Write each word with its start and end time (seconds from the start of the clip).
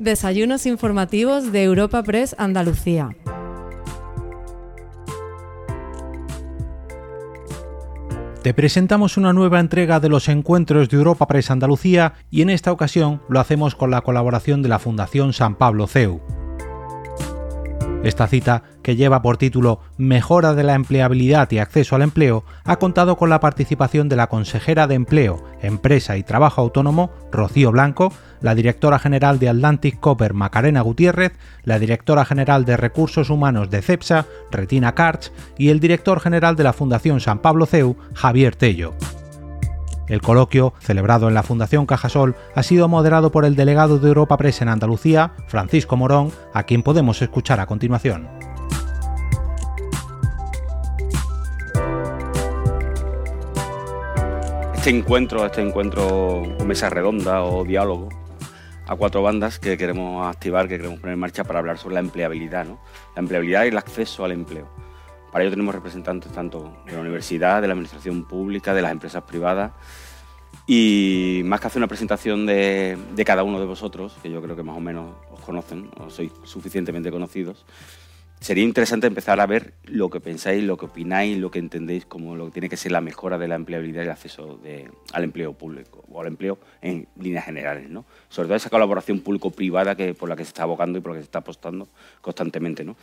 Desayunos 0.00 0.64
informativos 0.64 1.52
de 1.52 1.62
Europa 1.62 2.02
Press 2.02 2.34
Andalucía. 2.38 3.10
Te 8.42 8.54
presentamos 8.54 9.18
una 9.18 9.34
nueva 9.34 9.60
entrega 9.60 10.00
de 10.00 10.08
los 10.08 10.30
encuentros 10.30 10.88
de 10.88 10.96
Europa 10.96 11.26
Press 11.26 11.50
Andalucía 11.50 12.14
y 12.30 12.40
en 12.40 12.48
esta 12.48 12.72
ocasión 12.72 13.20
lo 13.28 13.40
hacemos 13.40 13.74
con 13.74 13.90
la 13.90 14.00
colaboración 14.00 14.62
de 14.62 14.70
la 14.70 14.78
Fundación 14.78 15.34
San 15.34 15.56
Pablo 15.56 15.86
CEU. 15.86 16.22
Esta 18.02 18.26
cita, 18.28 18.62
que 18.82 18.96
lleva 18.96 19.20
por 19.20 19.36
título 19.36 19.80
Mejora 19.98 20.54
de 20.54 20.62
la 20.62 20.74
empleabilidad 20.74 21.50
y 21.50 21.58
acceso 21.58 21.96
al 21.96 22.02
empleo, 22.02 22.44
ha 22.64 22.76
contado 22.76 23.16
con 23.16 23.28
la 23.28 23.40
participación 23.40 24.08
de 24.08 24.16
la 24.16 24.28
consejera 24.28 24.86
de 24.86 24.94
Empleo, 24.94 25.44
Empresa 25.60 26.16
y 26.16 26.22
Trabajo 26.22 26.62
Autónomo, 26.62 27.10
Rocío 27.30 27.72
Blanco, 27.72 28.10
la 28.40 28.54
directora 28.54 28.98
general 28.98 29.38
de 29.38 29.50
Atlantic 29.50 30.00
Copper, 30.00 30.32
Macarena 30.32 30.80
Gutiérrez, 30.80 31.32
la 31.64 31.78
directora 31.78 32.24
general 32.24 32.64
de 32.64 32.78
Recursos 32.78 33.28
Humanos 33.28 33.68
de 33.68 33.82
CEPSA, 33.82 34.24
Retina 34.50 34.94
Karch, 34.94 35.30
y 35.58 35.68
el 35.68 35.78
director 35.78 36.20
general 36.20 36.56
de 36.56 36.64
la 36.64 36.72
Fundación 36.72 37.20
San 37.20 37.40
Pablo 37.40 37.66
CEU, 37.66 37.96
Javier 38.14 38.56
Tello. 38.56 38.94
El 40.10 40.22
coloquio, 40.22 40.74
celebrado 40.80 41.28
en 41.28 41.34
la 41.34 41.44
Fundación 41.44 41.86
Cajasol, 41.86 42.34
ha 42.56 42.64
sido 42.64 42.88
moderado 42.88 43.30
por 43.30 43.44
el 43.44 43.54
delegado 43.54 44.00
de 44.00 44.08
Europa 44.08 44.36
Press 44.36 44.60
en 44.60 44.68
Andalucía, 44.68 45.34
Francisco 45.46 45.96
Morón, 45.96 46.32
a 46.52 46.64
quien 46.64 46.82
podemos 46.82 47.22
escuchar 47.22 47.60
a 47.60 47.66
continuación. 47.66 48.28
Este 54.74 54.90
encuentro, 54.90 55.46
este 55.46 55.62
encuentro 55.62 56.42
mesa 56.66 56.90
redonda 56.90 57.44
o 57.44 57.62
diálogo 57.62 58.08
a 58.88 58.96
cuatro 58.96 59.22
bandas 59.22 59.60
que 59.60 59.78
queremos 59.78 60.26
activar, 60.26 60.66
que 60.66 60.78
queremos 60.78 60.98
poner 60.98 61.14
en 61.14 61.20
marcha 61.20 61.44
para 61.44 61.60
hablar 61.60 61.78
sobre 61.78 61.94
la 61.94 62.00
empleabilidad, 62.00 62.64
¿no? 62.64 62.80
la 63.14 63.20
empleabilidad 63.20 63.64
y 63.64 63.68
el 63.68 63.78
acceso 63.78 64.24
al 64.24 64.32
empleo. 64.32 64.68
Para 65.30 65.44
ello 65.44 65.52
tenemos 65.52 65.74
representantes 65.74 66.32
tanto 66.32 66.82
de 66.86 66.92
la 66.92 67.00
universidad, 67.00 67.62
de 67.62 67.68
la 67.68 67.74
administración 67.74 68.24
pública, 68.24 68.74
de 68.74 68.82
las 68.82 68.90
empresas 68.90 69.22
privadas. 69.22 69.72
Y 70.72 71.42
más 71.46 71.60
que 71.60 71.66
hacer 71.66 71.80
una 71.80 71.88
presentación 71.88 72.46
de, 72.46 72.96
cada 73.26 73.42
uno 73.42 73.58
de 73.58 73.66
vosotros, 73.66 74.16
que 74.22 74.30
yo 74.30 74.40
creo 74.40 74.54
que 74.54 74.62
más 74.62 74.76
o 74.76 74.80
menos 74.80 75.16
os 75.32 75.40
conocen, 75.40 75.90
o 75.98 76.10
sois 76.10 76.30
suficientemente 76.44 77.10
conocidos, 77.10 77.66
sería 78.38 78.62
interesante 78.62 79.08
empezar 79.08 79.40
a 79.40 79.46
ver 79.46 79.74
lo 79.86 80.10
que 80.10 80.20
pensáis, 80.20 80.62
lo 80.62 80.76
que 80.76 80.86
opináis, 80.86 81.38
lo 81.38 81.50
que 81.50 81.58
entendéis 81.58 82.06
como 82.06 82.36
lo 82.36 82.44
que 82.44 82.50
tiene 82.52 82.68
que 82.68 82.76
ser 82.76 82.92
la 82.92 83.00
mejora 83.00 83.36
de 83.36 83.48
la 83.48 83.56
empleabilidad 83.56 84.02
y 84.02 84.04
el 84.04 84.10
acceso 84.12 84.60
al 85.12 85.24
empleo 85.24 85.54
público 85.54 86.04
o 86.08 86.20
al 86.20 86.28
empleo 86.28 86.60
en 86.82 87.08
líneas 87.18 87.46
generales, 87.46 87.90
¿no? 87.90 88.04
Sobre 88.28 88.46
todo 88.46 88.54
esa 88.54 88.70
colaboración 88.70 89.22
público-privada 89.22 89.96
que 89.96 90.14
por 90.14 90.28
la 90.28 90.36
que 90.36 90.44
se 90.44 90.50
está 90.50 90.62
abocando 90.62 91.00
y 91.00 91.00
por 91.00 91.10
la 91.10 91.16
que 91.16 91.22
se 91.22 91.30
está 91.30 91.40
apostando 91.40 91.88
constantemente, 92.20 92.84
¿no? 92.84 92.94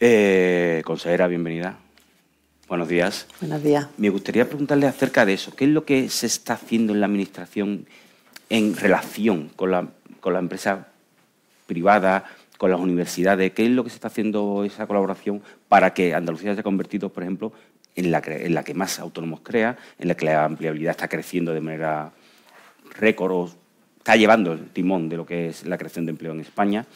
Eh, 0.00 0.80
consejera, 0.86 1.26
bienvenida. 1.26 1.78
Buenos 2.70 2.86
días. 2.86 3.26
Buenos 3.40 3.64
días. 3.64 3.88
Me 3.96 4.10
gustaría 4.10 4.46
preguntarle 4.46 4.86
acerca 4.86 5.26
de 5.26 5.32
eso. 5.32 5.52
¿Qué 5.56 5.64
es 5.64 5.70
lo 5.72 5.84
que 5.84 6.08
se 6.08 6.26
está 6.26 6.52
haciendo 6.52 6.92
en 6.92 7.00
la 7.00 7.06
Administración 7.06 7.84
en 8.48 8.76
relación 8.76 9.50
con 9.56 9.72
la, 9.72 9.88
con 10.20 10.34
la 10.34 10.38
empresa 10.38 10.86
privada, 11.66 12.26
con 12.58 12.70
las 12.70 12.78
universidades? 12.78 13.50
¿Qué 13.54 13.64
es 13.64 13.72
lo 13.72 13.82
que 13.82 13.90
se 13.90 13.96
está 13.96 14.06
haciendo 14.06 14.62
esa 14.62 14.86
colaboración 14.86 15.42
para 15.68 15.92
que 15.92 16.14
Andalucía 16.14 16.50
se 16.50 16.52
haya 16.52 16.62
convertido, 16.62 17.08
por 17.08 17.24
ejemplo, 17.24 17.52
en 17.96 18.12
la, 18.12 18.22
en 18.24 18.54
la 18.54 18.62
que 18.62 18.72
más 18.72 19.00
autónomos 19.00 19.40
crea, 19.42 19.76
en 19.98 20.06
la 20.06 20.14
que 20.14 20.26
la 20.26 20.44
ampliabilidad 20.44 20.92
está 20.92 21.08
creciendo 21.08 21.52
de 21.52 21.60
manera 21.60 22.12
récord 23.00 23.32
o 23.32 23.50
está 23.98 24.14
llevando 24.14 24.52
el 24.52 24.68
timón 24.68 25.08
de 25.08 25.16
lo 25.16 25.26
que 25.26 25.48
es 25.48 25.66
la 25.66 25.76
creación 25.76 26.06
de 26.06 26.10
empleo 26.10 26.30
en 26.30 26.38
España? 26.38 26.86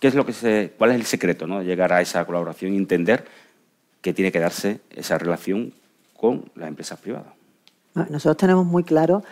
¿Qué 0.00 0.08
es 0.08 0.14
lo 0.14 0.24
que 0.24 0.32
se, 0.32 0.72
¿Cuál 0.78 0.92
es 0.92 0.96
el 0.96 1.04
secreto 1.04 1.46
¿no? 1.46 1.58
de 1.58 1.66
llegar 1.66 1.92
a 1.92 2.00
esa 2.00 2.24
colaboración 2.24 2.72
y 2.72 2.78
entender 2.78 3.26
que 4.04 4.12
tiene 4.12 4.30
que 4.30 4.38
darse 4.38 4.82
esa 4.90 5.16
relación 5.16 5.72
con 6.14 6.44
las 6.56 6.68
empresas 6.68 7.00
privadas? 7.00 7.32
Nosotros 7.94 8.36
tenemos 8.36 8.66
muy 8.66 8.84
claro 8.84 9.24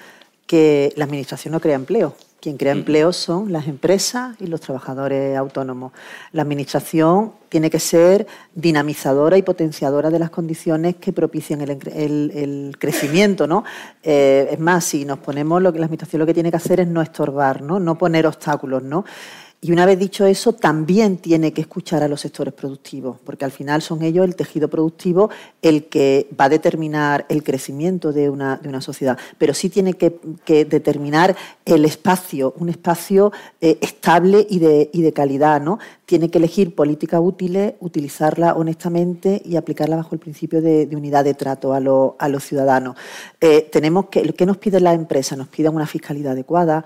que 0.47 0.95
la 0.97 1.05
Administración 1.05 1.53
no 1.53 1.61
crea 1.61 1.75
empleo. 1.75 2.17
Quien 2.41 2.57
crea 2.57 2.73
empleo 2.73 3.13
son 3.13 3.53
las 3.53 3.69
empresas 3.69 4.35
y 4.41 4.47
los 4.47 4.63
trabajadores 4.63 5.37
autónomos. 5.37 5.93
La 6.33 6.41
Administración 6.41 7.33
tiene 7.51 7.69
que 7.69 7.79
ser 7.79 8.27
dinamizadora 8.55 9.37
y 9.37 9.43
potenciadora 9.43 10.09
de 10.09 10.19
las 10.19 10.31
condiciones 10.31 10.97
que 10.97 11.13
propicien 11.13 11.61
el, 11.61 12.75
crecimiento. 12.79 13.47
¿no? 13.47 13.65
Eh, 14.03 14.49
es 14.53 14.59
más, 14.59 14.87
si 14.87 15.05
nos 15.05 15.19
ponemos, 15.19 15.61
lo 15.61 15.71
que 15.71 15.81
la 15.81 15.85
Administración 15.85 16.21
lo 16.21 16.27
que 16.27 16.35
tiene 16.35 16.51
que 16.51 16.57
hacer 16.57 16.81
es 16.81 16.89
no 16.89 17.03
estorbar, 17.03 17.61
no, 17.61 17.79
no 17.79 17.99
poner 17.99 18.27
obstáculos. 18.27 18.83
¿no? 18.83 19.05
Y 19.65 19.71
una 19.71 19.87
vez 19.87 19.97
dicho 19.97 20.27
eso, 20.27 20.55
también 20.55 21.19
tiene 21.19 21.53
que 21.53 21.61
escuchar 21.61 22.03
a 22.03 22.09
los 22.09 22.23
sectores 22.23 22.53
productivos, 22.53 23.21
porque 23.23 23.45
al 23.45 23.53
final 23.53 23.81
son 23.81 24.03
ellos, 24.03 24.27
el 24.27 24.35
tejido 24.35 24.67
productivo, 24.67 25.31
el 25.63 25.85
que 25.85 26.27
va 26.39 26.47
a 26.47 26.49
determinar 26.49 27.27
el 27.29 27.45
crecimiento 27.45 28.13
de 28.13 28.29
una, 28.29 28.57
de 28.57 28.69
una 28.69 28.81
sociedad. 28.81 29.17
Pero 29.39 29.55
sí 29.55 29.71
tiene 29.71 29.95
que, 29.95 30.19
determinar 30.65 31.37
el 31.65 31.85
espacio, 31.85 32.55
un 32.59 32.71
espacio 32.71 33.31
eh, 33.61 33.79
estable 33.81 34.45
y 34.51 34.59
de, 34.59 34.91
y 34.93 35.01
de 35.01 35.13
calidad. 35.13 35.61
¿no? 35.61 35.79
Tiene 36.07 36.29
que 36.29 36.39
elegir 36.39 36.75
políticas 36.75 37.21
útiles, 37.23 37.75
utilizarla 37.79 38.55
honestamente 38.55 39.41
y 39.45 39.55
aplicarla 39.55 39.95
bajo 39.95 40.17
el 40.17 40.21
principio 40.21 40.61
de, 40.61 40.89
unidad 40.91 41.23
de 41.23 41.35
trato 41.35 41.73
a, 41.73 41.77
a 41.77 42.29
los 42.29 42.45
ciudadanos. 42.45 42.97
Eh, 43.41 43.69
tenemos 43.71 44.07
que, 44.07 44.25
¿Qué 44.33 44.45
nos 44.45 44.57
pide 44.57 44.81
la 44.81 44.93
empresa? 44.93 45.37
Nos 45.37 45.47
piden 45.47 45.73
una 45.73 45.87
fiscalidad 45.87 46.33
adecuada, 46.33 46.85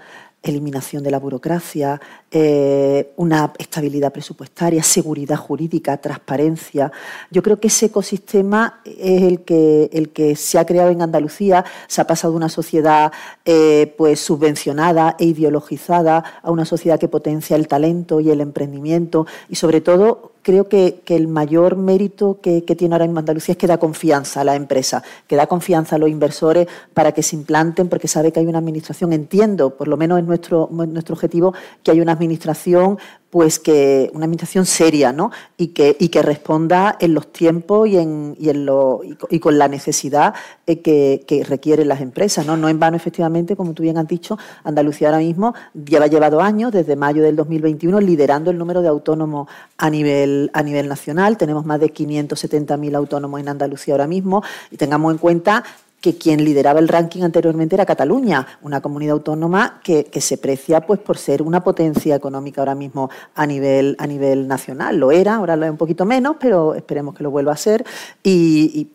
eliminación 0.51 1.03
de 1.03 1.11
la 1.11 1.19
burocracia, 1.19 2.01
eh, 2.31 3.13
una 3.17 3.53
estabilidad 3.59 4.13
presupuestaria, 4.13 4.83
seguridad 4.83 5.37
jurídica, 5.37 5.97
transparencia. 5.97 6.93
Yo 7.31 7.43
creo 7.43 7.59
que 7.61 7.69
ese 7.69 7.87
ecosistema 7.87 8.81
es 8.85 9.23
el 9.23 9.41
que, 9.41 9.91
el 9.93 10.11
que 10.11 10.37
se 10.37 10.59
ha 10.59 10.67
creado 10.67 10.91
en 10.91 11.03
Andalucía. 11.03 11.65
Se 11.89 12.01
ha 12.01 12.07
pasado 12.07 12.33
de 12.33 12.39
una 12.39 12.49
sociedad 12.49 13.13
eh, 13.45 13.95
pues 13.97 14.21
subvencionada 14.21 15.17
e 15.19 15.27
ideologizada 15.27 16.25
a 16.43 16.51
una 16.51 16.65
sociedad 16.65 16.99
que 16.99 17.09
potencia 17.09 17.57
el 17.57 17.69
talento 17.69 18.21
y 18.21 18.31
el 18.31 18.41
emprendimiento 18.41 19.27
y 19.49 19.57
sobre 19.57 19.81
todo 19.81 20.33
creo 20.47 20.69
que, 20.69 21.03
el 21.09 21.27
mayor 21.27 21.75
mérito 21.75 22.39
que, 22.41 22.63
tiene 22.63 22.95
ahora 22.95 23.07
mismo 23.07 23.19
Andalucía 23.19 23.55
es 23.55 23.59
que 23.59 23.67
da 23.67 23.79
confianza 23.79 24.43
a 24.43 24.45
la 24.45 24.55
empresa, 24.55 25.03
que 25.27 25.35
da 25.35 25.49
confianza 25.49 25.97
a 25.97 25.99
los 25.99 26.09
inversores 26.09 26.69
para 26.95 27.11
que 27.11 27.25
se 27.25 27.35
implanten, 27.35 27.89
porque 27.89 28.07
sabe 28.07 28.31
que 28.31 28.39
hay 28.39 28.47
una 28.47 28.59
administración, 28.59 29.13
entiendo, 29.13 29.71
por 29.71 29.89
lo 29.89 29.97
menos 29.97 30.21
es 30.21 30.25
nuestro, 30.25 30.69
nuestro 30.71 31.15
objetivo, 31.17 31.53
que 31.83 31.91
hay 31.91 32.01
una 32.01 32.13
administración 32.13 32.97
pues 33.37 33.59
que 33.59 34.11
una 34.15 34.25
administración 34.25 34.65
seria 34.65 35.13
¿no? 35.13 35.31
y, 35.59 35.67
que, 35.67 35.95
y 36.01 36.09
que 36.09 36.23
responda 36.23 36.97
en 36.99 37.13
los 37.13 37.31
tiempos 37.31 37.87
y, 37.87 37.99
en, 37.99 38.35
y, 38.41 38.49
en 38.49 38.65
lo, 38.65 39.03
y, 39.29 39.39
con 39.41 39.59
la 39.59 39.69
necesidad 39.69 40.33
eh, 40.67 40.81
que, 40.81 41.23
que, 41.27 41.45
requieren 41.45 41.87
las 41.87 42.01
empresas. 42.01 42.47
¿no? 42.47 42.57
no 42.57 42.71
en 42.71 42.81
vano, 42.81 42.97
efectivamente, 42.97 43.55
como 43.55 43.75
tú 43.75 43.83
bien 43.83 43.99
has 43.99 44.09
dicho, 44.09 44.39
Andalucía 44.65 45.09
ahora 45.09 45.19
mismo 45.19 45.53
lleva 45.75 46.07
llevado 46.07 46.41
años, 46.41 46.73
desde 46.73 46.97
mayo 46.97 47.23
del 47.23 47.37
2021, 47.37 48.01
liderando 48.01 48.51
el 48.51 48.57
número 48.57 48.81
de 48.81 48.89
autónomos 48.89 49.51
a 49.77 49.91
nivel, 49.91 50.51
a 50.55 50.63
nivel 50.63 50.89
nacional. 50.89 51.37
Tenemos 51.37 51.67
más 51.67 51.79
de 51.79 51.93
570.000 51.93 52.97
autónomos 52.97 53.39
en 53.39 53.51
Andalucía 53.51 53.93
ahora 53.93 54.07
mismo 54.07 54.43
y 54.71 54.79
tengamos 54.79 55.13
en 55.13 55.19
cuenta 55.19 55.63
que 56.01 56.17
quien 56.17 56.45
lideraba 56.45 56.79
el 56.79 56.89
ranking 56.89 57.23
anteriormente 57.23 57.75
era 57.75 57.87
Cataluña, 57.87 58.47
una 58.63 58.81
comunidad 58.81 59.15
autónoma 59.15 59.81
que, 59.83 60.09
se 60.21 60.39
precia 60.39 60.81
pues, 60.81 61.01
por 61.01 61.19
ser 61.19 61.43
una 61.43 61.65
potencia 61.65 62.15
económica 62.15 62.61
ahora 62.61 62.75
mismo 62.75 63.11
a 63.35 63.47
nivel, 63.47 63.97
a 63.99 64.07
nivel 64.07 64.47
nacional. 64.47 64.97
Lo 64.99 65.11
era, 65.11 65.37
ahora 65.37 65.57
lo 65.57 65.65
es 65.65 65.71
un 65.71 65.77
poquito 65.77 66.05
menos, 66.05 66.37
pero 66.39 66.75
esperemos 66.75 67.15
que 67.15 67.23
lo 67.23 67.31
vuelva 67.31 67.53
a 67.53 67.57
ser. 67.57 67.85
y 68.23 68.89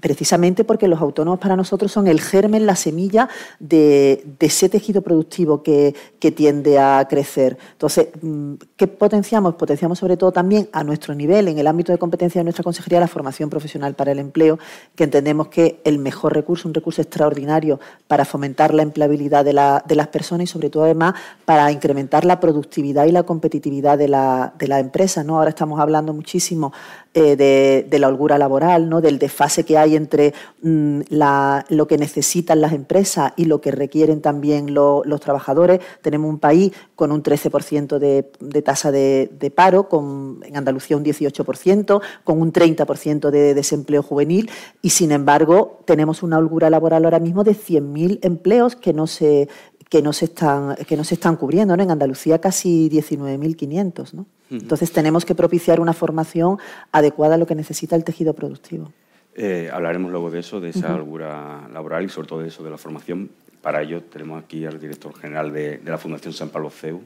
precisamente 0.00 0.64
porque 0.64 0.88
los 0.88 1.00
autónomos 1.00 1.38
para 1.38 1.56
nosotros 1.56 1.92
son 1.92 2.06
el 2.06 2.20
germen, 2.20 2.66
la 2.66 2.76
semilla 2.76 3.28
de, 3.60 4.24
ese 4.40 4.68
tejido 4.68 5.02
productivo 5.02 5.62
que, 5.62 5.94
tiende 6.34 6.78
a 6.78 7.06
crecer. 7.08 7.58
Entonces, 7.72 8.08
mm, 8.22 8.54
¿qué 8.76 8.86
potenciamos? 8.86 9.54
Potenciamos 9.54 9.98
sobre 9.98 10.16
todo 10.16 10.32
también 10.32 10.68
a 10.72 10.82
nuestro 10.82 11.14
nivel, 11.14 11.48
en 11.48 11.58
el 11.58 11.66
ámbito 11.66 11.92
de 11.92 11.98
competencia 11.98 12.40
de 12.40 12.44
nuestra 12.44 12.62
consejería, 12.64 13.00
la 13.00 13.08
formación 13.08 13.50
profesional 13.50 13.94
para 13.94 14.12
el 14.12 14.18
empleo, 14.18 14.58
que 14.94 15.04
entendemos 15.04 15.48
que 15.48 15.80
el 15.84 15.98
mejor 15.98 16.32
recurso, 16.32 16.68
un 16.68 16.74
recurso 16.74 17.02
extraordinario 17.02 17.80
para 18.06 18.24
fomentar 18.24 18.72
la 18.72 18.82
empleabilidad 18.82 19.44
de, 19.44 19.52
las 19.52 20.08
personas 20.08 20.44
y 20.44 20.46
sobre 20.46 20.70
todo 20.70 20.84
además 20.84 21.14
para 21.44 21.70
incrementar 21.70 22.24
la 22.24 22.40
productividad 22.40 23.04
y 23.06 23.12
la 23.12 23.24
competitividad 23.24 23.98
de 23.98 24.08
la, 24.08 24.54
de 24.58 24.66
empresa. 24.78 25.22
¿no? 25.22 25.36
Ahora 25.36 25.50
estamos 25.50 25.78
hablando 25.80 26.12
muchísimo 26.12 26.72
eh, 27.14 27.36
de, 27.36 27.98
la 27.98 28.08
holgura 28.08 28.38
laboral, 28.38 28.88
¿no? 28.88 29.00
del 29.00 29.18
desfase 29.18 29.51
que 29.64 29.76
hay 29.76 29.94
entre 29.94 30.32
mm, 30.62 31.00
lo 31.10 31.86
que 31.86 31.98
necesitan 31.98 32.60
las 32.60 32.72
empresas 32.72 33.32
y 33.36 33.44
lo 33.44 33.60
que 33.60 33.70
requieren 33.70 34.20
también 34.20 34.74
los 34.74 35.20
trabajadores. 35.20 35.80
Tenemos 36.00 36.28
un 36.28 36.38
país 36.38 36.72
con 36.96 37.12
un 37.12 37.22
13% 37.22 37.98
de, 37.98 38.62
tasa 38.62 38.90
de, 38.90 39.52
paro, 39.54 39.88
con, 39.88 40.40
en 40.44 40.56
Andalucía 40.56 40.96
un 40.96 41.04
18%, 41.04 42.00
con 42.24 42.40
un 42.40 42.52
30% 42.52 43.30
de 43.30 43.54
desempleo 43.54 44.02
juvenil 44.02 44.50
y, 44.80 44.90
sin 44.90 45.12
embargo, 45.12 45.80
tenemos 45.84 46.22
una 46.22 46.38
holgura 46.38 46.70
laboral 46.70 47.04
ahora 47.04 47.20
mismo 47.20 47.44
de 47.44 47.52
100.000 47.52 48.20
empleos 48.22 48.76
que 48.76 48.92
no 48.92 49.06
se 49.06 49.48
que 49.92 50.00
no 50.00 50.14
se 50.14 50.24
están, 50.24 50.74
que 50.88 50.96
no 50.96 51.04
se 51.04 51.16
están 51.16 51.36
cubriendo. 51.36 51.76
¿no? 51.76 51.82
En 51.82 51.90
Andalucía 51.90 52.40
casi 52.40 52.88
19.500. 52.88 54.14
¿no? 54.14 54.24
Entonces 54.50 54.90
tenemos 54.90 55.26
que 55.26 55.34
propiciar 55.34 55.80
una 55.80 55.92
formación 55.92 56.56
adecuada 56.92 57.34
a 57.34 57.36
lo 57.38 57.46
que 57.46 57.54
necesita 57.54 57.94
el 57.94 58.02
tejido 58.02 58.32
productivo. 58.32 58.90
Eh, 59.34 59.70
hablaremos 59.72 60.10
luego 60.10 60.30
de 60.30 60.40
eso, 60.40 60.60
de 60.60 60.70
esa 60.70 60.94
holgura 60.94 61.68
laboral 61.72 62.04
y 62.04 62.08
sobre 62.08 62.28
todo 62.28 62.40
de 62.40 62.48
eso, 62.48 62.62
de 62.62 62.70
la 62.70 62.78
formación. 62.78 63.30
Para 63.60 63.82
ello 63.82 64.02
tenemos 64.02 64.42
aquí 64.42 64.66
al 64.66 64.78
director 64.78 65.14
general 65.16 65.52
de, 65.52 65.80
la 65.84 65.98
Fundación 65.98 66.34
San 66.34 66.50
Pablo 66.50 66.70
CEU, 66.70 67.02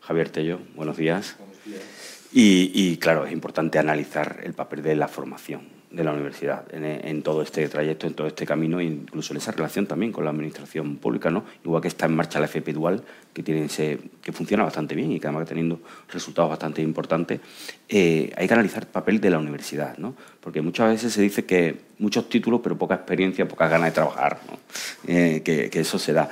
Javier 0.00 0.28
Tello. 0.28 0.58
Buenos 0.76 0.96
días. 0.96 1.36
Buenos 1.38 1.64
días. 1.64 1.82
y, 2.32 2.96
claro, 2.98 3.26
es 3.26 3.32
importante 3.32 3.78
analizar 3.78 4.40
el 4.42 4.54
papel 4.54 4.82
de 4.82 4.96
la 4.96 5.08
formación 5.08 5.62
de 5.94 6.04
la 6.04 6.12
universidad 6.12 6.64
en, 6.72 7.22
todo 7.22 7.42
este 7.42 7.68
trayecto, 7.68 8.06
en 8.06 8.14
todo 8.14 8.26
este 8.26 8.44
camino, 8.44 8.80
incluso 8.80 9.32
en 9.32 9.36
esa 9.36 9.52
relación 9.52 9.86
también 9.86 10.12
con 10.12 10.24
la 10.24 10.30
administración 10.30 10.96
pública, 10.96 11.30
¿no? 11.30 11.44
Igual 11.64 11.82
que 11.82 11.88
está 11.88 12.06
en 12.06 12.16
marcha 12.16 12.40
la 12.40 12.46
FP 12.46 12.72
Dual, 12.72 13.02
que, 13.32 13.42
tiene 13.42 13.66
ese, 13.66 13.98
que 14.22 14.32
funciona 14.32 14.64
bastante 14.64 14.94
bien 14.94 15.12
y 15.12 15.20
que 15.20 15.26
además 15.26 15.42
está 15.42 15.54
teniendo 15.54 15.80
resultados 16.12 16.50
bastante 16.50 16.82
importantes, 16.82 17.40
eh, 17.88 18.32
hay 18.36 18.48
que 18.48 18.54
analizar 18.54 18.82
el 18.82 18.88
papel 18.88 19.20
de 19.20 19.30
la 19.30 19.38
universidad, 19.38 19.96
¿no? 19.98 20.14
Porque 20.40 20.60
muchas 20.60 20.90
veces 20.90 21.12
se 21.12 21.22
dice 21.22 21.44
que 21.44 21.76
muchos 21.98 22.28
títulos, 22.28 22.60
pero 22.62 22.76
poca 22.76 22.96
experiencia, 22.96 23.46
pocas 23.46 23.70
ganas 23.70 23.88
de 23.88 23.92
trabajar. 23.92 24.40
Eh, 25.06 25.42
que 25.44 25.80
eso 25.80 25.98
se 25.98 26.12
da. 26.12 26.30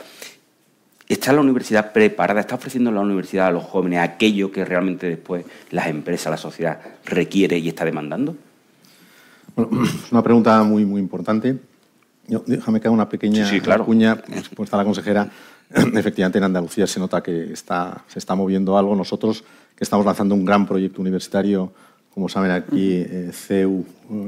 ¿Está 1.09 1.32
la 1.32 1.41
universidad 1.41 1.93
preparada? 1.93 2.41
¿Está 2.41 2.55
ofreciendo 2.55 2.91
la 2.91 3.00
universidad 3.00 3.49
a 3.49 3.50
los 3.50 3.64
jóvenes 3.64 4.00
aquello 4.00 4.50
que 4.50 4.64
realmente 4.64 5.09
después 5.09 5.44
las 5.70 5.88
empresas, 5.88 6.31
la 6.31 6.37
sociedad 6.37 6.81
requiere 7.05 7.59
y 7.59 7.69
está 7.69 7.85
demandando? 7.85 8.35
Bueno, 9.56 9.84
es 9.84 10.12
una 10.12 10.22
pregunta 10.22 10.62
muy, 10.62 10.84
muy 10.84 11.00
importante. 11.00 11.58
déjame 12.46 12.81
que 12.81 12.88
haga 12.88 12.94
una 12.94 13.08
pequeña 13.08 13.49
sí, 13.49 13.60
claro. 13.60 13.84
cuña. 13.84 14.16
Pues 14.54 14.66
está 14.66 14.76
la 14.76 14.84
consejera. 14.84 15.31
Efectivamente, 15.70 16.38
en 16.38 16.44
Andalucía 16.44 16.87
se 16.87 17.00
nota 17.00 17.22
que 17.22 17.52
está, 17.52 18.04
se 18.08 18.19
está 18.19 18.34
moviendo 18.34 18.76
algo. 18.76 18.94
Nosotros, 18.94 19.44
que 19.76 19.84
estamos 19.84 20.04
lanzando 20.04 20.34
un 20.34 20.44
gran 20.44 20.66
proyecto 20.66 21.00
universitario, 21.00 21.72
como 22.14 22.28
saben 22.28 22.50
aquí, 22.50 22.93
eh, 22.93 23.31
CEU, 23.32 23.84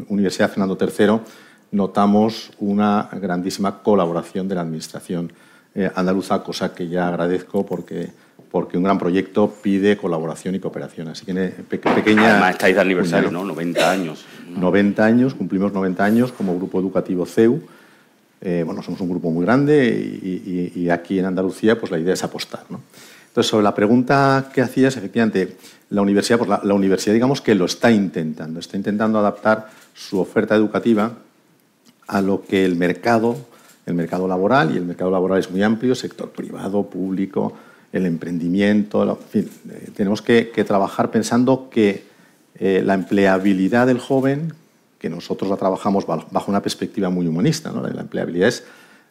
Universidad 0.08 0.48
Fernando 0.48 0.78
III, 0.80 1.20
notamos 1.72 2.52
una 2.58 3.08
grandísima 3.12 3.82
colaboración 3.82 4.48
de 4.48 4.54
la 4.54 4.62
Administración 4.62 5.32
eh, 5.74 5.90
andaluza, 5.94 6.42
cosa 6.42 6.72
que 6.72 6.88
ya 6.88 7.08
agradezco 7.08 7.66
porque 7.66 8.10
porque 8.54 8.76
un 8.76 8.84
gran 8.84 9.00
proyecto 9.00 9.50
pide 9.50 9.96
colaboración 9.96 10.54
y 10.54 10.60
cooperación. 10.60 11.08
Así 11.08 11.26
que 11.26 11.34
pequeña... 11.34 12.30
Además 12.30 12.52
estáis 12.52 12.76
de 12.76 12.80
aniversario, 12.80 13.32
¿no? 13.32 13.44
90 13.44 13.90
años. 13.90 14.24
90 14.56 15.04
años, 15.04 15.34
cumplimos 15.34 15.72
90 15.72 16.04
años 16.04 16.32
como 16.32 16.56
Grupo 16.56 16.80
Educativo 16.80 17.26
CEU. 17.26 17.62
Eh, 18.40 18.62
bueno, 18.64 18.82
somos 18.82 19.00
un 19.00 19.08
grupo 19.08 19.30
muy 19.30 19.44
grande 19.44 19.88
y, 20.74 20.90
aquí 20.90 21.18
en 21.18 21.24
Andalucía 21.24 21.78
pues 21.78 21.90
la 21.90 21.98
idea 21.98 22.14
es 22.14 22.24
apostar. 22.24 22.64
¿no? 22.68 22.80
Entonces, 23.28 23.50
sobre 23.50 23.64
la 23.64 23.74
pregunta 23.74 24.50
que 24.52 24.60
hacías, 24.60 24.96
efectivamente, 24.96 25.56
la 25.90 26.02
universidad, 26.02 26.38
pues 26.38 26.50
la, 26.62 26.74
universidad 26.74 27.14
digamos 27.14 27.40
que 27.40 27.54
lo 27.54 27.64
está 27.64 27.90
intentando, 27.90 28.60
está 28.60 28.76
intentando 28.76 29.18
adaptar 29.18 29.70
su 29.94 30.20
oferta 30.20 30.54
educativa 30.54 31.12
a 32.06 32.20
lo 32.20 32.44
que 32.44 32.64
el 32.64 32.76
mercado, 32.76 33.36
el 33.86 33.94
mercado 33.94 34.28
laboral, 34.28 34.72
y 34.74 34.76
el 34.76 34.84
mercado 34.84 35.10
laboral 35.10 35.38
es 35.38 35.50
muy 35.50 35.62
amplio, 35.62 35.94
sector 35.94 36.30
privado, 36.30 36.84
público, 36.84 37.54
el 37.92 38.06
emprendimiento, 38.06 39.02
en 39.02 39.16
fin, 39.30 39.50
eh, 39.70 39.90
tenemos 39.96 40.20
que, 40.20 40.44
trabajar 40.66 41.10
pensando 41.10 41.68
que 41.70 42.04
eh, 42.58 42.82
la 42.84 42.94
empleabilidad 42.94 43.86
del 43.86 43.98
joven, 43.98 44.54
que 44.98 45.10
nosotros 45.10 45.50
la 45.50 45.56
trabajamos 45.56 46.06
bajo 46.06 46.50
una 46.50 46.62
perspectiva 46.62 47.10
muy 47.10 47.26
humanista, 47.26 47.72
¿no? 47.72 47.82
la 47.82 48.00
empleabilidad 48.00 48.48
es 48.48 48.64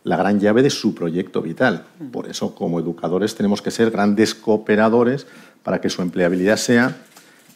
la 0.04 0.18
gran 0.18 0.40
llave 0.40 0.63
de 0.63 0.69
su 0.69 0.95
proyecto 0.95 1.42
vital. 1.42 1.86
Por 2.12 2.28
eso, 2.28 2.56
como 2.56 2.80
educadores, 2.80 3.36
tenemos 3.36 3.62
que 3.62 3.72
ser 3.72 3.92
grandes 3.92 4.36
cooperadores 4.36 5.28
para 5.63 5.80
que 5.80 5.90
su 5.90 6.01
empleabilidad 6.01 6.57
sea 6.57 6.98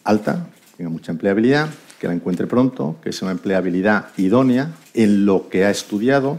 alta, 0.04 0.48
tenga 0.78 0.90
mucha 0.90 1.12
empleabilidad, 1.12 1.68
que 2.00 2.08
la 2.08 2.14
encuentre 2.14 2.48
pronto, 2.48 2.98
que 3.04 3.12
sea 3.12 3.26
una 3.26 3.34
empleabilidad 3.34 4.10
idónea 4.18 4.72
en 4.94 5.26
lo 5.26 5.50
que 5.50 5.66
ha 5.66 5.72
estudiado, 5.72 6.38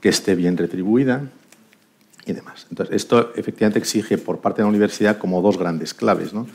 que 0.00 0.08
esté 0.08 0.34
bien 0.34 0.56
retribuida, 0.56 1.22
y 2.26 2.32
demás. 2.32 2.66
Entonces, 2.70 2.96
esto 2.96 3.32
efectivamente 3.36 3.78
exige 3.78 4.18
por 4.18 4.40
parte 4.40 4.60
de 4.60 4.64
la 4.64 4.70
universidad 4.70 5.18
como 5.18 5.40
dos 5.40 5.56
grandes 5.58 5.94
claves, 5.94 6.34
¿no? 6.34 6.46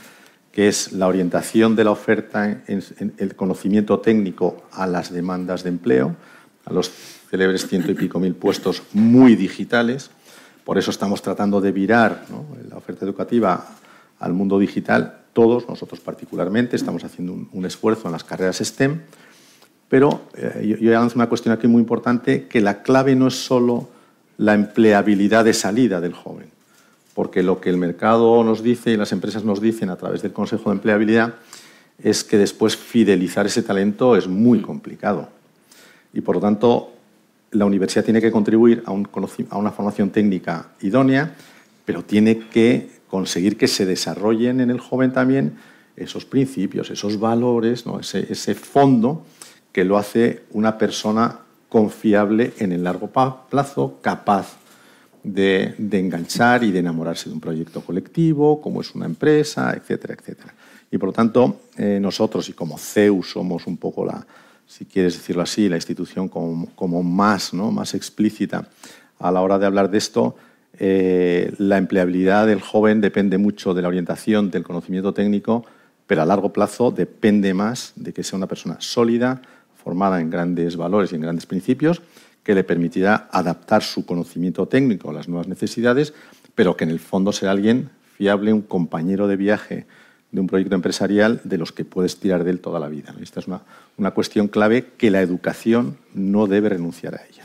Que 0.51 0.67
es 0.67 0.91
la 0.91 1.07
orientación 1.07 1.75
de 1.75 1.83
la 1.83 1.91
oferta 1.91 2.63
en, 2.67 2.83
el 3.17 3.35
conocimiento 3.35 3.99
técnico 3.99 4.63
a 4.71 4.85
las 4.85 5.11
demandas 5.11 5.63
de 5.63 5.69
empleo, 5.69 6.15
a 6.65 6.73
los 6.73 6.89
célebres 7.29 7.67
ciento 7.67 7.91
y 7.91 7.95
pico 7.95 8.19
mil 8.19 8.35
puestos 8.35 8.83
muy 8.93 9.35
digitales. 9.35 10.11
Por 10.65 10.77
eso 10.77 10.91
estamos 10.91 11.21
tratando 11.21 11.61
de 11.61 11.71
virar 11.71 12.25
la 12.69 12.75
oferta 12.75 13.05
educativa 13.05 13.65
al 14.19 14.33
mundo 14.33 14.59
digital. 14.59 15.19
Todos, 15.33 15.67
nosotros 15.67 16.01
particularmente, 16.01 16.75
estamos 16.75 17.03
haciendo 17.05 17.47
un, 17.51 17.65
esfuerzo 17.65 18.07
en 18.07 18.11
las 18.11 18.25
carreras 18.25 18.57
STEM. 18.57 19.01
Pero 19.87 20.21
eh, 20.35 20.65
yo, 20.67 20.77
yo 20.77 20.91
lanzo 20.91 21.15
una 21.15 21.29
cuestión 21.29 21.53
aquí 21.53 21.67
muy 21.67 21.79
importante, 21.81 22.47
que 22.47 22.61
la 22.61 22.81
clave 22.81 23.15
no 23.15 23.27
es 23.27 23.35
solo 23.35 23.89
la 24.37 24.53
empleabilidad 24.53 25.45
de 25.45 25.53
salida 25.53 26.01
del 26.01 26.13
joven. 26.13 26.60
Porque 27.13 27.43
lo 27.43 27.59
que 27.59 27.69
el 27.69 27.77
mercado 27.77 28.43
nos 28.43 28.63
dice 28.63 28.91
y 28.91 28.97
las 28.97 29.11
empresas 29.11 29.43
nos 29.43 29.61
dicen 29.61 29.89
a 29.89 29.97
través 29.97 30.21
del 30.21 30.33
Consejo 30.33 30.69
de 30.69 30.77
Empleabilidad 30.77 31.35
es 32.01 32.23
que 32.23 32.37
después 32.37 32.75
fidelizar 32.75 33.45
ese 33.45 33.63
talento 33.63 34.15
es 34.15 34.27
muy 34.27 34.61
complicado. 34.61 35.29
Y 36.13 36.21
por 36.21 36.35
lo 36.35 36.41
tanto, 36.41 36.91
la 37.51 37.65
universidad 37.65 38.03
tiene 38.03 38.21
que 38.21 38.31
contribuir 38.31 38.83
a, 38.85 38.91
una 38.91 39.71
formación 39.71 40.09
técnica 40.09 40.69
idónea, 40.81 41.35
pero 41.85 42.03
tiene 42.03 42.47
que 42.49 42.89
conseguir 43.07 43.57
que 43.57 43.67
se 43.67 43.85
desarrollen 43.85 44.61
en 44.61 44.71
el 44.71 44.79
joven 44.79 45.11
también 45.11 45.57
esos 45.95 46.25
principios, 46.25 46.89
esos 46.89 47.19
valores, 47.19 47.83
ese, 47.99 48.31
ese 48.31 48.55
fondo 48.55 49.25
que 49.71 49.83
lo 49.83 49.97
hace 49.97 50.43
una 50.51 50.77
persona 50.77 51.39
confiable 51.69 52.53
en 52.59 52.71
el 52.71 52.83
largo 52.83 53.09
plazo, 53.49 53.99
capaz 54.01 54.57
de, 55.23 55.75
enganchar 55.91 56.63
y 56.63 56.71
de 56.71 56.79
enamorarse 56.79 57.29
de 57.29 57.35
un 57.35 57.41
proyecto 57.41 57.81
colectivo, 57.81 58.61
como 58.61 58.81
es 58.81 58.93
una 58.95 59.05
empresa, 59.05 59.73
etcétera, 59.73 60.15
etcétera. 60.19 60.53
Y 60.89 60.97
por 60.97 61.09
lo 61.09 61.13
tanto, 61.13 61.61
eh, 61.77 61.99
nosotros, 62.01 62.49
y 62.49 62.53
como 62.53 62.77
CEU 62.77 63.23
somos 63.23 63.67
un 63.67 63.77
poco 63.77 64.05
la, 64.05 64.25
si 64.65 64.85
quieres 64.85 65.13
decirlo 65.13 65.41
así, 65.41 65.69
la 65.69 65.75
institución 65.75 66.27
como, 66.27 67.03
más, 67.03 67.53
¿no? 67.53 67.71
más 67.71 67.93
explícita 67.93 68.67
a 69.19 69.31
la 69.31 69.41
hora 69.41 69.59
de 69.59 69.65
hablar 69.65 69.89
de 69.89 69.97
esto, 69.97 70.35
eh, 70.79 71.53
la 71.57 71.77
empleabilidad 71.77 72.47
del 72.47 72.61
joven 72.61 73.01
depende 73.01 73.37
mucho 73.37 73.73
de 73.73 73.81
la 73.81 73.87
orientación, 73.87 74.49
del 74.49 74.63
conocimiento 74.63 75.13
técnico, 75.13 75.65
pero 76.07 76.21
a 76.21 76.25
largo 76.25 76.51
plazo 76.51 76.91
depende 76.91 77.53
más 77.53 77.93
de 77.95 78.13
que 78.13 78.23
sea 78.23 78.37
una 78.37 78.47
persona 78.47 78.77
sólida, 78.79 79.41
formada 79.81 80.21
en 80.21 80.29
grandes 80.29 80.75
valores 80.75 81.11
y 81.11 81.15
en 81.15 81.21
grandes 81.21 81.45
principios, 81.45 82.01
que 82.43 82.55
le 82.55 82.63
permitirá 82.63 83.29
adaptar 83.31 83.83
su 83.83 84.05
conocimiento 84.05 84.67
técnico 84.67 85.09
a 85.09 85.13
las 85.13 85.27
nuevas 85.27 85.47
necesidades, 85.47 86.13
pero 86.55 86.75
que 86.75 86.83
en 86.83 86.89
el 86.89 86.99
fondo 86.99 87.31
será 87.31 87.51
alguien 87.51 87.89
fiable, 88.17 88.53
un 88.53 88.61
compañero 88.61 89.27
de 89.27 89.35
viaje 89.35 89.85
de 90.31 90.39
un 90.39 90.47
proyecto 90.47 90.75
empresarial 90.75 91.41
de 91.43 91.57
los 91.57 91.71
que 91.71 91.85
puedes 91.85 92.17
tirar 92.17 92.43
de 92.43 92.51
él 92.51 92.59
toda 92.59 92.79
la 92.79 92.87
vida. 92.87 93.13
Esta 93.21 93.41
es 93.41 93.47
una, 93.47 94.11
cuestión 94.11 94.47
clave 94.47 94.85
que 94.97 95.11
la 95.11 95.21
educación 95.21 95.97
no 96.13 96.47
debe 96.47 96.69
renunciar 96.69 97.15
a 97.15 97.21
ella. 97.25 97.43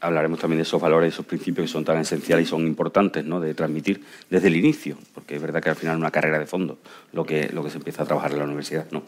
Hablaremos 0.00 0.38
también 0.38 0.58
de 0.58 0.62
esos 0.62 0.80
valores, 0.80 1.12
esos 1.12 1.26
principios 1.26 1.66
que 1.66 1.72
son 1.72 1.84
tan 1.84 1.98
esenciales 1.98 2.46
y 2.46 2.50
son 2.50 2.66
importantes 2.66 3.24
¿no? 3.26 3.40
de 3.40 3.52
transmitir 3.52 4.02
desde 4.30 4.48
el 4.48 4.56
inicio, 4.56 4.96
porque 5.14 5.36
es 5.36 5.42
verdad 5.42 5.62
que 5.62 5.68
al 5.68 5.76
final 5.76 5.96
es 5.96 6.00
una 6.00 6.10
carrera 6.10 6.38
de 6.38 6.46
fondo 6.46 6.78
lo 7.12 7.26
que, 7.26 7.50
lo 7.52 7.62
que 7.62 7.70
se 7.70 7.76
empieza 7.76 8.04
a 8.04 8.06
trabajar 8.06 8.32
en 8.32 8.38
la 8.38 8.44
universidad. 8.44 8.86
¿no? 8.90 9.02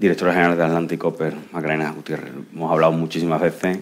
Directora 0.00 0.32
general 0.32 0.56
de 0.56 0.64
Atlantic 0.64 0.98
Copper, 0.98 1.34
Magdalena 1.52 1.90
Gutiérrez. 1.90 2.32
Hemos 2.54 2.72
hablado 2.72 2.92
muchísimas 2.92 3.38
veces 3.38 3.80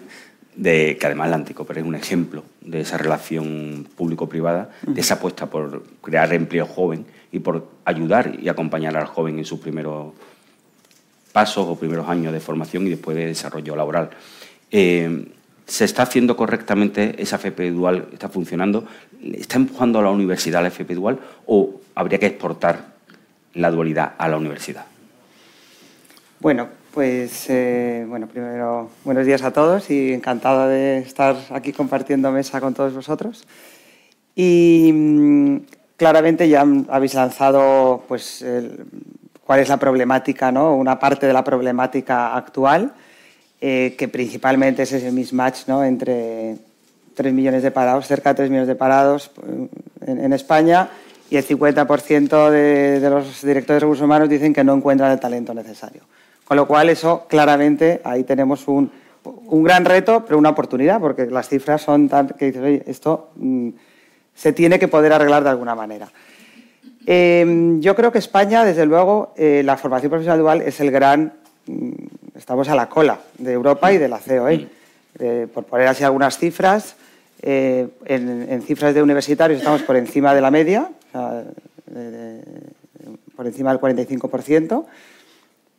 de 0.53 0.97
que 0.99 1.05
además 1.05 1.27
Atlantic 1.27 1.55
Copper 1.55 1.77
es 1.77 1.85
un 1.85 1.95
ejemplo 1.95 2.43
de 2.59 2.81
esa 2.81 2.97
relación 2.97 3.87
público-privada, 3.95 4.69
de 4.85 4.99
esa 4.99 5.13
apuesta 5.13 5.45
por 5.45 5.81
crear 6.01 6.33
empleo 6.33 6.65
joven 6.65 7.05
y 7.31 7.39
por 7.39 7.69
ayudar 7.85 8.37
y 8.37 8.49
acompañar 8.49 8.97
al 8.97 9.05
joven 9.05 9.39
en 9.39 9.45
sus 9.45 9.61
primeros 9.61 10.11
pasos 11.31 11.65
o 11.69 11.79
primeros 11.79 12.09
años 12.09 12.33
de 12.33 12.41
formación 12.41 12.85
y 12.87 12.89
después 12.89 13.15
de 13.15 13.27
desarrollo 13.27 13.77
laboral. 13.77 14.09
Eh, 14.71 15.25
¿Se 15.67 15.85
está 15.85 16.03
haciendo 16.03 16.35
correctamente 16.35 17.15
esa 17.21 17.37
FP 17.37 17.71
dual? 17.71 18.09
¿Está 18.11 18.27
funcionando? 18.27 18.85
¿Está 19.23 19.55
empujando 19.55 19.99
a 19.99 20.01
la 20.01 20.09
universidad 20.09 20.61
la 20.63 20.67
FP 20.67 20.95
dual 20.95 21.17
o 21.45 21.79
habría 21.95 22.19
que 22.19 22.25
exportar 22.25 22.95
la 23.53 23.71
dualidad 23.71 24.15
a 24.17 24.27
la 24.27 24.35
universidad? 24.35 24.88
Bueno, 26.41 26.69
pues 26.93 27.49
eh, 27.49 28.05
bueno, 28.07 28.27
primero 28.27 28.89
buenos 29.03 29.25
días 29.25 29.43
a 29.43 29.51
todos 29.51 29.89
y 29.89 30.13
encantado 30.13 30.69
de 30.69 30.99
estar 30.99 31.35
aquí 31.49 31.73
compartiendo 31.73 32.31
mesa 32.31 32.61
con 32.61 32.73
todos 32.73 32.93
vosotros. 32.93 33.45
Y 34.35 34.89
mm, 34.93 35.57
claramente 35.97 36.47
ya 36.47 36.65
habéis 36.87 37.15
lanzado 37.15 38.05
pues 38.07 38.45
cuál 39.45 39.59
es 39.59 39.67
la 39.67 39.75
problemática, 39.75 40.49
¿no? 40.49 40.77
Una 40.77 40.97
parte 40.97 41.27
de 41.27 41.33
la 41.33 41.43
problemática 41.43 42.33
actual, 42.33 42.93
eh, 43.59 43.95
que 43.97 44.07
principalmente 44.07 44.83
es 44.83 44.93
ese 44.93 45.11
mismatch 45.11 45.67
¿no? 45.67 45.83
entre 45.83 46.55
3 47.15 47.33
millones 47.33 47.63
de 47.63 47.71
parados, 47.71 48.07
cerca 48.07 48.29
de 48.29 48.35
3 48.37 48.49
millones 48.49 48.69
de 48.69 48.75
parados 48.75 49.29
en, 50.07 50.31
España 50.31 50.87
y 51.29 51.35
el 51.35 51.45
50% 51.45 52.49
de, 52.49 53.01
de, 53.01 53.09
los 53.09 53.41
directores 53.41 53.81
de 53.81 53.85
recursos 53.85 54.05
humanos 54.05 54.29
dicen 54.29 54.53
que 54.53 54.63
no 54.63 54.73
encuentran 54.73 55.11
el 55.11 55.19
talento 55.19 55.53
necesario. 55.53 56.03
Con 56.49 56.57
lo 56.57 56.67
cual, 56.67 56.89
eso 56.89 57.27
claramente 57.27 58.01
ahí 58.03 58.23
tenemos 58.23 58.67
un, 58.67 58.89
un 59.23 59.61
gran 59.61 59.85
reto, 59.85 60.25
pero 60.25 60.39
una 60.39 60.49
oportunidad, 60.49 60.99
porque 60.99 61.27
las 61.27 61.47
cifras 61.47 61.83
son 61.83 62.09
tan 62.09 62.29
que 62.29 62.45
dices, 62.45 62.63
oye, 62.63 62.81
esto 62.87 63.29
mm, 63.35 63.69
se 64.33 64.51
tiene 64.51 64.79
que 64.79 64.87
poder 64.87 65.13
arreglar 65.13 65.43
de 65.43 65.51
alguna 65.51 65.75
manera. 65.75 66.09
Em, 67.05 67.79
yo 67.81 67.95
creo 67.95 68.11
que 68.11 68.17
España, 68.17 68.65
desde 68.65 68.87
luego, 68.87 69.31
eh, 69.37 69.61
la 69.63 69.77
formación 69.77 70.09
profesional 70.09 70.39
dual 70.39 70.61
es 70.63 70.79
el 70.79 70.89
gran. 70.89 71.33
Mm, 71.67 71.91
estamos 72.35 72.67
a 72.67 72.73
la 72.73 72.89
cola 72.89 73.19
de 73.37 73.53
Europa 73.53 73.93
y 73.93 73.99
de 73.99 74.07
la 74.07 74.17
COE. 74.17 74.67
Eh, 75.19 75.45
por 75.53 75.65
poner 75.65 75.87
así 75.87 76.03
algunas 76.03 76.39
cifras, 76.39 76.95
eh, 77.43 77.89
en, 78.05 78.63
cifras 78.63 78.95
de 78.95 79.03
universitarios 79.03 79.59
estamos 79.59 79.83
por 79.83 79.97
encima 79.97 80.33
de 80.33 80.41
la 80.41 80.49
media, 80.49 80.89
por 83.35 83.45
encima 83.45 83.71
del 83.71 83.79
45%. 83.79 84.87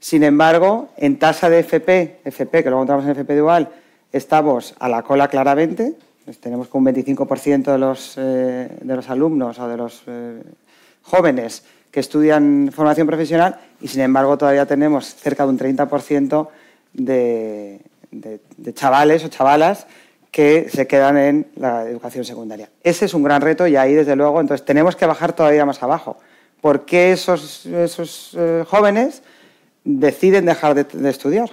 Sin 0.01 0.25
embargo, 0.25 0.89
en 0.97 1.19
tasa 1.19 1.51
de 1.51 1.61
FP, 1.61 2.21
FP 2.25 2.63
que 2.63 2.71
luego 2.71 2.83
entramos 2.83 3.05
en 3.05 3.11
FP 3.13 3.37
dual, 3.37 3.69
estamos 4.13 4.75
a 4.79 4.89
la 4.89 5.03
cola 5.03 5.29
claramente. 5.29 5.95
tenemos 6.41 6.69
que 6.69 6.79
un 6.79 6.87
25% 6.87 7.73
de 7.73 7.79
los, 7.79 8.15
eh, 8.17 8.69
de 8.81 8.97
los 8.97 9.11
alumnos 9.11 9.59
o 9.59 9.69
de 9.69 9.77
los 9.77 10.03
eh, 10.07 10.43
jóvenes 11.03 11.65
que 11.91 12.01
estudian 12.01 12.71
formación 12.73 13.07
profesional 13.07 13.61
y, 13.81 13.89
sin 13.89 14.01
embargo, 14.01 14.39
todavía 14.39 14.65
tenemos 14.65 15.15
cerca 15.15 15.45
de 15.45 15.51
un 15.51 15.59
30% 15.59 16.49
de, 16.95 17.81
de 18.11 18.75
chavales 18.75 19.25
o 19.25 19.29
chavalas 19.29 19.87
que 20.31 20.69
se 20.71 20.87
quedan 20.87 21.19
en 21.19 21.47
la 21.57 21.83
educación 21.89 22.25
secundaria. 22.25 22.71
Ese 22.83 23.05
es 23.05 23.13
un 23.13 23.23
gran 23.23 23.43
reto 23.43 23.67
y 23.67 23.77
ahí, 23.77 23.93
desde 23.93 24.17
luego, 24.17 24.41
entonces 24.41 24.65
tenemos 24.65 24.97
que 24.97 25.05
bajar 25.05 25.35
todavía 25.35 25.67
más 25.67 25.83
abajo. 25.83 26.17
¿Por 26.61 26.85
qué 26.85 27.13
esos, 27.13 27.67
esos 27.67 28.37
eh, 28.39 28.65
jóvenes 28.67 29.23
deciden 29.85 30.47
dejar 30.47 30.75
de, 30.75 31.09
estudiar 31.09 31.51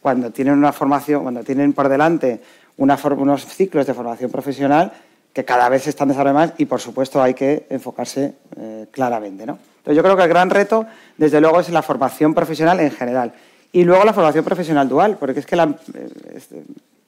cuando 0.00 0.30
tienen 0.30 0.54
una 0.54 0.72
formación, 0.72 1.22
cuando 1.22 1.42
tienen 1.42 1.72
por 1.72 1.88
delante 1.88 2.40
unos 2.76 3.46
ciclos 3.46 3.86
de 3.86 3.94
formación 3.94 4.30
profesional 4.30 4.92
que 5.32 5.44
cada 5.44 5.68
vez 5.68 5.82
se 5.82 5.90
están 5.90 6.08
desarrollando 6.08 6.40
más 6.40 6.52
y, 6.58 6.66
por 6.66 6.80
supuesto, 6.80 7.22
hay 7.22 7.34
que 7.34 7.66
enfocarse 7.70 8.34
eh, 8.56 8.86
claramente. 8.90 9.46
¿no? 9.46 9.58
Entonces, 9.78 9.96
yo 9.96 10.02
creo 10.02 10.16
que 10.16 10.22
el 10.22 10.28
gran 10.28 10.50
reto, 10.50 10.86
desde 11.16 11.40
luego, 11.40 11.60
es 11.60 11.68
la 11.70 11.82
formación 11.82 12.34
profesional 12.34 12.80
en 12.80 12.90
general. 12.90 13.32
Y 13.72 13.84
luego 13.84 14.04
la 14.04 14.12
formación 14.12 14.44
profesional 14.44 14.88
dual, 14.88 15.18
porque 15.18 15.40
es 15.40 15.46
que 15.46 15.56
eh, 15.56 16.40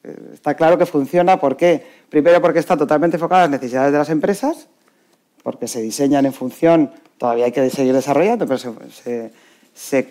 eh, 0.03 0.15
está 0.33 0.53
claro 0.53 0.77
que 0.77 0.85
funciona. 0.85 1.39
¿Por 1.39 1.57
qué? 1.57 1.83
Primero, 2.09 2.41
porque 2.41 2.59
está 2.59 2.77
totalmente 2.77 3.17
enfocada 3.17 3.43
a 3.43 3.45
las 3.45 3.51
necesidades 3.59 3.91
de 3.91 3.97
las 3.97 4.09
empresas, 4.09 4.67
porque 5.41 5.67
se 5.67 5.81
diseñan 5.81 6.25
en 6.25 6.33
función, 6.33 6.91
todavía 7.17 7.45
hay 7.45 7.51
que 7.51 7.69
seguir 7.69 7.93
desarrollando, 7.93 8.45
pero 8.45 8.59
se 8.59 9.31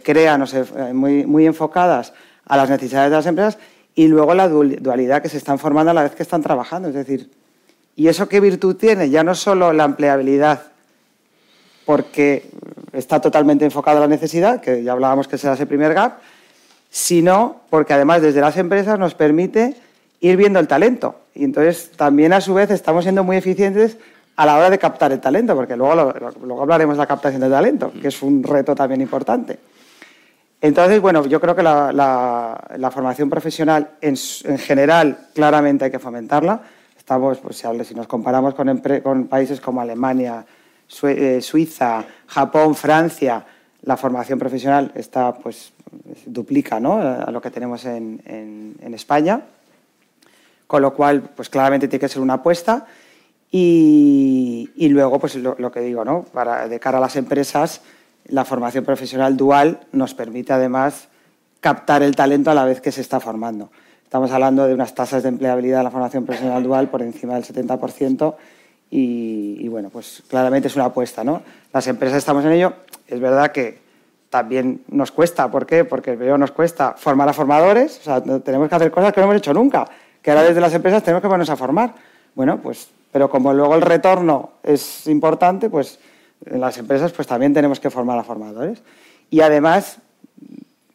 crean 0.02 0.42
o 0.42 0.46
se, 0.46 0.60
eh, 0.60 0.92
muy, 0.92 1.26
muy 1.26 1.46
enfocadas 1.46 2.12
a 2.44 2.56
las 2.56 2.70
necesidades 2.70 3.10
de 3.10 3.16
las 3.16 3.26
empresas 3.26 3.58
y 3.94 4.08
luego 4.08 4.34
la 4.34 4.48
dualidad 4.48 5.22
que 5.22 5.28
se 5.28 5.36
están 5.36 5.58
formando 5.58 5.90
a 5.90 5.94
la 5.94 6.02
vez 6.02 6.14
que 6.14 6.22
están 6.22 6.42
trabajando. 6.42 6.88
Es 6.88 6.94
decir, 6.94 7.30
¿y 7.96 8.08
eso 8.08 8.28
qué 8.28 8.40
virtud 8.40 8.76
tiene? 8.76 9.10
Ya 9.10 9.22
no 9.22 9.34
solo 9.34 9.72
la 9.72 9.84
empleabilidad, 9.84 10.62
porque 11.84 12.50
está 12.92 13.20
totalmente 13.20 13.64
enfocada 13.64 13.98
a 13.98 14.00
la 14.02 14.06
necesidad, 14.06 14.60
que 14.60 14.82
ya 14.82 14.92
hablábamos 14.92 15.28
que 15.28 15.38
será 15.38 15.54
ese 15.54 15.66
primer 15.66 15.94
gap, 15.94 16.18
sino 16.88 17.62
porque 17.68 17.94
además 17.94 18.22
desde 18.22 18.40
las 18.40 18.56
empresas 18.56 18.98
nos 18.98 19.14
permite 19.14 19.76
ir 20.20 20.36
viendo 20.36 20.58
el 20.58 20.68
talento. 20.68 21.16
Y 21.34 21.44
entonces 21.44 21.90
también 21.96 22.32
a 22.32 22.40
su 22.40 22.54
vez 22.54 22.70
estamos 22.70 23.04
siendo 23.04 23.24
muy 23.24 23.36
eficientes 23.36 23.96
a 24.40 24.46
la 24.46 24.56
hora 24.56 24.70
de 24.70 24.78
captar 24.78 25.12
el 25.12 25.20
talento, 25.20 25.54
porque 25.54 25.76
luego, 25.76 26.14
luego 26.42 26.62
hablaremos 26.62 26.96
de 26.96 27.02
la 27.02 27.06
captación 27.06 27.42
de 27.42 27.50
talento, 27.50 27.92
que 28.00 28.08
es 28.08 28.22
un 28.22 28.42
reto 28.42 28.74
también 28.74 29.02
importante. 29.02 29.58
Entonces, 30.62 30.98
bueno, 30.98 31.26
yo 31.26 31.38
creo 31.38 31.54
que 31.54 31.62
la, 31.62 32.90
formación 32.90 33.28
profesional 33.28 33.90
en, 34.00 34.16
general 34.56 35.28
claramente 35.34 35.84
hay 35.84 35.90
que 35.90 35.98
fomentarla. 35.98 36.58
Estamos, 36.96 37.36
pues, 37.36 37.62
si 37.84 37.94
nos 37.94 38.06
comparamos 38.06 38.54
con, 38.54 38.82
con 39.02 39.26
países 39.26 39.60
como 39.60 39.82
Alemania, 39.82 40.42
eh, 41.02 41.40
Suiza, 41.42 42.02
Japón, 42.26 42.74
Francia, 42.74 43.44
la 43.82 43.98
formación 43.98 44.38
profesional 44.38 44.90
está, 44.94 45.34
pues, 45.34 45.74
duplica 46.24 46.80
¿no? 46.80 46.94
a 46.94 47.30
lo 47.30 47.42
que 47.42 47.50
tenemos 47.50 47.84
en, 47.84 48.22
en 48.26 48.94
España, 48.94 49.42
con 50.66 50.80
lo 50.80 50.94
cual, 50.94 51.28
pues 51.36 51.50
claramente 51.50 51.88
tiene 51.88 52.00
que 52.00 52.08
ser 52.08 52.22
una 52.22 52.34
apuesta. 52.34 52.86
Y, 53.50 54.88
luego, 54.90 55.18
pues 55.18 55.34
lo, 55.36 55.72
que 55.72 55.80
digo, 55.80 56.04
¿no? 56.04 56.22
Para, 56.32 56.68
de 56.68 56.78
cara 56.78 56.98
a 56.98 57.00
las 57.00 57.16
empresas, 57.16 57.80
la 58.26 58.44
formación 58.44 58.84
profesional 58.84 59.36
dual 59.36 59.80
nos 59.92 60.14
permite 60.14 60.52
además 60.52 61.08
captar 61.60 62.02
el 62.02 62.14
talento 62.14 62.50
a 62.50 62.54
la 62.54 62.64
vez 62.64 62.80
que 62.80 62.92
se 62.92 63.00
está 63.00 63.18
formando. 63.18 63.70
Estamos 64.04 64.30
hablando 64.30 64.66
de 64.66 64.74
unas 64.74 64.94
tasas 64.94 65.22
de 65.22 65.28
empleabilidad 65.28 65.78
de 65.78 65.84
la 65.84 65.90
formación 65.90 66.24
profesional 66.24 66.62
dual 66.62 66.88
por 66.88 67.02
encima 67.02 67.34
del 67.34 67.44
70% 67.44 68.34
y, 68.90 69.56
y, 69.60 69.68
bueno, 69.68 69.90
pues 69.90 70.22
claramente 70.28 70.68
es 70.68 70.76
una 70.76 70.86
apuesta, 70.86 71.22
¿no? 71.22 71.42
Las 71.72 71.86
empresas 71.86 72.18
estamos 72.18 72.44
en 72.44 72.52
ello. 72.52 72.74
Es 73.06 73.20
verdad 73.20 73.52
que 73.52 73.78
también 74.30 74.82
nos 74.88 75.10
cuesta. 75.10 75.50
¿Por 75.50 75.66
qué? 75.66 75.84
Porque 75.84 76.16
veo 76.16 76.38
nos 76.38 76.52
cuesta 76.52 76.94
formar 76.96 77.28
a 77.28 77.32
formadores. 77.32 77.98
O 77.98 78.02
sea, 78.02 78.20
tenemos 78.40 78.68
que 78.68 78.74
hacer 78.74 78.90
cosas 78.90 79.12
que 79.12 79.20
no 79.20 79.24
hemos 79.26 79.36
hecho 79.36 79.52
nunca. 79.52 79.88
Que 80.22 80.30
ahora 80.30 80.44
desde 80.44 80.60
las 80.60 80.72
empresas 80.72 81.02
tenemos 81.02 81.20
que 81.20 81.28
ponernos 81.28 81.50
a 81.50 81.56
formar. 81.56 81.94
Bueno, 82.34 82.60
pues 82.62 82.88
pero 83.12 83.28
como 83.28 83.52
luego 83.52 83.74
el 83.74 83.82
retorno 83.82 84.52
es 84.62 85.06
importante, 85.06 85.68
pues 85.68 85.98
en 86.46 86.60
las 86.60 86.78
empresas 86.78 87.12
pues 87.12 87.26
también 87.26 87.52
tenemos 87.52 87.80
que 87.80 87.90
formar 87.90 88.18
a 88.18 88.24
formadores. 88.24 88.82
Y 89.30 89.40
además, 89.40 89.98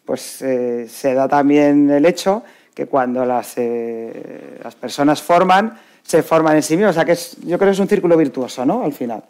pues 0.05 0.41
eh, 0.41 0.87
se 0.89 1.13
da 1.13 1.27
también 1.27 1.89
el 1.89 2.05
hecho 2.05 2.43
que 2.73 2.87
cuando 2.87 3.25
las, 3.25 3.53
eh, 3.57 4.59
las 4.63 4.75
personas 4.75 5.21
forman, 5.21 5.77
se 6.03 6.23
forman 6.23 6.57
en 6.57 6.63
sí 6.63 6.75
mismos. 6.75 6.91
O 6.91 6.93
sea 6.93 7.05
que 7.05 7.17
yo 7.47 7.57
creo 7.57 7.69
que 7.69 7.73
es 7.73 7.79
un 7.79 7.87
círculo 7.87 8.17
virtuoso, 8.17 8.65
¿no? 8.65 8.83
Al 8.83 8.93
final. 8.93 9.23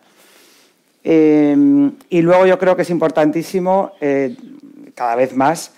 Eh, 1.04 1.92
y 2.10 2.22
luego 2.22 2.46
yo 2.46 2.58
creo 2.58 2.76
que 2.76 2.82
es 2.82 2.90
importantísimo 2.90 3.92
cada 4.96 5.16
vez 5.16 5.36
más 5.36 5.72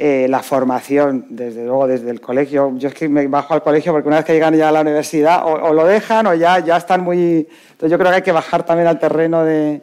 eh, 0.00 0.28
la 0.28 0.44
formación, 0.44 1.26
desde 1.28 1.64
luego 1.64 1.88
desde 1.88 2.10
el 2.10 2.20
colegio. 2.20 2.72
Yo 2.76 2.88
es 2.88 2.94
que 2.94 3.08
me 3.08 3.26
bajo 3.26 3.52
al 3.52 3.64
colegio 3.64 3.90
porque 3.90 4.06
una 4.06 4.18
vez 4.18 4.26
que 4.26 4.32
llegan 4.32 4.54
ya 4.54 4.68
a 4.68 4.72
la 4.72 4.82
universidad 4.82 5.42
o, 5.44 5.72
lo 5.72 5.84
dejan 5.84 6.24
o 6.28 6.34
ya, 6.34 6.60
ya 6.60 6.76
están 6.76 7.02
muy... 7.02 7.48
Entonces 7.72 7.90
yo 7.90 7.98
creo 7.98 8.10
que 8.10 8.16
hay 8.16 8.22
que 8.22 8.30
bajar 8.30 8.64
también 8.64 8.86
al 8.86 9.00
terreno 9.00 9.44
de, 9.44 9.82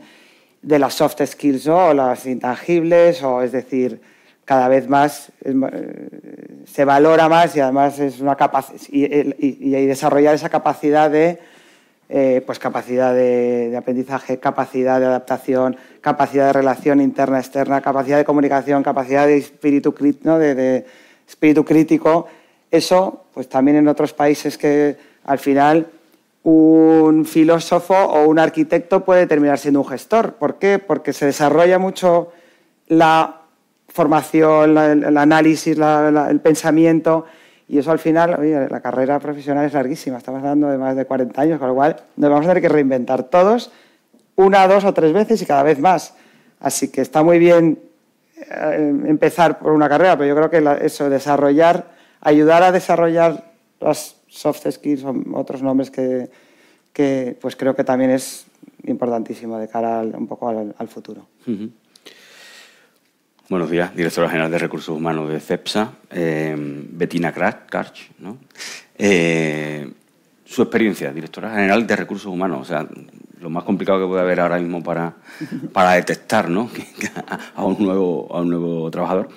de 0.61 0.79
las 0.79 0.93
soft 0.93 1.21
skills 1.25 1.67
o 1.67 1.93
las 1.93 2.25
intangibles, 2.27 3.21
o 3.23 3.41
es 3.41 3.51
decir, 3.51 3.99
cada 4.45 4.69
vez 4.69 4.87
más 4.87 5.33
eh, 5.43 6.09
se 6.65 6.85
valora 6.85 7.27
más 7.27 7.53
y 7.57 7.59
además 7.59 7.99
es 7.99 8.21
una 8.21 8.37
capacidad 8.37 8.79
y, 8.89 9.35
y, 9.37 9.85
desarrollar 9.85 10.33
esa 10.33 10.47
capacidad 10.47 11.11
de 11.11 11.39
eh, 12.07 12.43
pues 12.45 12.59
capacidad 12.59 13.15
de, 13.15 13.75
aprendizaje, 13.75 14.39
capacidad 14.39 14.99
de 14.99 15.07
adaptación, 15.07 15.75
capacidad 16.01 16.47
de 16.47 16.53
relación 16.53 17.01
interna, 17.01 17.39
externa, 17.39 17.81
capacidad 17.81 18.17
de 18.17 18.25
comunicación, 18.25 18.83
capacidad 18.83 19.25
de 19.25 19.37
espíritu, 19.37 19.95
¿no? 20.21 20.37
de, 20.37 20.85
espíritu 21.27 21.65
crítico. 21.65 22.27
Eso, 22.69 23.25
pues 23.33 23.49
también 23.49 23.77
en 23.77 23.87
otros 23.87 24.13
países 24.13 24.57
que 24.57 24.97
al 25.23 25.39
final 25.39 25.87
un 26.43 27.25
filósofo 27.25 27.95
o 27.95 28.27
un 28.27 28.37
arquitecto 28.37 29.03
puede 29.03 29.25
terminar 29.25 29.57
siendo 29.57 29.81
un 29.81 29.87
gestor. 29.87 30.33
¿Por 30.33 30.59
qué? 30.59 30.77
Porque 30.77 31.11
se 31.11 31.25
desarrolla 31.25 31.79
mucho 31.79 32.31
la 32.87 33.41
formación, 33.87 34.77
el 34.77 35.17
análisis, 35.17 35.75
el 35.77 36.39
pensamiento 36.41 37.25
y 37.67 37.79
eso 37.79 37.91
al 37.91 37.99
final, 37.99 38.35
oye, 38.39 38.67
la 38.69 38.79
carrera 38.79 39.19
profesional 39.19 39.65
es 39.65 39.73
larguísima, 39.73 40.17
estamos 40.17 40.39
hablando 40.39 40.69
de 40.69 40.77
más 40.77 40.95
de 40.95 41.05
40 41.05 41.41
años, 41.41 41.59
con 41.59 41.69
lo 41.69 41.75
cual 41.75 41.95
nos 42.15 42.29
vamos 42.29 42.45
a 42.45 42.49
tener 42.49 42.61
que 42.61 42.69
reinventar 42.69 43.23
todos 43.23 43.71
una, 44.35 44.67
dos 44.67 44.83
o 44.83 44.93
tres 44.93 45.13
veces 45.13 45.41
y 45.41 45.45
cada 45.45 45.63
vez 45.63 45.79
más. 45.79 46.15
Así 46.59 46.89
que 46.89 47.01
está 47.01 47.23
muy 47.23 47.39
bien 47.39 47.79
eh, 48.37 48.93
empezar 49.05 49.59
por 49.59 49.71
una 49.71 49.89
carrera, 49.89 50.17
pero 50.17 50.27
yo 50.27 50.35
creo 50.35 50.49
que 50.49 50.85
eso, 50.85 51.09
desarrollar, 51.09 51.85
ayudar 52.21 52.63
a 52.63 52.71
desarrollar 52.71 53.51
las 53.79 54.15
soft 54.27 54.69
skills 54.69 55.03
o 55.03 55.15
otros 55.33 55.61
nombres 55.61 55.89
que, 55.89 56.29
que 56.93 57.37
pues 57.41 57.55
creo 57.55 57.75
que 57.75 57.83
también 57.83 58.11
es 58.11 58.45
importantísimo 58.83 59.57
de 59.57 59.67
cara 59.67 60.01
un 60.01 60.27
poco 60.27 60.49
al, 60.49 60.87
futuro. 60.87 61.27
Buenos 63.47 63.69
días, 63.69 63.95
directora 63.95 64.27
general 64.27 64.49
de 64.49 64.57
Recursos 64.57 64.97
Humanos 64.97 65.29
de 65.29 65.39
CEPSA, 65.39 65.91
eh, 66.09 66.55
Bettina 66.57 67.31
Karch. 67.31 68.09
¿no? 68.17 68.39
Eh, 68.97 69.87
su 70.43 70.63
experiencia, 70.63 71.13
directora 71.13 71.51
general 71.51 71.85
de 71.85 71.95
Recursos 71.95 72.25
Humanos, 72.25 72.61
o 72.61 72.65
sea, 72.65 72.87
lo 73.39 73.51
más 73.51 73.63
complicado 73.63 73.99
que 73.99 74.07
puede 74.07 74.21
haber 74.21 74.39
ahora 74.39 74.57
mismo 74.57 74.81
para, 74.81 75.13
para 75.73 75.91
detectar 75.91 76.49
¿no? 76.49 76.71
a, 77.55 77.63
un 77.63 77.85
nuevo, 77.85 78.35
a 78.35 78.41
un 78.41 78.49
nuevo 78.49 78.89
trabajador. 78.89 79.29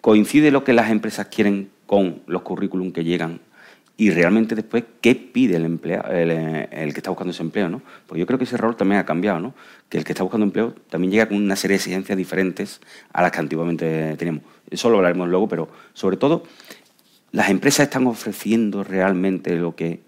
¿Coincide 0.00 0.50
lo 0.50 0.64
que 0.64 0.72
las 0.72 0.90
empresas 0.90 1.28
quieren 1.28 1.70
con 1.86 2.20
los 2.26 2.42
currículum 2.42 2.90
que 2.90 3.04
llegan 3.04 3.38
y 3.96 4.10
realmente 4.10 4.54
después 4.54 4.84
qué 5.00 5.14
pide 5.14 5.56
el, 5.56 5.64
empleado, 5.64 6.10
el, 6.10 6.92
que 6.92 6.98
está 6.98 7.10
buscando 7.10 7.30
ese 7.30 7.42
empleo, 7.42 7.68
¿no? 7.68 7.80
Porque 8.06 8.20
yo 8.20 8.26
creo 8.26 8.38
que 8.38 8.44
ese 8.44 8.56
rol 8.56 8.76
también 8.76 9.00
ha 9.00 9.06
cambiado, 9.06 9.38
¿no? 9.38 9.54
Que 9.88 9.98
el 9.98 10.04
que 10.04 10.12
está 10.12 10.24
buscando 10.24 10.44
empleo 10.44 10.74
también 10.90 11.12
llega 11.12 11.28
con 11.28 11.36
una 11.36 11.54
serie 11.54 11.74
de 11.74 11.76
exigencias 11.76 12.18
diferentes 12.18 12.80
a 13.12 13.22
las 13.22 13.30
que 13.30 13.38
antiguamente 13.38 14.16
teníamos. 14.16 14.42
Eso 14.68 14.90
lo 14.90 14.96
hablaremos 14.96 15.28
luego, 15.28 15.48
pero 15.48 15.68
sobre 15.92 16.16
todo, 16.16 16.42
las 17.30 17.50
empresas 17.50 17.86
están 17.86 18.06
ofreciendo 18.08 18.82
realmente 18.82 19.54
lo 19.54 19.76
que, 19.76 20.00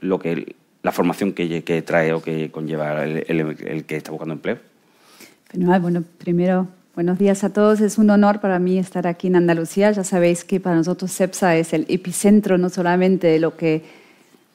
lo 0.00 0.18
que 0.18 0.54
la 0.82 0.92
formación 0.92 1.32
que, 1.32 1.64
que 1.64 1.80
trae 1.80 2.12
o 2.12 2.22
que 2.22 2.50
conlleva 2.50 3.04
el, 3.04 3.24
el 3.28 3.84
que 3.84 3.96
está 3.96 4.10
buscando 4.10 4.34
empleo. 4.34 4.58
Bueno, 5.54 6.04
primero 6.18 6.68
Buenos 6.94 7.18
días 7.18 7.42
a 7.42 7.50
todos. 7.50 7.80
Es 7.80 7.98
un 7.98 8.08
honor 8.10 8.38
para 8.38 8.60
mí 8.60 8.78
estar 8.78 9.08
aquí 9.08 9.26
en 9.26 9.34
Andalucía. 9.34 9.90
Ya 9.90 10.04
sabéis 10.04 10.44
que 10.44 10.60
para 10.60 10.76
nosotros 10.76 11.10
CEPSA 11.10 11.56
es 11.56 11.72
el 11.72 11.86
epicentro 11.88 12.56
no 12.56 12.68
solamente 12.68 13.26
de 13.26 13.40
lo 13.40 13.56
que 13.56 13.82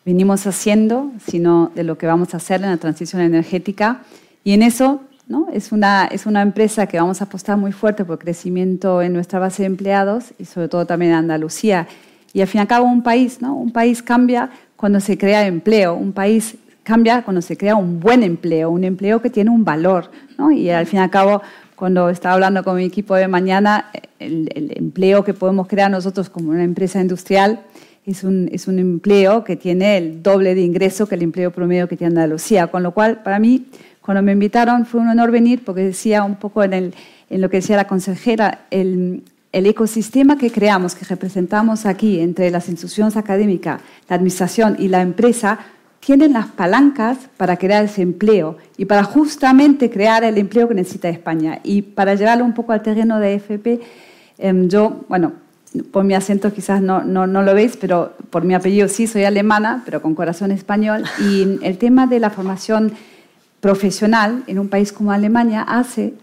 venimos 0.05 0.47
haciendo, 0.47 1.11
sino 1.27 1.69
de 1.75 1.83
lo 1.83 1.97
que 1.97 2.07
vamos 2.07 2.33
a 2.33 2.37
hacer 2.37 2.63
en 2.63 2.69
la 2.69 2.77
transición 2.77 3.21
energética. 3.23 4.03
Y 4.45 4.53
en 4.53 4.63
eso 4.63 5.01
¿no? 5.27 5.47
es, 5.51 5.73
una, 5.73 6.05
es 6.05 6.25
una 6.25 6.41
empresa 6.41 6.87
que 6.87 6.97
vamos 6.97 7.19
a 7.19 7.25
apostar 7.25 7.57
muy 7.57 7.73
fuerte 7.73 8.05
por 8.05 8.19
crecimiento 8.19 9.01
en 9.01 9.11
nuestra 9.11 9.39
base 9.39 9.63
de 9.63 9.67
empleados 9.67 10.33
y 10.39 10.45
sobre 10.45 10.69
todo 10.69 10.85
también 10.85 11.11
en 11.11 11.17
Andalucía. 11.17 11.89
Y 12.31 12.39
al 12.39 12.47
fin 12.47 12.59
y 12.59 12.61
al 12.61 12.67
cabo 12.69 12.85
un 12.85 13.03
país, 13.03 13.41
¿no? 13.41 13.53
un 13.53 13.71
país 13.73 14.01
cambia 14.01 14.49
cuando 14.77 15.01
se 15.01 15.17
crea 15.17 15.45
empleo, 15.45 15.93
un 15.93 16.13
país 16.13 16.55
cambia 16.83 17.21
cuando 17.21 17.41
se 17.41 17.57
crea 17.57 17.75
un 17.75 17.99
buen 17.99 18.23
empleo, 18.23 18.69
un 18.69 18.85
empleo 18.85 19.21
que 19.21 19.29
tiene 19.29 19.49
un 19.49 19.65
valor. 19.65 20.09
¿no? 20.37 20.51
Y 20.51 20.69
al 20.69 20.85
fin 20.85 20.99
y 20.99 21.03
al 21.03 21.09
cabo 21.09 21.41
cuando 21.79 22.09
estaba 22.09 22.33
hablando 22.33 22.61
con 22.61 22.75
mi 22.75 22.83
equipo 22.83 23.15
de 23.15 23.29
mañana, 23.29 23.89
el, 24.19 24.49
empleo 24.75 25.23
que 25.23 25.33
podemos 25.33 25.65
crear 25.65 25.89
nosotros 25.89 26.29
como 26.29 26.49
una 26.49 26.65
empresa 26.65 26.99
industrial 26.99 27.61
es 28.05 28.25
un, 28.25 28.49
es 28.51 28.67
un, 28.67 28.79
empleo 28.79 29.45
que 29.45 29.55
tiene 29.55 29.97
el 29.97 30.21
doble 30.21 30.55
de 30.55 30.61
ingreso 30.61 31.07
que 31.07 31.15
el 31.15 31.21
empleo 31.21 31.51
promedio 31.51 31.87
que 31.87 31.95
tiene 31.95 32.11
Andalucía. 32.11 32.67
Con 32.67 32.83
lo 32.83 32.91
cual, 32.91 33.23
para 33.23 33.39
mí, 33.39 33.67
cuando 34.01 34.21
me 34.21 34.33
invitaron, 34.33 34.85
fue 34.85 34.99
un 34.99 35.07
honor 35.07 35.31
venir 35.31 35.63
porque 35.63 35.81
decía 35.81 36.25
un 36.25 36.35
poco 36.35 36.63
en, 36.63 36.73
el, 36.73 36.93
en 37.29 37.39
lo 37.39 37.49
que 37.49 37.57
decía 37.57 37.77
la 37.77 37.87
consejera, 37.87 38.65
el, 38.71 39.23
el 39.53 39.65
ecosistema 39.65 40.37
que 40.37 40.51
creamos, 40.51 40.95
que 40.95 41.05
representamos 41.05 41.85
aquí 41.85 42.19
entre 42.19 42.51
las 42.51 42.67
instituciones 42.67 43.15
académicas, 43.15 43.79
la 44.09 44.17
administración 44.17 44.75
y 44.79 44.89
la 44.89 45.01
empresa, 45.01 45.59
tienen 45.99 46.33
las 46.33 46.47
palancas 46.47 47.17
para 47.37 47.57
crear 47.57 47.85
ese 47.85 48.01
empleo 48.01 48.57
y 48.77 48.85
para 48.85 49.03
justamente 49.03 49.89
crear 49.89 50.23
el 50.23 50.37
empleo 50.37 50.67
que 50.67 50.73
necesita 50.73 51.09
España. 51.09 51.59
Y 51.63 51.81
para 51.81 52.15
llevarlo 52.15 52.45
un 52.45 52.53
poco 52.53 52.71
al 52.71 52.81
terreno 52.81 53.19
de 53.19 53.35
FP, 53.35 53.81
em, 54.37 54.69
yo, 54.69 55.05
bueno, 55.09 55.33
por 55.91 56.03
mi 56.03 56.15
acento 56.15 56.51
quizás 56.51 56.81
no, 56.81 57.03
no, 57.03 57.27
lo 57.27 57.53
veis, 57.53 57.77
pero 57.77 58.13
por 58.29 58.43
mi 58.43 58.53
apellido 58.53 58.87
sí, 58.87 59.07
soy 59.07 59.23
alemana, 59.23 59.83
pero 59.85 60.01
con 60.01 60.15
corazón 60.15 60.51
español. 60.51 61.03
Y 61.19 61.59
el 61.61 61.77
tema 61.77 62.07
de 62.07 62.19
la 62.19 62.29
formación 62.29 62.93
profesional 63.59 64.43
en 64.47 64.57
un 64.57 64.69
país 64.69 64.91
como 64.91 65.11
Alemania 65.11 65.61
hace 65.61 66.13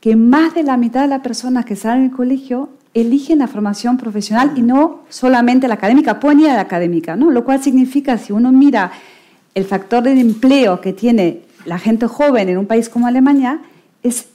que 0.00 0.16
más 0.16 0.54
de 0.54 0.62
la 0.62 0.76
mitad 0.76 1.02
de 1.02 1.08
las 1.08 1.22
personas 1.22 1.64
que 1.64 1.76
salen 1.76 2.08
del 2.08 2.16
colegio 2.16 2.68
eligen 2.94 3.40
la 3.40 3.48
formación 3.48 3.96
profesional 3.98 4.52
y 4.56 4.62
no 4.62 5.00
solamente 5.08 5.68
la 5.68 5.74
académica, 5.74 6.20
pueden 6.20 6.40
ir 6.40 6.50
a 6.50 6.54
la 6.54 6.60
académica, 6.60 7.16
¿no? 7.16 7.30
Lo 7.30 7.44
cual 7.44 7.62
significa, 7.62 8.16
si 8.18 8.32
uno 8.32 8.52
mira 8.52 8.92
el 9.54 9.64
factor 9.64 10.04
de 10.04 10.12
empleo 10.12 10.80
que 10.80 10.92
tiene 10.92 11.42
la 11.64 11.78
gente 11.78 12.06
joven 12.06 12.48
en 12.48 12.58
un 12.58 12.66
país 12.66 12.88
como 12.88 13.06
Alemania 13.06 13.60
es, 14.02 14.26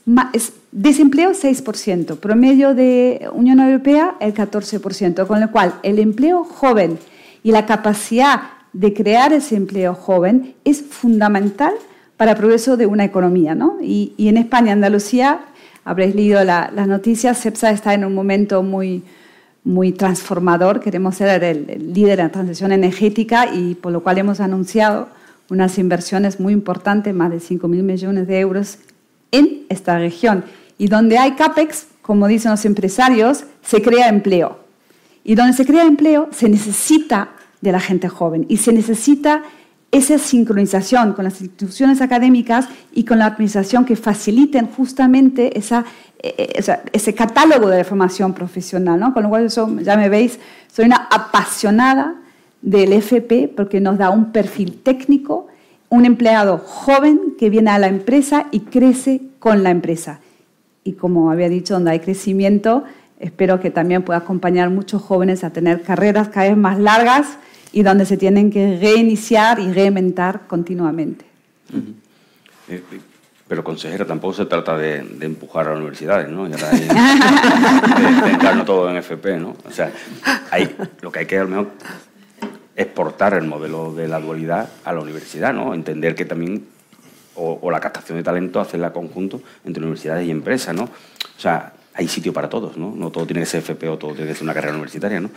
desempleo 0.72 1.30
6%, 1.30 2.16
promedio 2.16 2.74
de 2.74 3.28
Unión 3.32 3.60
Europea 3.60 4.16
el 4.20 4.34
14%, 4.34 5.26
con 5.26 5.40
lo 5.40 5.50
cual 5.50 5.74
el 5.82 5.98
empleo 5.98 6.44
joven 6.44 6.98
y 7.42 7.52
la 7.52 7.66
capacidad 7.66 8.42
de 8.72 8.92
crear 8.92 9.32
ese 9.32 9.56
empleo 9.56 9.94
joven 9.94 10.54
es 10.64 10.82
fundamental 10.82 11.72
para 12.16 12.32
el 12.32 12.36
progreso 12.36 12.76
de 12.76 12.86
una 12.86 13.04
economía. 13.04 13.54
¿no? 13.54 13.78
Y, 13.80 14.12
en 14.18 14.36
España, 14.36 14.72
Andalucía, 14.72 15.40
habréis 15.84 16.14
leído 16.14 16.44
las 16.44 16.86
noticias, 16.86 17.40
CEPSA 17.40 17.70
está 17.70 17.94
en 17.94 18.04
un 18.04 18.14
momento 18.14 18.62
muy, 18.62 19.02
muy 19.64 19.92
transformador. 19.92 20.80
Queremos 20.80 21.16
ser 21.16 21.42
el, 21.42 21.92
líder 21.92 22.20
en 22.20 22.26
la 22.26 22.32
transición 22.32 22.72
energética 22.72 23.52
y 23.52 23.74
por 23.74 23.92
lo 23.92 24.02
cual 24.02 24.18
hemos 24.18 24.40
anunciado 24.40 25.08
unas 25.48 25.78
inversiones 25.78 26.38
muy 26.38 26.52
importantes, 26.52 27.14
más 27.14 27.30
de 27.30 27.38
5.000 27.38 27.68
millones 27.68 28.26
de 28.26 28.40
euros 28.40 28.78
en 29.32 29.64
esta 29.68 29.98
región. 29.98 30.44
Y 30.78 30.88
donde 30.88 31.18
hay 31.18 31.32
CAPEX, 31.32 31.86
como 32.02 32.28
dicen 32.28 32.52
los 32.52 32.64
empresarios, 32.64 33.44
se 33.62 33.82
crea 33.82 34.08
empleo. 34.08 34.60
Y 35.24 35.34
donde 35.34 35.52
se 35.52 35.66
crea 35.66 35.84
empleo 35.84 36.28
se 36.32 36.48
necesita 36.48 37.30
de 37.60 37.72
la 37.72 37.80
gente 37.80 38.08
joven 38.08 38.46
y 38.48 38.56
se 38.58 38.72
necesita 38.72 39.42
esa 39.92 40.18
sincronización 40.18 41.14
con 41.14 41.24
las 41.24 41.40
instituciones 41.40 42.00
académicas 42.00 42.68
y 42.92 43.04
con 43.04 43.18
la 43.18 43.26
administración 43.26 43.84
que 43.84 43.96
faciliten 43.96 44.68
justamente 44.68 45.58
esa, 45.58 45.84
eh, 46.22 46.34
eh, 46.38 46.76
ese 46.92 47.14
catálogo 47.14 47.68
de 47.68 47.82
formación 47.82 48.32
profesional. 48.32 49.00
¿no? 49.00 49.12
Con 49.12 49.24
lo 49.24 49.28
cual, 49.28 49.46
eso, 49.46 49.68
ya 49.80 49.96
me 49.96 50.08
veis, 50.08 50.38
soy 50.72 50.84
una 50.84 51.08
apasionada 51.10 52.14
del 52.62 52.92
FP 52.92 53.52
porque 53.56 53.80
nos 53.80 53.98
da 53.98 54.10
un 54.10 54.32
perfil 54.32 54.80
técnico, 54.82 55.48
un 55.88 56.04
empleado 56.04 56.58
joven 56.58 57.34
que 57.36 57.50
viene 57.50 57.70
a 57.70 57.78
la 57.78 57.88
empresa 57.88 58.46
y 58.52 58.60
crece 58.60 59.22
con 59.40 59.64
la 59.64 59.70
empresa. 59.70 60.20
Y 60.84 60.92
como 60.92 61.32
había 61.32 61.48
dicho, 61.48 61.74
donde 61.74 61.90
hay 61.90 62.00
crecimiento, 62.00 62.84
espero 63.18 63.58
que 63.58 63.70
también 63.70 64.02
pueda 64.02 64.20
acompañar 64.20 64.70
muchos 64.70 65.02
jóvenes 65.02 65.42
a 65.42 65.50
tener 65.50 65.82
carreras 65.82 66.28
cada 66.28 66.48
vez 66.48 66.56
más 66.56 66.78
largas 66.78 67.26
y 67.72 67.82
donde 67.82 68.06
se 68.06 68.16
tienen 68.16 68.50
que 68.50 68.78
reiniciar 68.78 69.58
y 69.60 69.72
reinventar 69.72 70.46
continuamente. 70.46 71.24
Pero, 73.48 73.64
consejera, 73.64 74.04
tampoco 74.04 74.34
se 74.34 74.46
trata 74.46 74.76
de, 74.76 74.98
empujar 75.20 75.66
a 75.66 75.70
las 75.70 75.78
universidades, 75.78 76.28
¿no? 76.28 76.48
Y 76.48 76.52
ahora 76.52 76.70
de, 76.70 78.56
de 78.58 78.64
todo 78.64 78.88
en 78.90 78.96
FP, 78.96 79.38
¿no? 79.38 79.56
O 79.64 79.70
sea, 79.72 79.92
hay, 80.52 80.76
lo 81.00 81.10
que 81.10 81.20
hay 81.20 81.26
que 81.26 81.38
al 81.38 81.48
menos 81.48 81.66
exportar 82.76 83.34
el 83.34 83.46
modelo 83.46 83.92
de 83.92 84.08
la 84.08 84.20
dualidad 84.20 84.68
a 84.84 84.92
la 84.92 85.00
universidad, 85.00 85.52
¿no? 85.52 85.74
Entender 85.74 86.14
que 86.14 86.24
también, 86.24 86.64
o, 87.34 87.70
la 87.70 87.80
captación 87.80 88.18
de 88.18 88.24
talento, 88.24 88.60
hacerla 88.60 88.92
conjunto 88.92 89.42
entre 89.64 89.82
universidades 89.82 90.26
y 90.26 90.30
empresas, 90.30 90.74
¿no? 90.74 90.84
O 90.84 91.40
sea, 91.40 91.72
hay 91.94 92.06
sitio 92.06 92.32
para 92.32 92.48
todos, 92.48 92.76
¿no? 92.76 92.94
No 92.94 93.10
todo 93.10 93.26
tiene 93.26 93.40
que 93.40 93.46
ser 93.46 93.60
FP 93.60 93.88
o 93.88 93.98
todo 93.98 94.12
tiene 94.14 94.28
que 94.28 94.34
ser 94.34 94.44
una 94.44 94.54
carrera 94.54 94.74
universitaria, 94.74 95.20
¿no? 95.20 95.30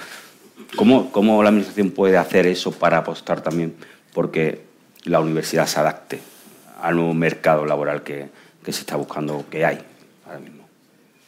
¿Cómo, 0.75 1.11
cómo 1.11 1.43
la 1.43 1.49
administración 1.49 1.91
puede 1.91 2.17
hacer 2.17 2.47
eso 2.47 2.71
para 2.71 2.99
apostar 2.99 3.41
también 3.41 3.75
porque 4.13 4.61
la 5.03 5.19
universidad 5.19 5.67
se 5.67 5.79
adapte 5.79 6.19
al 6.81 6.95
nuevo 6.95 7.13
mercado 7.13 7.65
laboral 7.65 8.03
que, 8.03 8.29
se 8.65 8.71
está 8.71 8.95
buscando, 8.95 9.45
que 9.49 9.65
hay 9.65 9.79
ahora 10.25 10.39
mismo. 10.39 10.63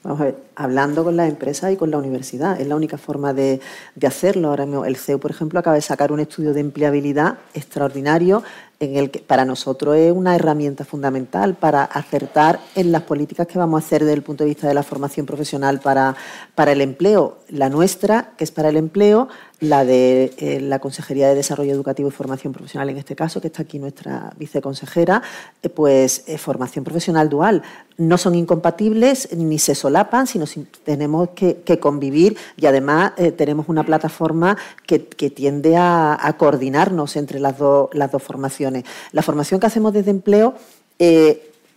Vamos 0.03 0.21
a 0.21 0.25
ver, 0.25 0.37
hablando 0.55 1.03
con 1.03 1.15
las 1.15 1.29
empresas 1.29 1.71
y 1.71 1.75
con 1.75 1.91
la 1.91 1.97
universidad, 1.97 2.59
es 2.59 2.67
la 2.67 2.75
única 2.75 2.97
forma 2.97 3.33
de, 3.33 3.59
de 3.95 4.07
hacerlo. 4.07 4.49
Ahora 4.49 4.65
mismo, 4.65 4.85
el 4.85 4.95
CEU, 4.95 5.19
por 5.19 5.31
ejemplo, 5.31 5.59
acaba 5.59 5.75
de 5.75 5.81
sacar 5.81 6.11
un 6.11 6.19
estudio 6.19 6.53
de 6.53 6.61
empleabilidad 6.61 7.37
extraordinario 7.53 8.43
en 8.79 8.97
el 8.97 9.09
que 9.09 9.19
para 9.19 9.45
nosotros 9.45 9.95
es 9.95 10.11
una 10.11 10.35
herramienta 10.35 10.83
fundamental 10.83 11.55
para 11.55 11.83
acertar 11.83 12.59
en 12.75 12.91
las 12.91 13.03
políticas 13.03 13.47
que 13.47 13.57
vamos 13.57 13.81
a 13.81 13.85
hacer 13.85 14.01
desde 14.01 14.15
el 14.15 14.21
punto 14.21 14.43
de 14.43 14.49
vista 14.49 14.67
de 14.67 14.73
la 14.73 14.83
formación 14.83 15.25
profesional 15.25 15.79
para, 15.79 16.15
para 16.55 16.73
el 16.73 16.81
empleo. 16.81 17.37
La 17.49 17.69
nuestra, 17.69 18.31
que 18.37 18.43
es 18.43 18.51
para 18.51 18.69
el 18.69 18.77
empleo, 18.77 19.29
la 19.61 19.85
de 19.85 20.33
eh, 20.37 20.59
la 20.59 20.79
Consejería 20.79 21.29
de 21.29 21.35
Desarrollo 21.35 21.71
Educativo 21.71 22.09
y 22.09 22.11
Formación 22.11 22.51
Profesional, 22.51 22.89
en 22.89 22.97
este 22.97 23.15
caso, 23.15 23.39
que 23.39 23.47
está 23.47 23.63
aquí 23.63 23.79
nuestra 23.79 24.33
viceconsejera, 24.37 25.21
eh, 25.63 25.69
pues 25.69 26.23
eh, 26.27 26.37
formación 26.37 26.83
profesional 26.83 27.29
dual. 27.29 27.63
No 27.97 28.17
son 28.17 28.35
incompatibles 28.35 29.29
ni 29.35 29.57
se 29.57 29.73
solapan, 29.73 30.27
sino 30.27 30.44
tenemos 30.83 31.29
que, 31.29 31.79
convivir 31.79 32.37
y 32.57 32.65
además 32.65 33.13
tenemos 33.37 33.67
una 33.69 33.83
plataforma 33.83 34.57
que, 34.85 34.99
tiende 34.99 35.75
a, 35.77 36.35
coordinarnos 36.37 37.15
entre 37.15 37.39
las, 37.39 37.57
dos 37.57 38.23
formaciones. 38.23 38.83
La 39.11 39.21
formación 39.21 39.59
que 39.59 39.67
hacemos 39.67 39.93
desde 39.93 40.11
empleo 40.11 40.55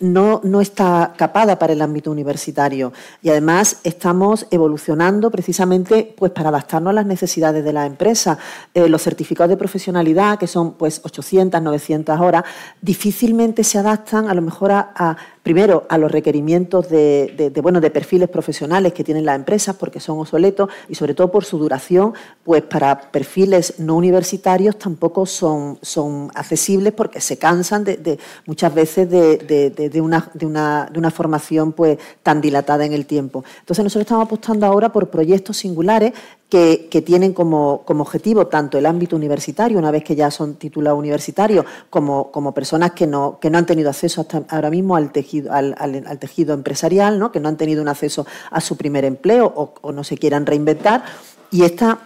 no, 0.01 0.41
no, 0.45 0.61
está 0.61 1.15
capada 1.17 1.59
para 1.59 1.73
el 1.73 1.83
ámbito 1.83 2.11
universitario 2.11 2.93
y 3.23 3.31
además 3.31 3.81
estamos 3.83 4.47
evolucionando 4.51 5.31
precisamente 5.31 6.15
pues, 6.17 6.31
para 6.31 6.51
adaptarnos 6.51 6.91
a 6.91 6.95
las 6.95 7.07
necesidades 7.07 7.65
de 7.65 7.73
la 7.73 7.85
empresa. 7.87 8.39
Eh, 8.75 8.89
los 8.89 9.03
certificados 9.03 9.51
de 9.51 9.57
profesionalidad, 9.57 10.39
que 10.39 10.47
son 10.47 10.75
pues, 10.75 11.01
800, 11.03 11.61
900 11.61 12.21
horas, 12.21 12.45
difícilmente 12.81 13.65
se 13.65 13.79
adaptan 13.79 14.29
a 14.29 14.35
lo 14.35 14.43
mejor 14.43 14.71
a 14.73 15.17
primero, 15.43 15.87
a 15.89 15.99
los 15.99 16.11
requerimientos 16.11 16.89
de, 16.89 17.53
bueno, 17.63 17.81
de 17.81 17.91
perfiles 17.91 18.29
profesionales 18.29 18.93
que 18.93 19.05
tienen 19.05 19.25
las 19.25 19.37
empresas 19.37 19.77
porque 19.77 20.01
son 20.01 20.19
obsoletos 20.19 20.69
y 20.89 20.95
sobre 20.95 21.15
todo 21.15 21.31
por 21.31 21.45
su 21.45 21.59
duración, 21.59 22.15
pues 22.45 22.63
para 22.63 23.11
perfiles 23.11 23.75
no 23.79 23.97
universitarios 23.97 24.79
tampoco 24.79 25.27
son, 25.27 25.79
son 25.83 26.31
accesibles 26.35 26.93
porque 26.93 27.21
se 27.21 27.39
cansan 27.39 27.85
de, 27.85 28.19
muchas 28.47 28.75
veces 28.75 29.09
de, 29.11 30.01
una, 30.01 30.31
de, 30.35 30.47
una, 30.47 31.11
formación 31.11 31.73
pues 31.73 31.99
tan 32.23 32.41
dilatada 32.41 32.85
en 32.85 32.93
el 32.93 33.07
tiempo. 33.07 33.45
Entonces 33.61 33.83
nosotros 33.83 34.03
estamos 34.03 34.27
apostando 34.27 34.67
ahora 34.67 34.91
por 34.91 35.09
proyectos 35.09 35.57
singulares 35.57 36.13
que, 36.49 37.03
tienen 37.05 37.35
como, 37.35 37.85
objetivo 37.87 38.47
tanto 38.47 38.79
el 38.79 38.87
ámbito 38.87 39.17
universitario, 39.17 39.79
una 39.79 39.91
vez 39.91 40.03
que 40.03 40.17
ya 40.17 40.31
son 40.31 40.55
titulados 40.55 40.99
universitarios, 40.99 41.67
como, 41.91 42.31
como 42.31 42.53
personas 42.53 42.93
que 42.93 43.07
no, 43.07 43.39
que 43.41 43.51
no 43.51 43.59
han 43.59 43.67
tenido 43.67 43.91
acceso 43.91 44.23
hasta 44.23 44.45
ahora 44.49 44.71
mismo 44.71 44.97
al 44.97 45.13
tejido, 45.13 45.53
al, 45.53 45.75
tejido 46.19 46.55
empresarial, 46.55 47.19
¿no? 47.19 47.31
que 47.31 47.41
no 47.41 47.49
han 47.49 47.57
tenido 47.57 47.83
un 47.83 47.89
acceso 47.89 48.27
a 48.51 48.61
su 48.61 48.77
primer 48.77 49.05
empleo 49.05 49.53
o, 49.55 49.75
o 49.83 49.93
no 49.93 50.05
se 50.05 50.17
quieran 50.17 50.47
reinventar. 50.47 51.05
Y 51.51 51.65
esta 51.65 52.01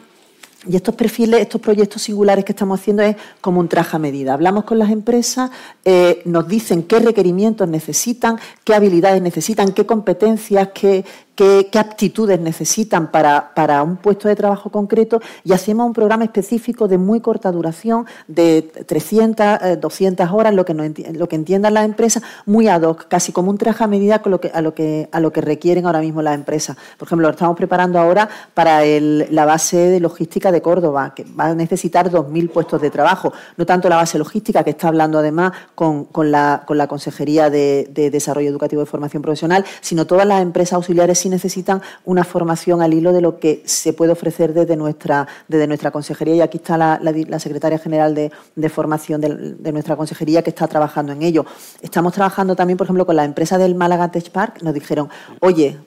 y 0.67 0.77
estos 0.77 0.95
perfiles, 0.95 1.41
estos 1.41 1.61
proyectos 1.61 2.03
singulares 2.03 2.45
que 2.45 2.53
estamos 2.53 2.79
haciendo 2.79 3.03
es 3.03 3.17
como 3.41 3.59
un 3.61 3.69
traje 3.69 3.97
a 3.97 3.99
medida. 3.99 4.35
Hablamos 4.35 4.65
con 4.65 4.79
las 4.79 4.91
empresas, 4.91 5.51
eh, 5.85 6.23
nos 6.25 6.47
dicen 6.47 6.85
qué 6.85 7.01
requerimientos 7.01 7.69
necesitan, 7.69 8.39
qué 8.63 8.75
habilidades 8.75 9.21
necesitan, 9.23 9.73
qué 9.73 9.87
competencias, 9.87 10.69
qué, 10.73 11.05
qué, 11.35 11.68
aptitudes 11.79 12.38
necesitan 12.40 13.11
para, 13.11 13.55
para, 13.55 13.83
un 13.83 13.97
puesto 13.97 14.29
de 14.29 14.37
trabajo 14.37 14.71
concreto 14.71 15.21
y 15.45 15.53
hacemos 15.53 15.87
un 15.87 15.92
programa 15.92 16.25
específico 16.25 16.88
de 16.88 16.99
muy 16.99 17.21
corta 17.21 17.51
duración, 17.51 18.07
de 18.29 18.62
300, 18.62 19.81
200 19.81 20.27
eh, 20.27 20.31
horas, 20.33 20.55
lo 20.55 20.64
que, 20.64 20.75
lo 21.12 21.29
que 21.29 21.37
entiendan 21.37 21.75
las 21.75 21.85
empresas, 21.85 22.23
muy 22.47 22.68
ad 22.68 22.83
hoc, 22.83 23.09
casi 23.09 23.33
como 23.33 23.51
un 23.51 23.59
traje 23.59 23.85
a 23.85 23.87
medida 23.87 24.21
con 24.21 24.33
lo 24.33 24.40
que, 24.40 24.51
a, 24.53 24.61
lo 24.61 24.75
que, 24.75 25.09
a 25.12 25.21
lo 25.21 25.33
que 25.33 25.40
requieren 25.40 25.87
ahora 25.87 26.01
mismo 26.01 26.23
las 26.23 26.35
empresas. 26.35 26.77
Por 26.99 27.09
ejemplo, 27.09 27.29
lo 27.29 27.33
estamos 27.33 27.57
preparando 27.57 27.99
ahora 27.99 28.29
para 28.55 28.83
la 28.85 29.45
base 29.45 29.77
de 29.77 30.01
logística 30.01 30.53
de 30.53 30.61
Córdoba, 30.62 31.14
que 31.14 31.25
va 31.25 31.47
a 31.47 31.55
necesitar 31.55 32.11
2.000 32.11 32.51
puestos 32.51 32.81
de 32.81 32.90
trabajo, 32.90 33.33
no 33.57 33.66
tanto 33.66 33.88
la 33.88 33.97
base 33.97 34.18
logística, 34.18 34.62
que 34.62 34.71
está 34.71 34.88
hablando 34.88 35.18
además 35.18 35.53
con, 35.75 36.05
con, 36.05 36.31
la, 36.31 36.62
con 36.66 36.79
la 36.79 36.87
Consejería 36.87 37.51
de, 37.51 37.88
de 37.90 38.11
Desarrollo 38.11 38.49
Educativo 38.49 38.83
y 38.83 38.87
Formación 38.87 39.23
Profesional, 39.23 39.64
sino 39.81 40.07
todas 40.07 40.27
las 40.27 40.42
empresas 40.42 40.75
auxiliares 40.75 41.22
si 41.23 41.29
necesitan 41.29 41.81
una 42.05 42.25
formación 42.25 42.83
al 42.83 42.93
hilo 42.95 43.13
de 43.13 43.21
lo 43.21 43.39
que 43.39 43.63
se 43.65 43.93
puede 43.93 44.13
ofrecer 44.13 44.53
desde 44.53 44.77
nuestra, 44.77 45.27
desde 45.49 45.67
nuestra 45.67 45.91
consejería. 45.91 46.35
Y 46.35 46.41
aquí 46.41 46.59
está 46.59 46.77
la, 46.77 47.39
secretaria 47.39 47.79
general 47.79 48.15
de, 48.15 48.69
formación 48.69 49.21
de, 49.21 49.73
nuestra 49.73 49.97
consejería 49.97 50.43
que 50.43 50.51
está 50.51 50.67
trabajando 50.69 51.13
en 51.13 51.23
ello. 51.23 51.45
Estamos 51.81 52.13
trabajando 52.13 52.57
también, 52.57 52.77
por 52.77 52.87
ejemplo, 52.87 53.07
con 53.07 53.17
la 53.17 53.25
empresa 53.25 53.59
del 53.59 53.75
Málaga 53.75 54.11
Tech 54.11 54.31
Park. 54.31 54.63
Nos 54.63 54.75
dijeron, 54.75 55.09
oye, 55.41 55.79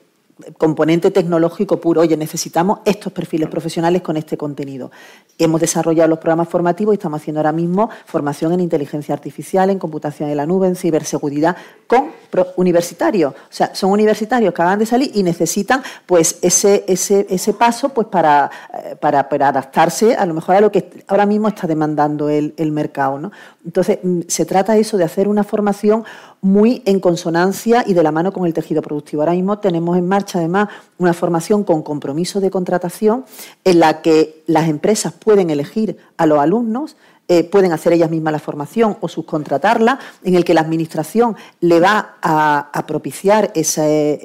componente 0.58 1.10
tecnológico 1.10 1.80
puro, 1.80 2.02
oye, 2.02 2.16
necesitamos 2.16 2.80
estos 2.84 3.12
perfiles 3.12 3.48
profesionales 3.48 4.02
con 4.02 4.16
este 4.18 4.36
contenido. 4.36 4.90
Hemos 5.38 5.60
desarrollado 5.60 6.08
los 6.08 6.18
programas 6.18 6.48
formativos 6.48 6.94
y 6.94 6.96
estamos 6.96 7.22
haciendo 7.22 7.40
ahora 7.40 7.52
mismo 7.52 7.88
formación 8.04 8.52
en 8.52 8.60
inteligencia 8.60 9.14
artificial, 9.14 9.70
en 9.70 9.78
computación 9.78 10.28
en 10.28 10.36
la 10.36 10.44
nube, 10.44 10.68
en 10.68 10.76
ciberseguridad, 10.76 11.56
con 11.86 12.10
universitarios. 12.56 13.32
O 13.32 13.36
sea, 13.48 13.74
son 13.74 13.90
universitarios 13.92 14.52
que 14.52 14.62
acaban 14.62 14.78
de 14.78 14.84
salir 14.84 15.10
y 15.14 15.22
necesitan 15.22 15.82
pues 16.04 16.38
ese, 16.42 16.84
ese, 16.86 17.26
ese 17.30 17.54
paso 17.54 17.88
pues 17.90 18.08
para, 18.08 18.50
eh, 18.74 18.96
para, 19.00 19.20
adaptarse 19.20 20.14
a 20.14 20.26
lo 20.26 20.34
mejor 20.34 20.56
a 20.56 20.60
lo 20.60 20.70
que 20.70 21.04
ahora 21.06 21.24
mismo 21.24 21.48
está 21.48 21.66
demandando 21.66 22.28
el, 22.28 22.52
el 22.58 22.72
mercado. 22.72 23.18
¿no? 23.18 23.32
Entonces, 23.64 24.00
mm, 24.02 24.20
se 24.28 24.44
trata 24.44 24.76
eso 24.76 24.98
de 24.98 25.04
hacer 25.04 25.28
una 25.28 25.44
formación 25.44 26.04
muy 26.46 26.80
en 26.86 27.00
consonancia 27.00 27.82
y 27.84 27.92
de 27.92 28.04
la 28.04 28.12
mano 28.12 28.32
con 28.32 28.46
el 28.46 28.54
tejido 28.54 28.80
productivo. 28.80 29.22
Ahora 29.22 29.32
mismo 29.32 29.58
tenemos 29.58 29.98
en 29.98 30.06
marcha, 30.06 30.38
además, 30.38 30.68
una 30.96 31.12
formación 31.12 31.64
con 31.64 31.82
compromiso 31.82 32.40
de 32.40 32.50
contratación 32.50 33.24
en 33.64 33.80
la 33.80 34.00
que 34.00 34.44
las 34.46 34.68
empresas 34.68 35.12
pueden 35.12 35.50
elegir 35.50 35.96
a 36.16 36.24
los 36.24 36.38
alumnos 36.38 36.96
eh, 37.28 37.44
pueden 37.44 37.72
hacer 37.72 37.92
ellas 37.92 38.10
mismas 38.10 38.32
la 38.32 38.38
formación 38.38 38.96
o 39.00 39.08
subcontratarla, 39.08 39.98
en 40.22 40.34
el 40.36 40.44
que 40.44 40.54
la 40.54 40.60
Administración 40.60 41.36
le 41.60 41.80
va 41.80 42.16
a, 42.22 42.84
propiciar 42.86 43.50
ese, 43.54 44.20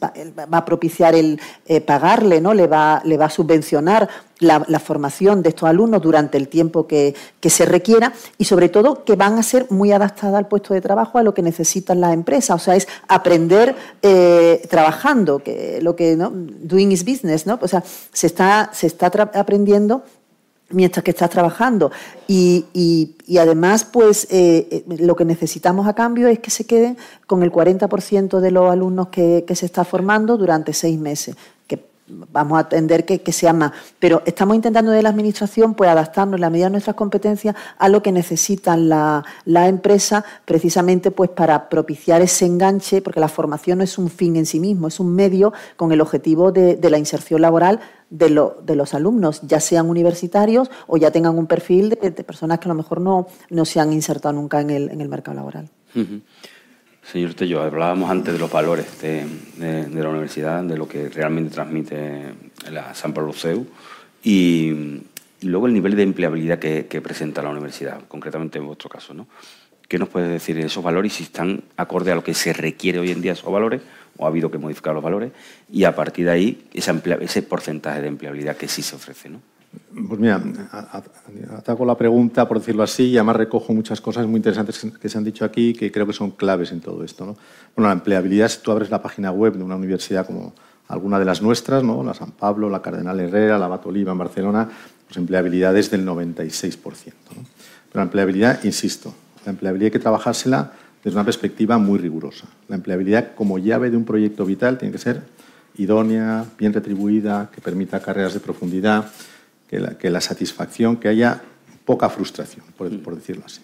va 0.00 0.58
a 0.58 0.64
propiciar 0.64 1.14
el 1.14 1.40
eh, 1.66 1.80
pagarle, 1.80 2.40
¿no? 2.40 2.52
le, 2.52 2.66
va, 2.66 3.00
le 3.04 3.16
va 3.16 3.26
a 3.26 3.30
subvencionar 3.30 4.08
la, 4.42 4.80
formación 4.80 5.42
de 5.42 5.50
estos 5.50 5.68
alumnos 5.68 6.02
durante 6.02 6.36
el 6.36 6.48
tiempo 6.48 6.86
que, 6.86 7.14
se 7.42 7.64
requiera 7.64 8.12
y 8.38 8.44
sobre 8.44 8.68
todo 8.68 9.04
que 9.04 9.16
van 9.16 9.38
a 9.38 9.42
ser 9.42 9.66
muy 9.70 9.92
adaptadas 9.92 10.36
al 10.36 10.48
puesto 10.48 10.74
de 10.74 10.80
trabajo 10.80 11.18
a 11.18 11.22
lo 11.22 11.34
que 11.34 11.42
necesitan 11.42 12.00
las 12.00 12.12
empresas. 12.12 12.60
O 12.60 12.64
sea, 12.64 12.76
es 12.76 12.88
aprender 13.08 13.74
eh, 14.02 14.66
trabajando, 14.68 15.42
que 15.42 15.80
lo 15.82 15.96
que 15.96 16.16
¿no? 16.16 16.30
doing 16.32 16.92
is 16.92 17.04
business, 17.04 17.46
¿no? 17.46 17.58
O 17.60 17.68
sea, 17.68 17.82
se 18.12 18.26
está, 18.26 18.70
se 18.72 18.86
está 18.86 19.06
aprendiendo 19.06 20.02
mientras 20.72 21.04
que 21.04 21.10
estás 21.10 21.30
trabajando. 21.30 21.90
Y, 22.26 22.66
y, 22.72 23.38
además, 23.38 23.84
pues 23.84 24.26
eh, 24.30 24.68
eh, 24.70 24.84
lo 24.98 25.16
que 25.16 25.24
necesitamos 25.24 25.86
a 25.86 25.94
cambio 25.94 26.28
es 26.28 26.38
que 26.38 26.50
se 26.50 26.64
queden 26.64 26.96
con 27.26 27.42
el 27.42 27.50
40% 27.50 28.40
de 28.40 28.50
los 28.50 28.70
alumnos 28.70 29.08
que, 29.08 29.44
que, 29.46 29.54
se 29.54 29.66
está 29.66 29.84
formando 29.84 30.36
durante 30.36 30.72
seis 30.72 30.98
meses. 30.98 31.36
Vamos 32.08 32.56
a 32.58 32.62
atender 32.62 33.04
que, 33.04 33.20
que 33.22 33.32
sea 33.32 33.52
más. 33.52 33.72
Pero 33.98 34.22
estamos 34.26 34.56
intentando 34.56 34.90
de 34.90 35.02
la 35.02 35.08
Administración 35.08 35.74
pues 35.74 35.88
adaptarnos 35.88 36.36
en 36.36 36.40
la 36.40 36.50
medida 36.50 36.66
de 36.66 36.72
nuestras 36.72 36.96
competencias 36.96 37.54
a 37.78 37.88
lo 37.88 38.02
que 38.02 38.12
necesitan 38.12 38.88
la, 38.88 39.24
la 39.44 39.68
empresa 39.68 40.24
precisamente 40.44 41.10
pues 41.10 41.30
para 41.30 41.68
propiciar 41.68 42.20
ese 42.20 42.46
enganche, 42.46 43.02
porque 43.02 43.20
la 43.20 43.28
formación 43.28 43.78
no 43.78 43.84
es 43.84 43.98
un 43.98 44.10
fin 44.10 44.36
en 44.36 44.46
sí 44.46 44.60
mismo, 44.60 44.88
es 44.88 45.00
un 45.00 45.14
medio 45.14 45.52
con 45.76 45.92
el 45.92 46.00
objetivo 46.00 46.52
de, 46.52 46.76
de 46.76 46.90
la 46.90 46.98
inserción 46.98 47.40
laboral 47.40 47.80
de, 48.12 48.76
los 48.76 48.94
alumnos, 48.94 49.40
ya 49.42 49.58
sean 49.58 49.88
universitarios 49.88 50.70
o 50.86 50.96
ya 50.98 51.10
tengan 51.10 51.36
un 51.38 51.46
perfil 51.46 51.88
de, 51.90 51.96
personas 52.24 52.58
que 52.58 52.66
a 52.66 52.68
lo 52.68 52.74
mejor 52.74 53.00
no, 53.00 53.26
no 53.48 53.64
se 53.64 53.80
han 53.80 53.92
insertado 53.92 54.34
nunca 54.34 54.60
en 54.60 54.70
el, 54.70 54.90
en 54.90 55.00
el 55.00 55.08
mercado 55.08 55.36
laboral. 55.36 55.70
Señor 57.02 57.34
Tello, 57.34 57.60
hablábamos 57.60 58.10
antes 58.10 58.32
de 58.32 58.38
los 58.38 58.50
valores 58.50 59.02
de, 59.02 59.26
la 59.58 60.08
universidad, 60.08 60.62
de 60.62 60.78
lo 60.78 60.88
que 60.88 61.08
realmente 61.08 61.52
transmite 61.52 62.32
la 62.70 62.94
San 62.94 63.12
Pablo 63.12 63.32
CEU 63.32 63.66
y, 64.22 65.02
luego 65.42 65.66
el 65.66 65.74
nivel 65.74 65.96
de 65.96 66.04
empleabilidad 66.04 66.58
que, 66.58 67.00
presenta 67.02 67.42
la 67.42 67.50
universidad, 67.50 68.00
concretamente 68.08 68.58
en 68.58 68.66
vuestro 68.66 68.88
caso. 68.88 69.12
¿no? 69.12 69.26
¿Qué 69.88 69.98
nos 69.98 70.08
puede 70.08 70.28
decir 70.28 70.56
de 70.56 70.66
esos 70.66 70.82
valores 70.82 71.12
y 71.12 71.16
si 71.16 71.22
están 71.24 71.64
acorde 71.76 72.12
a 72.12 72.14
lo 72.14 72.24
que 72.24 72.34
se 72.34 72.52
requiere 72.52 73.00
hoy 73.00 73.10
en 73.10 73.20
día 73.20 73.32
esos 73.32 73.52
valores 73.52 73.82
o 74.16 74.24
ha 74.24 74.28
habido 74.28 74.50
que 74.50 74.58
modificar 74.58 74.94
los 74.94 75.02
valores, 75.02 75.32
y 75.70 75.84
a 75.84 75.96
partir 75.96 76.26
de 76.26 76.30
ahí 76.30 76.68
ese 76.72 77.42
porcentaje 77.42 78.00
de 78.00 78.08
empleabilidad 78.08 78.56
que 78.56 78.68
sí 78.68 78.82
se 78.82 78.94
ofrece. 78.94 79.28
¿no? 79.28 79.40
Pues 80.08 80.20
mira, 80.20 80.42
ataco 81.56 81.84
la 81.84 81.96
pregunta, 81.96 82.48
por 82.48 82.58
decirlo 82.58 82.82
así, 82.82 83.04
y 83.04 83.16
además 83.16 83.36
recojo 83.36 83.72
muchas 83.72 84.00
cosas 84.00 84.26
muy 84.26 84.38
interesantes 84.38 84.86
que 85.00 85.08
se 85.08 85.18
han 85.18 85.24
dicho 85.24 85.44
aquí 85.44 85.72
que 85.72 85.90
creo 85.90 86.06
que 86.06 86.12
son 86.12 86.32
claves 86.32 86.72
en 86.72 86.80
todo 86.80 87.04
esto. 87.04 87.26
¿no? 87.26 87.36
Bueno, 87.76 87.88
la 87.88 87.94
empleabilidad, 87.94 88.48
si 88.48 88.60
tú 88.60 88.70
abres 88.70 88.90
la 88.90 89.02
página 89.02 89.30
web 89.30 89.54
de 89.54 89.62
una 89.62 89.76
universidad 89.76 90.26
como 90.26 90.54
alguna 90.88 91.18
de 91.18 91.24
las 91.24 91.42
nuestras, 91.42 91.82
¿no? 91.82 92.02
la 92.02 92.14
San 92.14 92.32
Pablo, 92.32 92.68
la 92.68 92.82
Cardenal 92.82 93.18
Herrera, 93.20 93.58
la 93.58 93.68
Batoliva 93.68 94.12
en 94.12 94.18
Barcelona, 94.18 94.68
pues 95.06 95.16
empleabilidad 95.16 95.76
es 95.76 95.90
del 95.90 96.06
96%. 96.06 96.84
¿no? 96.84 97.44
Pero 97.90 98.00
la 98.00 98.02
empleabilidad, 98.02 98.64
insisto, 98.64 99.14
la 99.44 99.52
empleabilidad 99.52 99.86
hay 99.86 99.92
que 99.92 99.98
trabajársela 99.98 100.72
desde 101.04 101.16
una 101.16 101.24
perspectiva 101.24 101.78
muy 101.78 101.98
rigurosa. 101.98 102.46
La 102.68 102.76
empleabilidad 102.76 103.34
como 103.34 103.58
llave 103.58 103.90
de 103.90 103.96
un 103.96 104.04
proyecto 104.04 104.44
vital 104.44 104.78
tiene 104.78 104.92
que 104.92 104.98
ser 104.98 105.22
idónea, 105.76 106.44
bien 106.58 106.72
retribuida, 106.72 107.50
que 107.52 107.60
permita 107.60 108.00
carreras 108.00 108.34
de 108.34 108.40
profundidad, 108.40 109.06
que 109.98 110.10
la, 110.10 110.20
satisfacción, 110.20 110.96
que 110.96 111.08
haya 111.08 111.40
poca 111.86 112.10
frustración, 112.10 112.64
por, 112.76 112.90
mm. 112.90 113.14
decirlo 113.14 113.44
así. 113.46 113.60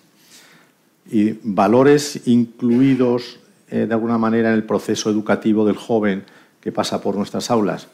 Y 1.11 1.38
valores 1.42 2.27
incluidos 2.27 3.40
eh, 3.71 3.87
de 3.87 3.94
alguna 3.94 4.16
manera 4.16 4.49
en 4.49 4.55
el 4.55 4.64
proceso 4.64 5.11
educativo 5.11 5.66
del 5.66 5.77
joven 5.77 6.25
que 6.61 6.73
pasa 6.73 7.01
por 7.03 7.14
nuestras 7.14 7.51
aulas. 7.51 7.88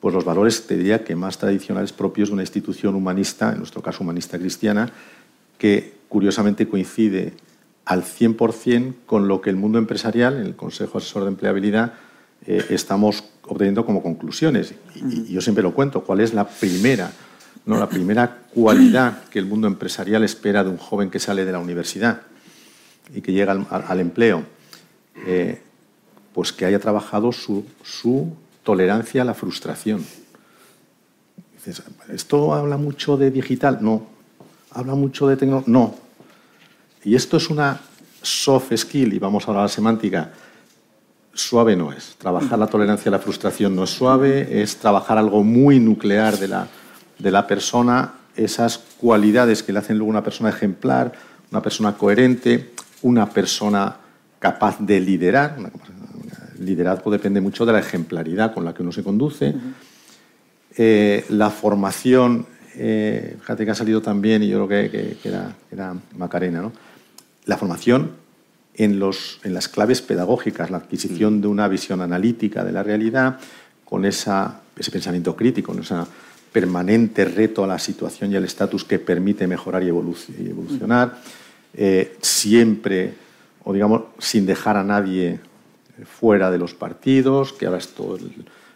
Pues 0.00 0.14
los 0.14 0.24
valores, 0.24 0.66
te 0.66 0.76
diría 0.76 1.04
que 1.04 1.14
más 1.14 1.38
tradicionales 1.38 1.92
propios 1.92 2.28
de 2.28 2.34
una 2.34 2.42
institución 2.42 2.94
humanista, 2.94 3.52
en 3.52 3.58
nuestro 3.58 3.80
caso 3.80 4.02
humanista 4.02 4.38
cristiana, 4.38 4.92
que 5.56 5.94
curiosamente 6.08 6.68
coincide 6.68 7.32
al 7.84 8.02
100% 8.02 8.94
con 9.06 9.28
lo 9.28 9.40
que 9.40 9.50
el 9.50 9.56
mundo 9.56 9.78
empresarial, 9.78 10.34
en 10.34 10.46
el 10.46 10.56
Consejo 10.56 10.98
Asesor 10.98 11.22
de 11.22 11.28
Empleabilidad, 11.28 11.94
eh, 12.46 12.66
estamos 12.70 13.24
obteniendo 13.42 13.84
como 13.84 14.02
conclusiones. 14.02 14.74
Y, 14.94 15.32
yo 15.32 15.40
siempre 15.40 15.62
lo 15.62 15.74
cuento, 15.74 16.02
¿cuál 16.02 16.20
es 16.20 16.34
la 16.34 16.46
primera, 16.46 17.10
no, 17.66 17.78
la 17.78 17.88
primera 17.88 18.42
cualidad 18.54 19.24
que 19.24 19.38
el 19.38 19.46
mundo 19.46 19.66
empresarial 19.66 20.24
espera 20.24 20.64
de 20.64 20.70
un 20.70 20.78
joven 20.78 21.10
que 21.10 21.18
sale 21.18 21.44
de 21.44 21.52
la 21.52 21.58
universidad 21.58 22.22
y 23.14 23.20
que 23.20 23.32
llega 23.32 23.52
al, 23.52 24.00
empleo? 24.00 24.44
Eh, 25.26 25.60
pues 26.32 26.52
que 26.52 26.66
haya 26.66 26.80
trabajado 26.80 27.30
su, 27.32 27.64
su 27.82 28.34
tolerancia 28.62 29.22
a 29.22 29.24
la 29.24 29.34
frustración. 29.34 30.04
¿esto 32.12 32.54
habla 32.54 32.76
mucho 32.76 33.16
de 33.16 33.30
digital? 33.30 33.78
No. 33.80 34.06
¿Habla 34.70 34.94
mucho 34.94 35.28
de 35.28 35.36
tecnología? 35.36 35.72
No. 35.72 35.94
Y 37.04 37.14
esto 37.14 37.36
es 37.36 37.50
una 37.50 37.80
soft 38.22 38.74
skill, 38.76 39.12
y 39.12 39.18
vamos 39.18 39.46
ahora 39.46 39.60
a 39.60 39.62
la 39.64 39.68
semántica, 39.68 40.32
suave 41.34 41.76
no 41.76 41.92
es. 41.92 42.16
Trabajar 42.16 42.58
la 42.58 42.66
tolerancia 42.66 43.08
a 43.10 43.12
la 43.12 43.18
frustración 43.18 43.74
no 43.76 43.84
es 43.84 43.90
suave, 43.90 44.62
es 44.62 44.76
trabajar 44.76 45.18
algo 45.18 45.42
muy 45.42 45.80
nuclear 45.80 46.38
de 46.38 46.48
la, 46.48 46.68
de 47.18 47.30
la 47.30 47.46
persona, 47.46 48.14
esas 48.36 48.78
cualidades 48.78 49.62
que 49.62 49.72
le 49.72 49.78
hacen 49.78 49.98
luego 49.98 50.10
una 50.10 50.24
persona 50.24 50.50
ejemplar, 50.50 51.12
una 51.50 51.62
persona 51.62 51.96
coherente, 51.96 52.72
una 53.02 53.28
persona 53.28 53.96
capaz 54.38 54.78
de 54.80 55.00
liderar. 55.00 55.56
el 56.58 56.64
liderazgo 56.64 57.10
depende 57.10 57.40
mucho 57.40 57.64
de 57.66 57.72
la 57.72 57.80
ejemplaridad 57.80 58.52
con 58.52 58.64
la 58.64 58.74
que 58.74 58.82
uno 58.82 58.92
se 58.92 59.02
conduce. 59.02 59.54
Eh, 60.76 61.24
la 61.28 61.50
formación, 61.50 62.46
eh, 62.76 63.36
fíjate 63.40 63.64
que 63.64 63.70
ha 63.70 63.74
salido 63.74 64.02
también, 64.02 64.42
y 64.42 64.48
yo 64.48 64.66
creo 64.66 64.90
que, 64.90 65.16
era, 65.70 65.94
Macarena, 66.16 66.60
¿no? 66.60 66.72
la 67.44 67.56
formación 67.56 68.23
en, 68.76 68.98
los, 68.98 69.40
en 69.44 69.54
las 69.54 69.68
claves 69.68 70.02
pedagógicas, 70.02 70.70
la 70.70 70.78
adquisición 70.78 71.40
de 71.40 71.48
una 71.48 71.68
visión 71.68 72.00
analítica 72.00 72.64
de 72.64 72.72
la 72.72 72.82
realidad, 72.82 73.38
con 73.84 74.04
esa, 74.04 74.60
ese 74.76 74.90
pensamiento 74.90 75.36
crítico, 75.36 75.72
con 75.72 75.82
ese 75.82 75.94
permanente 76.52 77.24
reto 77.24 77.64
a 77.64 77.66
la 77.66 77.78
situación 77.78 78.32
y 78.32 78.36
al 78.36 78.44
estatus 78.44 78.84
que 78.84 78.98
permite 78.98 79.46
mejorar 79.46 79.82
y, 79.82 79.88
evolucionar, 79.88 81.18
eh, 81.74 82.16
siempre, 82.20 83.14
o 83.64 83.72
digamos, 83.72 84.02
sin 84.18 84.46
dejar 84.46 84.76
a 84.76 84.84
nadie 84.84 85.40
fuera 86.04 86.50
de 86.50 86.58
los 86.58 86.74
partidos, 86.74 87.52
que 87.52 87.66
ahora 87.66 87.78
es 87.78 87.88
todo 87.88 88.16
el, 88.16 88.30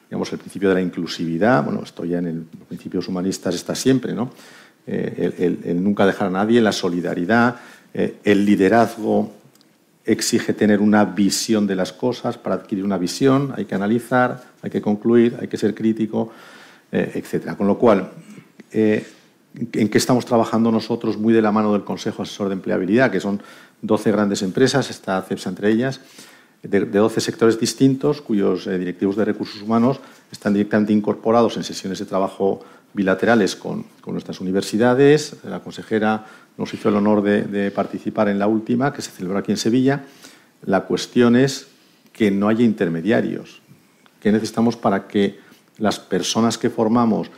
digamos, 0.08 0.32
el 0.32 0.38
principio 0.38 0.68
de 0.70 0.76
la 0.76 0.80
inclusividad, 0.80 1.64
bueno, 1.64 1.82
esto 1.82 2.04
ya 2.04 2.18
en 2.18 2.26
el, 2.26 2.37
los 2.58 2.66
principios 2.68 3.08
humanistas 3.08 3.54
está 3.54 3.74
siempre, 3.74 4.14
¿no? 4.14 4.30
Eh, 4.87 5.61
el, 5.64 5.84
nunca 5.84 6.06
dejar 6.06 6.28
a 6.28 6.30
nadie, 6.30 6.62
la 6.62 6.72
solidaridad, 6.72 7.56
eh, 7.92 8.16
el 8.24 8.46
liderazgo 8.46 9.34
exige 10.09 10.53
tener 10.53 10.81
una 10.81 11.05
visión 11.05 11.66
de 11.66 11.77
las 11.77 11.92
cosas, 11.92 12.38
para 12.38 12.57
adquirir 12.57 12.85
una 12.85 12.99
visión 12.99 13.53
hay 13.57 13.66
que 13.66 13.75
analizar, 13.75 14.42
hay 14.62 14.71
que 14.71 14.81
concluir, 14.81 15.37
hay 15.40 15.49
que 15.49 15.57
ser 15.57 15.75
crítico, 15.75 16.31
eh, 16.90 17.12
etc. 17.14 17.57
Con 17.57 17.66
lo 17.66 17.79
cual, 17.79 18.11
¿en 18.73 19.88
qué 19.88 19.99
estamos 19.99 20.25
trabajando 20.25 20.73
nosotros 20.73 21.18
muy 21.18 21.33
de 21.33 21.42
la 21.42 21.53
mano 21.53 21.73
del 21.73 21.85
Consejo 21.85 22.23
Asesor 22.23 22.49
de 22.49 22.55
Empleabilidad, 22.55 23.11
que 23.11 23.21
son 23.21 23.40
12 23.83 24.11
grandes 24.11 24.42
empresas, 24.42 24.90
está 24.90 25.23
CEPSA 25.23 25.51
entre 25.51 25.71
ellas, 25.71 26.01
de, 26.62 26.81
12 26.85 27.21
sectores 27.21 27.61
distintos 27.61 28.21
cuyos 28.21 28.66
eh, 28.66 28.79
directivos 28.79 29.16
de 29.16 29.25
recursos 29.25 29.62
humanos 29.62 30.01
están 30.33 30.53
directamente 30.53 30.92
incorporados 30.92 31.57
en 31.57 31.64
sesiones 31.64 31.99
de 31.99 32.07
trabajo 32.07 32.64
bilaterales 32.92 33.55
con, 33.55 33.85
nuestras 34.07 34.40
universidades. 34.40 35.37
La 35.44 35.61
consejera 35.61 36.25
nos 36.59 36.75
hizo 36.75 36.88
el 36.88 36.97
honor 36.97 37.23
de, 37.23 37.71
participar 37.71 38.29
en 38.29 38.38
la 38.38 38.49
última, 38.49 38.92
que 38.92 39.01
se 39.01 39.12
celebró 39.12 39.38
aquí 39.38 39.53
en 39.53 39.57
Sevilla. 39.57 40.05
La 40.66 40.83
cuestión 40.83 41.37
es 41.37 41.68
que 42.12 42.33
no 42.33 42.49
haya 42.49 42.64
intermediarios. 42.64 43.62
¿Qué 44.21 44.33
necesitamos 44.33 44.77
para 44.77 45.07
que 45.07 45.38
las 45.79 46.01
personas 46.01 46.59
que 46.59 46.68
formamos 46.68 47.31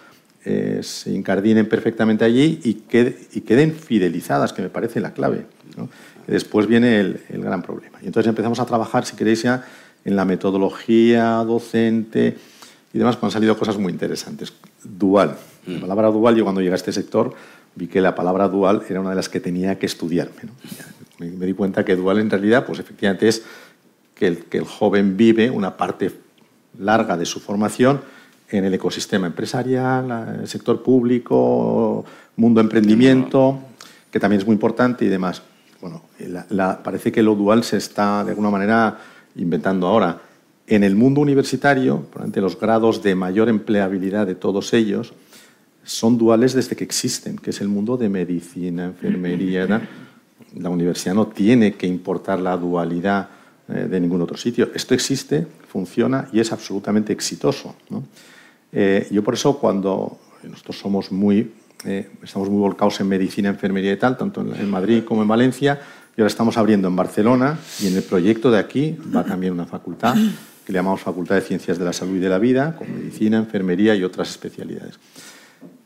eh, 0.46 0.80
se 0.82 1.12
incardinen 1.12 1.68
perfectamente 1.68 2.24
allí 2.24 2.60
y, 2.64 2.70
y, 2.70 3.40
queden 3.42 3.74
fidelizadas, 3.74 4.54
que 4.54 4.62
me 4.62 4.70
parece 4.70 5.00
la 5.00 5.12
clave? 5.12 5.44
¿no? 5.76 5.90
Después 6.26 6.66
viene 6.66 7.00
el, 7.00 7.20
gran 7.28 7.60
problema. 7.60 7.98
Y 8.02 8.06
entonces 8.06 8.28
empezamos 8.28 8.58
a 8.58 8.64
trabajar, 8.64 9.04
si 9.04 9.16
queréis, 9.16 9.42
ya 9.42 9.64
en 10.02 10.16
la 10.16 10.24
metodología 10.24 11.34
docente 11.44 12.38
y 12.94 12.98
demás, 12.98 13.16
cuando 13.16 13.26
han 13.26 13.32
salido 13.32 13.58
cosas 13.58 13.76
muy 13.76 13.92
interesantes. 13.92 14.54
Dual. 14.82 15.36
La 15.66 15.76
mm. 15.76 15.80
palabra 15.80 16.08
dual, 16.08 16.36
yo 16.36 16.44
cuando 16.44 16.62
llegué 16.62 16.72
a 16.72 16.76
este 16.76 16.92
sector 16.92 17.34
vi 17.74 17.86
que 17.86 18.00
la 18.00 18.14
palabra 18.14 18.48
dual 18.48 18.82
era 18.88 19.00
una 19.00 19.10
de 19.10 19.16
las 19.16 19.28
que 19.28 19.40
tenía 19.40 19.78
que 19.78 19.86
estudiarme. 19.86 20.42
Me, 21.18 21.46
di 21.46 21.52
cuenta 21.52 21.84
que 21.84 21.96
dual 21.96 22.18
en 22.18 22.30
realidad, 22.30 22.64
pues 22.66 22.78
efectivamente 22.78 23.28
es 23.28 23.42
que 24.14 24.26
el, 24.26 24.44
que 24.44 24.58
el 24.58 24.64
joven 24.64 25.16
vive 25.16 25.50
una 25.50 25.76
parte 25.76 26.12
larga 26.78 27.16
de 27.16 27.26
su 27.26 27.40
formación 27.40 28.00
en 28.48 28.64
el 28.64 28.74
ecosistema 28.74 29.26
empresarial, 29.26 30.38
el 30.40 30.48
sector 30.48 30.82
público, 30.82 32.04
mundo 32.36 32.60
emprendimiento, 32.60 33.60
que 34.10 34.18
también 34.18 34.40
es 34.40 34.46
muy 34.46 34.54
importante 34.54 35.04
y 35.04 35.08
demás 35.08 35.42
bueno, 35.80 36.02
parece 36.82 37.10
que 37.10 37.22
lo 37.22 37.34
dual 37.34 37.64
se 37.64 37.78
está 37.78 38.22
de 38.24 38.30
alguna 38.30 38.50
manera 38.50 38.98
inventando 39.36 39.86
ahora. 39.86 40.20
En 40.66 40.84
el 40.84 40.94
mundo 40.94 41.20
universitario, 41.20 42.02
probablemente 42.02 42.40
los 42.40 42.60
grados 42.60 43.02
de 43.02 43.14
mayor 43.14 43.48
empleabilidad 43.48 44.26
de 44.26 44.34
todos 44.34 44.72
ellos 44.72 45.14
son 45.90 46.16
duales 46.16 46.54
desde 46.54 46.76
que 46.76 46.84
existen, 46.84 47.36
que 47.36 47.50
es 47.50 47.60
el 47.60 47.66
mundo 47.66 47.96
de 47.96 48.08
medicina, 48.08 48.84
enfermería. 48.84 49.66
La 50.56 50.68
universidad 50.68 51.14
no 51.14 51.26
tiene 51.26 51.74
que 51.74 51.86
importar 51.86 52.40
la 52.40 52.56
dualidad 52.56 53.28
eh, 53.68 53.86
de 53.88 54.00
ningún 54.00 54.20
otro 54.20 54.36
sitio. 54.36 54.70
Esto 54.74 54.94
existe, 54.94 55.46
funciona 55.68 56.28
y 56.32 56.40
es 56.40 56.50
absolutamente 56.50 57.12
exitoso. 57.12 57.76
Eh, 58.72 59.06
yo 59.12 59.22
por 59.22 59.34
eso 59.34 59.58
cuando 59.58 60.18
nosotros 60.42 60.78
somos 60.78 61.12
muy 61.12 61.52
eh, 61.84 62.10
estamos 62.22 62.50
muy 62.50 62.58
volcados 62.58 63.00
en 63.00 63.08
medicina, 63.08 63.48
enfermería 63.48 63.92
y 63.92 63.96
tal, 63.96 64.16
tanto 64.16 64.40
en, 64.40 64.68
Madrid 64.68 65.04
como 65.04 65.22
en 65.22 65.28
Valencia, 65.28 65.80
y 66.16 66.20
ahora 66.20 66.28
estamos 66.28 66.56
abriendo 66.56 66.88
en 66.88 66.96
Barcelona 66.96 67.58
y 67.80 67.86
en 67.86 67.96
el 67.96 68.02
proyecto 68.02 68.50
de 68.50 68.58
aquí 68.58 68.96
va 69.14 69.24
también 69.24 69.52
una 69.52 69.66
facultad 69.66 70.14
que 70.14 70.72
le 70.72 70.78
llamamos 70.78 71.00
Facultad 71.00 71.36
de 71.36 71.40
Ciencias 71.40 71.78
de 71.78 71.84
la 71.84 71.92
Salud 71.92 72.16
y 72.16 72.20
de 72.20 72.28
la 72.28 72.38
Vida, 72.38 72.76
con 72.76 72.92
medicina, 72.92 73.38
enfermería 73.38 73.94
y 73.94 74.04
otras 74.04 74.30
especialidades. 74.30 74.98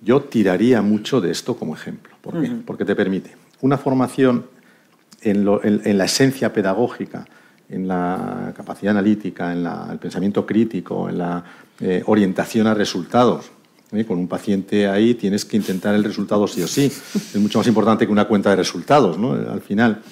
Yo 0.04 0.22
tiraría 0.22 0.82
mucho 0.82 1.20
de 1.20 1.30
esto 1.30 1.56
como 1.56 1.74
ejemplo. 1.74 2.14
¿Por 2.20 2.40
qué? 2.40 2.50
Porque 2.66 2.84
te 2.84 2.94
permite 2.94 3.36
una 3.62 3.78
formación 3.78 4.46
en, 5.22 5.44
la 5.44 6.04
esencia 6.04 6.52
pedagógica, 6.52 7.26
en 7.70 7.88
la 7.88 8.52
capacidad 8.54 8.90
analítica, 8.90 9.52
en 9.52 9.66
el 9.66 9.98
pensamiento 9.98 10.44
crítico, 10.44 11.08
en 11.08 11.18
la 11.18 11.44
eh, 11.80 12.02
orientación 12.06 12.66
a 12.66 12.74
resultados, 12.74 13.50
¿eh? 13.92 14.04
Con 14.04 14.18
un 14.18 14.28
paciente 14.28 14.86
ahí 14.88 15.14
tienes 15.14 15.44
que 15.44 15.56
intentar 15.56 15.94
el 15.94 16.04
resultado 16.04 16.46
sí 16.46 16.62
o 16.62 16.68
sí. 16.68 16.86
Es 16.86 17.36
mucho 17.36 17.58
más 17.58 17.66
importante 17.66 18.06
que 18.06 18.12
una 18.12 18.26
cuenta 18.26 18.50
de 18.50 18.56
resultados, 18.56 19.18
¿no? 19.18 19.32
Al 19.32 19.60
final. 19.60 20.02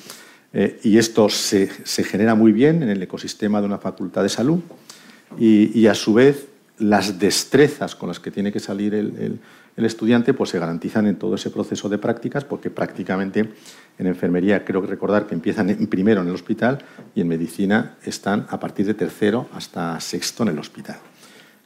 Eh, 0.53 0.81
y 0.85 0.99
esto 0.99 1.29
se, 1.29 1.69
genera 2.05 2.35
muy 2.35 2.53
bien 2.53 2.83
en 2.83 2.91
el 2.91 3.03
ecosistema 3.03 3.61
de 3.61 3.67
una 3.67 3.79
facultad 3.79 4.23
de 4.23 4.29
salud 4.29 4.61
y, 5.39 5.87
a 5.87 5.95
su 5.95 6.13
vez 6.13 6.47
las 6.79 7.19
destrezas 7.19 7.95
con 7.95 8.09
las 8.09 8.21
que 8.21 8.31
tiene 8.31 8.53
que 8.53 8.61
salir 8.61 8.95
el, 8.95 9.41
estudiante 9.77 10.35
pues 10.35 10.51
se 10.51 10.59
garantizan 10.59 11.07
en 11.07 11.17
todo 11.17 11.35
ese 11.35 11.51
proceso 11.51 11.89
de 11.89 11.99
prácticas 11.99 12.45
porque 12.45 12.71
prácticamente 12.71 13.49
en 13.99 14.07
enfermería 14.07 14.65
creo 14.65 14.83
que 14.83 14.89
recordar 14.89 15.27
que 15.27 15.35
empiezan 15.35 15.71
en 15.71 15.87
primero 15.87 16.21
en 16.21 16.29
el 16.29 16.35
hospital 16.35 16.79
y 17.15 17.23
en 17.23 17.29
medicina 17.29 17.97
están 18.05 18.47
a 18.51 18.61
partir 18.61 18.87
de 18.87 18.95
tercero 18.95 19.49
hasta 19.55 19.99
sexto 20.01 20.43
en 20.43 20.51
el 20.51 20.59
hospital. 20.59 20.97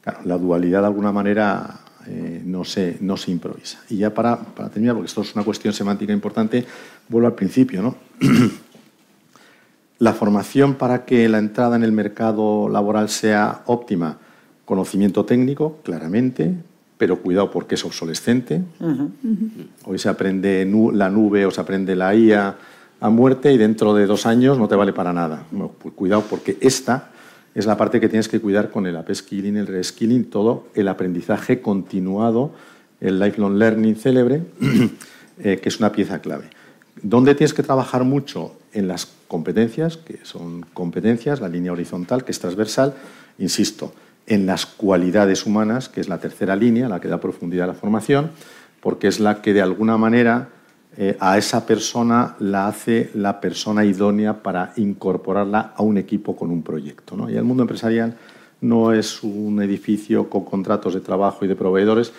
Claro, 0.01 0.19
la 0.23 0.37
dualidad 0.37 0.81
de 0.81 0.87
alguna 0.87 1.11
manera 1.11 1.81
eh, 2.07 2.41
no, 2.45 2.63
se, 2.63 2.97
no 3.01 3.17
se 3.17 3.31
improvisa. 3.31 3.83
Y 3.89 3.97
ya 3.97 4.13
para, 4.13 4.37
para, 4.37 4.69
terminar, 4.69 4.95
porque 4.95 5.07
esto 5.07 5.21
es 5.21 5.35
una 5.35 5.43
cuestión 5.43 5.73
semántica 5.73 6.13
importante, 6.13 6.65
vuelvo 7.09 7.27
al 7.27 7.35
principio. 7.35 7.81
¿no? 7.81 7.97
la 9.99 10.13
formación 10.13 10.75
para 10.75 11.03
que 11.03 11.27
la 11.27 11.39
entrada 11.39 11.75
en 11.75 11.83
el 11.83 11.91
mercado 11.91 12.69
laboral 12.69 13.09
sea 13.09 13.63
óptima, 13.65 14.19
conocimiento 14.63 15.25
técnico, 15.25 15.79
claramente, 15.83 16.55
pero 16.97 17.21
cuidado 17.21 17.51
porque 17.51 17.75
es 17.75 17.85
obsolescente. 17.85 18.61
Hoy 19.85 19.99
se 19.99 20.09
aprende 20.09 20.67
la 20.93 21.09
nube 21.09 21.45
o 21.45 21.51
se 21.51 21.61
aprende 21.61 21.95
la 21.95 22.15
IA 22.15 22.55
a 22.99 23.09
muerte 23.09 23.53
y 23.53 23.57
dentro 23.57 23.93
de 23.93 24.07
dos 24.07 24.25
años 24.25 24.57
no 24.57 24.67
te 24.67 24.75
vale 24.75 24.93
para 24.93 25.13
nada. 25.13 25.45
Pues 25.81 25.93
cuidado 25.93 26.23
porque 26.29 26.57
esta 26.61 27.11
es 27.53 27.65
la 27.65 27.77
parte 27.77 27.99
que 27.99 28.09
tienes 28.09 28.27
que 28.27 28.39
cuidar 28.39 28.69
con 28.69 28.85
el 28.85 28.95
upskilling, 28.95 29.57
el 29.57 29.67
reskilling, 29.67 30.25
todo 30.25 30.67
el 30.73 30.87
aprendizaje 30.87 31.61
continuado, 31.61 32.51
el 32.99 33.19
lifelong 33.19 33.57
learning 33.57 33.95
célebre, 33.95 34.43
eh, 35.39 35.57
que 35.57 35.69
es 35.69 35.79
una 35.79 35.91
pieza 35.91 36.19
clave. 36.19 36.49
¿Dónde 37.01 37.35
tienes 37.35 37.53
que 37.53 37.63
trabajar 37.63 38.03
mucho? 38.03 38.53
En 38.73 38.87
las 38.87 39.07
competencias, 39.27 39.97
que 39.97 40.19
son 40.23 40.65
competencias, 40.73 41.41
la 41.41 41.49
línea 41.49 41.71
horizontal, 41.71 42.23
que 42.23 42.31
es 42.31 42.39
transversal, 42.39 42.93
insisto, 43.39 43.91
en 44.27 44.45
las 44.45 44.65
cualidades 44.65 45.45
humanas, 45.45 45.89
que 45.89 46.01
es 46.01 46.09
la 46.09 46.19
tercera 46.19 46.55
línea, 46.55 46.89
la 46.89 46.99
que 46.99 47.07
da 47.07 47.19
profundidad 47.19 47.63
a 47.63 47.73
la 47.73 47.73
formación, 47.73 48.31
porque 48.81 49.07
es 49.07 49.19
la 49.19 49.41
que 49.41 49.53
de 49.53 49.61
alguna 49.61 49.97
manera 49.97 50.49
eh, 50.97 51.15
a 51.19 51.37
esa 51.37 51.65
persona 51.65 52.35
la 52.39 52.67
hace 52.67 53.09
la 53.13 53.39
persona 53.39 53.85
idónea 53.85 54.43
para 54.43 54.73
incorporarla 54.75 55.73
a 55.75 55.81
un 55.83 55.97
equipo 55.97 56.35
con 56.35 56.51
un 56.51 56.61
proyecto. 56.61 57.15
¿no? 57.15 57.29
Y 57.29 57.35
el 57.35 57.43
mundo 57.43 57.63
empresarial 57.63 58.17
no 58.61 58.91
es 58.91 59.23
un 59.23 59.61
edificio 59.61 60.29
con 60.29 60.43
contratos 60.43 60.93
de 60.93 61.01
trabajo 61.01 61.45
y 61.45 61.47
de 61.47 61.55
proveedores, 61.55 62.11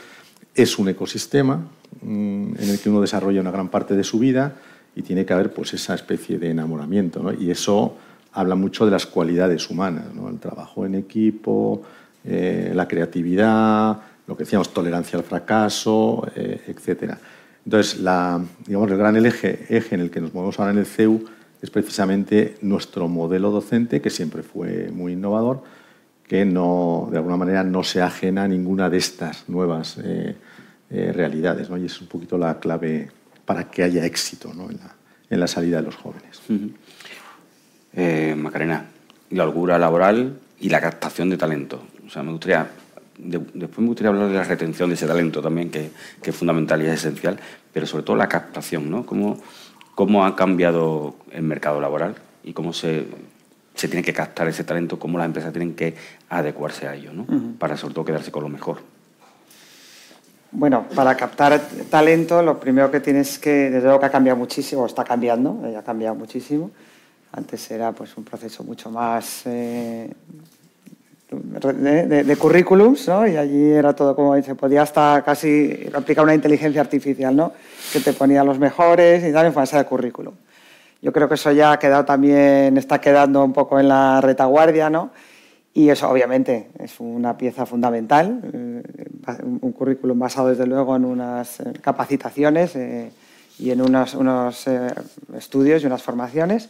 es 0.54 0.78
un 0.78 0.88
ecosistema 0.88 1.56
mm, 2.02 2.54
en 2.58 2.68
el 2.70 2.78
que 2.78 2.88
uno 2.88 3.00
desarrolla 3.00 3.40
una 3.40 3.50
gran 3.50 3.68
parte 3.68 3.94
de 3.94 4.04
su 4.04 4.18
vida 4.18 4.56
y 4.96 5.02
tiene 5.02 5.26
que 5.26 5.32
haber 5.32 5.52
pues, 5.52 5.74
esa 5.74 5.94
especie 5.94 6.38
de 6.38 6.50
enamoramiento. 6.50 7.22
¿no? 7.22 7.32
Y 7.32 7.50
eso 7.50 7.96
habla 8.38 8.54
mucho 8.54 8.84
de 8.84 8.92
las 8.92 9.04
cualidades 9.04 9.68
humanas, 9.68 10.04
el 10.28 10.38
trabajo 10.38 10.86
en 10.86 10.94
equipo, 10.94 11.82
eh, 12.24 12.70
la 12.72 12.86
creatividad, 12.86 13.98
lo 14.28 14.36
que 14.36 14.44
decíamos, 14.44 14.72
tolerancia 14.72 15.18
al 15.18 15.24
fracaso, 15.24 16.24
eh, 16.36 16.62
etcétera. 16.68 17.18
Entonces, 17.64 17.98
digamos, 17.98 18.90
el 18.90 18.96
gran 18.96 19.16
eje, 19.26 19.66
eje 19.68 19.94
en 19.96 20.02
el 20.02 20.10
que 20.10 20.20
nos 20.20 20.32
movemos 20.32 20.58
ahora 20.60 20.70
en 20.70 20.78
el 20.78 20.86
CEU 20.86 21.24
es 21.60 21.70
precisamente 21.70 22.56
nuestro 22.62 23.08
modelo 23.08 23.50
docente, 23.50 24.00
que 24.00 24.10
siempre 24.10 24.44
fue 24.44 24.90
muy 24.92 25.14
innovador, 25.14 25.64
que 26.28 26.44
no, 26.44 27.08
de 27.10 27.16
alguna 27.16 27.36
manera 27.36 27.64
no 27.64 27.82
se 27.82 28.00
ajena 28.00 28.44
a 28.44 28.48
ninguna 28.48 28.88
de 28.88 28.98
estas 28.98 29.48
nuevas 29.48 29.98
eh, 29.98 30.36
eh, 30.90 31.12
realidades. 31.12 31.68
Y 31.76 31.86
es 31.86 32.00
un 32.00 32.06
poquito 32.06 32.38
la 32.38 32.60
clave 32.60 33.10
para 33.44 33.68
que 33.68 33.82
haya 33.82 34.04
éxito 34.04 34.52
en, 34.52 34.58
la, 34.58 34.94
en, 35.28 35.40
la, 35.40 35.48
salida 35.48 35.78
de 35.78 35.82
los 35.82 35.96
jóvenes. 35.96 36.40
Eh, 38.00 38.36
Macarena, 38.36 38.86
la 39.30 39.42
holgura 39.42 39.76
laboral 39.76 40.38
y 40.60 40.68
la 40.68 40.80
captación 40.80 41.30
de 41.30 41.36
talento. 41.36 41.82
O 42.06 42.08
sea, 42.08 42.22
me 42.22 42.30
gustaría 42.30 42.68
después 43.18 43.80
me 43.80 43.86
gustaría 43.88 44.10
hablar 44.10 44.28
de 44.28 44.36
la 44.36 44.44
retención 44.44 44.88
de 44.88 44.94
ese 44.94 45.08
talento 45.08 45.42
también, 45.42 45.68
que, 45.68 45.90
es 46.22 46.36
fundamental 46.36 46.80
y 46.80 46.86
es 46.86 46.92
esencial, 46.92 47.40
pero 47.72 47.86
sobre 47.86 48.04
todo 48.04 48.14
la 48.14 48.28
captación, 48.28 48.88
¿no? 48.88 49.04
Cómo, 49.04 49.36
cómo 49.96 50.24
ha 50.24 50.36
cambiado 50.36 51.16
el 51.32 51.42
mercado 51.42 51.80
laboral 51.80 52.14
y 52.44 52.52
cómo 52.52 52.72
se, 52.72 53.08
se 53.74 53.88
tiene 53.88 54.04
que 54.04 54.12
captar 54.12 54.46
ese 54.46 54.62
talento, 54.62 55.00
cómo 55.00 55.18
las 55.18 55.26
empresas 55.26 55.52
tienen 55.52 55.74
que 55.74 55.96
adecuarse 56.28 56.86
a 56.86 56.94
ello, 56.94 57.12
¿no? 57.12 57.26
Para 57.58 57.76
sobre 57.76 57.94
todo 57.94 58.04
quedarse 58.04 58.30
con 58.30 58.44
lo 58.44 58.48
mejor. 58.48 58.78
Bueno, 60.52 60.86
para 60.94 61.16
captar 61.16 61.60
talento, 61.90 62.44
lo 62.44 62.60
primero 62.60 62.92
que 62.92 63.00
tienes 63.00 63.40
que, 63.40 63.50
desde 63.50 63.82
luego 63.82 63.98
que 63.98 64.06
ha 64.06 64.10
cambiado 64.10 64.38
muchísimo, 64.38 64.86
está 64.86 65.02
cambiando, 65.02 65.66
eh, 65.66 65.76
ha 65.76 65.82
cambiado 65.82 66.14
muchísimo. 66.14 66.70
Antes 67.32 67.70
era 67.70 67.92
pues 67.92 68.16
un 68.16 68.24
proceso 68.24 68.64
mucho 68.64 68.90
más 68.90 69.42
eh, 69.46 70.10
de, 71.30 72.36
currículums, 72.36 73.06
¿no? 73.08 73.26
Y 73.26 73.36
allí 73.36 73.70
era 73.70 73.94
todo 73.94 74.16
como 74.16 74.40
se 74.42 74.54
podía 74.54 74.82
hasta 74.82 75.22
casi 75.24 75.88
aplicar 75.92 76.24
una 76.24 76.34
inteligencia 76.34 76.80
artificial, 76.80 77.36
¿no? 77.36 77.52
Que 77.92 78.00
te 78.00 78.12
ponía 78.12 78.42
los 78.44 78.58
mejores 78.58 79.22
y 79.24 79.32
tal 79.32 79.46
en 79.46 79.52
fase 79.52 79.76
de 79.76 79.84
currículum. 79.84 80.34
Yo 81.02 81.12
creo 81.12 81.28
que 81.28 81.34
eso 81.34 81.52
ya 81.52 81.72
ha 81.72 81.78
quedado 81.78 82.04
también, 82.04 82.76
está 82.76 83.00
quedando 83.00 83.44
un 83.44 83.52
poco 83.52 83.78
en 83.78 83.88
la 83.88 84.20
retaguardia, 84.20 84.90
¿no? 84.90 85.10
Y 85.74 85.90
eso 85.90 86.10
obviamente 86.10 86.70
es 86.80 86.98
una 86.98 87.36
pieza 87.36 87.66
fundamental, 87.66 88.40
eh, 88.52 88.82
un 89.42 89.72
currículum 89.72 90.18
basado 90.18 90.48
desde 90.48 90.66
luego 90.66 90.96
en 90.96 91.04
unas 91.04 91.60
eh, 91.60 91.72
capacitaciones 91.80 92.74
eh, 92.74 93.12
y 93.60 93.70
en 93.70 93.82
unos, 93.82 94.14
unos 94.14 94.64
estudios 95.36 95.82
y 95.82 95.86
unas 95.86 96.02
formaciones, 96.02 96.68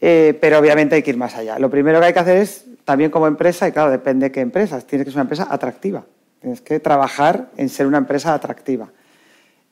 pero 0.00 0.58
obviamente 0.58 0.94
hay 0.94 1.02
que 1.02 1.10
ir 1.10 1.16
más 1.16 1.34
allá. 1.36 1.58
Lo 1.58 1.70
primero 1.70 2.00
que 2.00 2.06
hay 2.06 2.12
que 2.12 2.18
hacer 2.18 2.36
es, 2.38 2.64
también 2.84 3.10
como 3.10 3.26
empresa, 3.26 3.68
y 3.68 3.72
claro, 3.72 3.90
depende 3.90 4.26
de 4.26 4.32
qué 4.32 4.40
empresa, 4.40 4.80
tienes 4.80 5.04
que 5.04 5.10
ser 5.10 5.18
una 5.18 5.22
empresa 5.22 5.48
atractiva, 5.50 6.04
tienes 6.40 6.60
que 6.60 6.80
trabajar 6.80 7.50
en 7.56 7.68
ser 7.68 7.86
una 7.86 7.98
empresa 7.98 8.34
atractiva. 8.34 8.88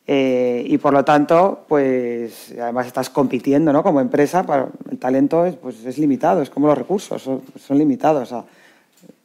y 0.07 0.79
por 0.79 0.93
lo 0.93 1.05
tanto, 1.05 1.65
pues 1.69 2.55
además 2.61 2.87
estás 2.87 3.11
compitiendo 3.11 3.73
¿no? 3.73 3.83
como 3.83 4.01
empresa, 4.01 4.45
el 4.91 4.99
talento 4.99 5.45
es, 5.47 5.57
pues, 5.57 5.85
es 5.85 5.99
limitado, 5.99 6.43
es 6.43 6.51
como 6.51 6.67
los 6.67 6.79
recursos, 6.79 7.23
son, 7.23 7.43
son 7.59 7.79
limitados. 7.79 8.35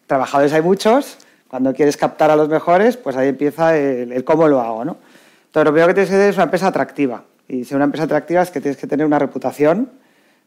trabajadores 0.07 0.53
hay 0.53 0.61
muchos, 0.61 1.17
cuando 1.53 1.71
quieres 1.71 1.97
captar 1.97 2.31
a 2.31 2.35
los 2.35 2.49
mejores, 2.49 2.97
pues 2.97 3.15
ahí 3.15 3.27
empieza 3.27 3.77
el, 3.77 4.23
cómo 4.23 4.47
lo 4.47 4.59
hago, 4.59 4.83
¿no? 4.83 4.97
Entonces, 5.45 5.65
lo 5.65 5.71
primero 5.71 5.87
que 5.89 5.93
tienes 5.93 6.09
que 6.09 6.15
tener 6.15 6.29
es 6.31 6.35
una 6.35 6.45
empresa 6.45 6.65
atractiva. 6.65 7.25
Y 7.47 7.63
ser 7.63 7.75
una 7.75 7.85
empresa 7.85 8.05
atractiva 8.05 8.41
es 8.41 8.49
que 8.49 8.59
tienes 8.59 8.75
que 8.75 8.87
tener 8.87 9.05
una 9.05 9.19
reputación, 9.19 9.91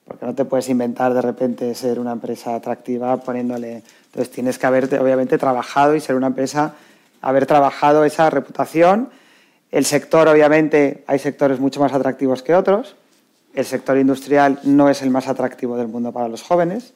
porque 0.06 0.24
no 0.24 0.34
te 0.34 0.44
puedes 0.44 0.68
inventar 0.68 1.12
de 1.14 1.20
repente 1.20 1.74
ser 1.74 1.98
una 1.98 2.12
empresa 2.12 2.54
atractiva 2.54 3.16
poniéndole... 3.18 3.82
Entonces, 4.06 4.32
tienes 4.32 4.58
que 4.58 4.66
haber, 4.66 4.84
obviamente, 5.00 5.36
trabajado 5.36 5.94
y 5.96 6.00
ser 6.00 6.14
una 6.14 6.28
empresa, 6.28 6.74
haber 7.20 7.44
trabajado 7.44 8.04
esa 8.04 8.30
reputación. 8.30 9.10
El 9.72 9.84
sector, 9.84 10.28
obviamente, 10.28 11.02
hay 11.06 11.18
sectores 11.18 11.58
mucho 11.58 11.80
más 11.80 11.92
atractivos 11.92 12.42
que 12.42 12.54
otros. 12.54 12.94
El 13.52 13.64
sector 13.64 13.98
industrial 13.98 14.60
no 14.62 14.88
es 14.88 15.02
el 15.02 15.10
más 15.10 15.26
atractivo 15.26 15.76
del 15.76 15.88
mundo 15.88 16.12
para 16.12 16.28
los 16.28 16.42
jóvenes. 16.42 16.94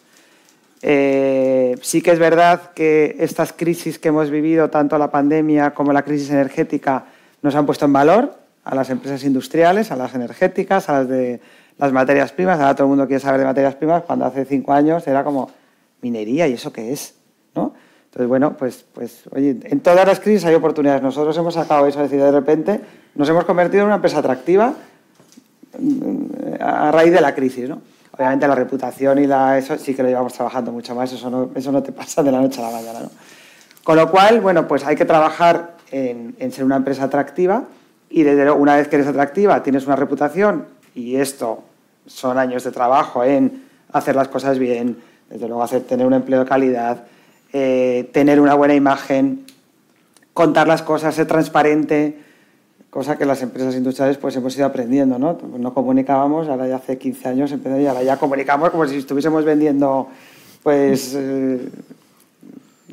Eh, 0.83 1.77
sí 1.83 2.01
que 2.01 2.13
es 2.13 2.19
verdad 2.19 2.71
que 2.75 3.17
estas 3.19 3.53
crisis 3.53 3.99
que 3.99 4.09
hemos 4.09 4.31
vivido, 4.31 4.71
tanto 4.71 4.97
la 4.99 5.11
pandemia 5.11 5.75
como 5.75 5.93
la 5.93 6.03
crisis 6.03 6.31
energética, 6.31 7.07
nos 7.43 7.55
han 7.55 7.67
puesto 7.67 7.87
en 7.87 7.93
valor 7.93 8.35
a 8.65 8.75
las 8.75 8.89
empresas 8.89 9.25
industriales, 9.25 9.91
a 9.91 9.97
las 9.97 10.15
energéticas, 10.15 10.89
a 10.89 11.01
las 11.01 11.09
de 11.09 11.41
las 11.79 11.93
materias 11.93 12.33
primas. 12.33 12.59
Ahora 12.61 12.75
todo 12.75 12.85
el 12.85 12.91
mundo 12.91 13.07
quiere 13.07 13.21
saber 13.21 13.41
de 13.41 13.47
materias 13.47 13.75
primas, 13.75 14.03
cuando 14.05 14.25
hace 14.25 14.45
cinco 14.45 14.73
años 14.73 15.07
era 15.07 15.25
como 15.25 15.51
minería 16.03 16.49
y 16.49 16.55
eso 16.55 16.73
qué 16.73 16.93
es, 16.93 17.15
¿no? 17.55 17.75
Entonces, 18.07 18.29
bueno, 18.29 18.57
pues, 18.57 18.85
pues 18.93 19.23
oye, 19.31 19.57
en 19.63 19.81
todas 19.81 20.07
las 20.07 20.19
crisis 20.19 20.45
hay 20.45 20.55
oportunidades. 20.55 21.03
Nosotros 21.03 21.37
hemos 21.39 21.55
sacado 21.55 21.87
eso, 21.87 22.03
es 22.03 22.11
decir, 22.11 22.25
de 22.25 22.33
repente 22.33 22.81
nos 23.15 23.29
hemos 23.29 23.45
convertido 23.45 23.83
en 23.83 23.87
una 23.87 23.97
empresa 23.97 24.19
atractiva 24.19 24.75
mm, 25.79 26.61
a 26.61 26.91
raíz 26.91 27.13
de 27.13 27.21
la 27.21 27.35
crisis, 27.35 27.69
¿no? 27.69 27.81
Obviamente 28.13 28.49
la 28.49 28.57
reputación 28.57 29.19
y 29.21 29.27
la, 29.27 29.57
eso 29.57 29.79
sí 29.79 29.95
que 29.95 30.03
lo 30.03 30.09
llevamos 30.09 30.33
trabajando 30.33 30.73
mucho 30.73 30.95
más, 30.95 31.13
eso 31.13 31.31
no, 31.31 31.51
eso 31.55 31.71
no 31.71 31.83
te 31.83 31.93
pasa 31.93 32.23
de 32.23 32.33
la 32.33 32.41
noche 32.41 32.61
a 32.61 32.71
la 32.71 32.77
mañana. 32.77 33.09
Con 33.85 33.97
lo 33.97 34.11
cual, 34.11 34.41
bueno, 34.41 34.69
pues 34.69 34.85
hay 34.85 34.97
que 34.97 35.05
trabajar 35.05 35.77
en, 35.91 36.53
ser 36.53 36.65
una 36.65 36.77
empresa 36.77 37.05
atractiva 37.05 37.65
y 38.09 38.23
desde 38.23 38.45
luego, 38.45 38.61
una 38.61 38.77
vez 38.77 38.89
que 38.89 38.97
eres 38.97 39.09
atractiva, 39.09 39.63
tienes 39.63 39.87
una 39.87 39.97
reputación 39.97 40.67
y 40.95 41.17
esto 41.17 41.65
son 42.07 42.39
años 42.39 42.65
de 42.65 42.73
trabajo 42.73 43.25
en 43.25 43.65
hacer 43.93 44.17
las 44.17 44.29
cosas 44.29 44.59
bien, 44.59 44.99
desde 45.29 45.47
luego 45.47 45.63
hacer, 45.63 45.83
tener 45.83 46.07
un 46.07 46.15
empleo 46.15 46.41
de 46.41 46.47
calidad, 46.47 47.05
eh, 47.53 48.09
tener 48.13 48.41
una 48.41 48.55
buena 48.55 48.75
imagen, 48.75 49.45
contar 50.35 50.67
las 50.69 50.83
cosas, 50.83 51.15
ser 51.15 51.27
transparente, 51.27 52.19
cosa 52.91 53.17
que 53.17 53.25
las 53.25 53.43
empresas 53.43 53.75
industriales 53.75 54.19
pues 54.19 54.35
hemos 54.37 54.57
ido 54.57 54.67
aprendiendo, 54.67 55.19
¿no? 55.19 55.39
No 55.59 55.73
comunicábamos, 55.73 56.49
ahora 56.49 56.67
ya 56.67 56.77
hace 56.77 56.99
15 56.99 57.29
años 57.29 57.53
y 57.53 57.87
ahora 57.87 58.03
ya 58.03 58.17
comunicamos 58.17 58.71
como 58.71 58.87
si 58.87 58.97
estuviésemos 58.97 59.45
vendiendo 59.45 60.09
pues 60.63 61.15
eh, 61.17 61.69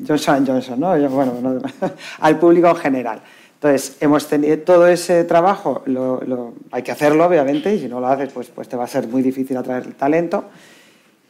Johnson 0.06 0.46
Johnson, 0.46 0.80
¿no? 0.80 0.96
Bueno, 1.10 1.60
al 2.20 2.38
público 2.38 2.68
en 2.68 2.76
general. 2.76 3.20
Entonces, 3.60 3.96
hemos 4.00 4.28
tenido 4.28 4.56
todo 4.60 4.86
ese 4.86 5.24
trabajo, 5.24 5.82
lo, 5.86 6.54
hay 6.70 6.82
que 6.84 6.92
hacerlo, 6.92 7.26
obviamente, 7.26 7.74
y 7.74 7.80
si 7.80 7.88
no 7.88 7.98
lo 7.98 8.06
haces, 8.06 8.32
pues, 8.32 8.48
pues 8.54 8.68
te 8.68 8.76
va 8.76 8.84
a 8.84 8.86
ser 8.86 9.08
muy 9.08 9.20
difícil 9.20 9.56
atraer 9.56 9.84
el 9.84 9.96
talento. 9.96 10.44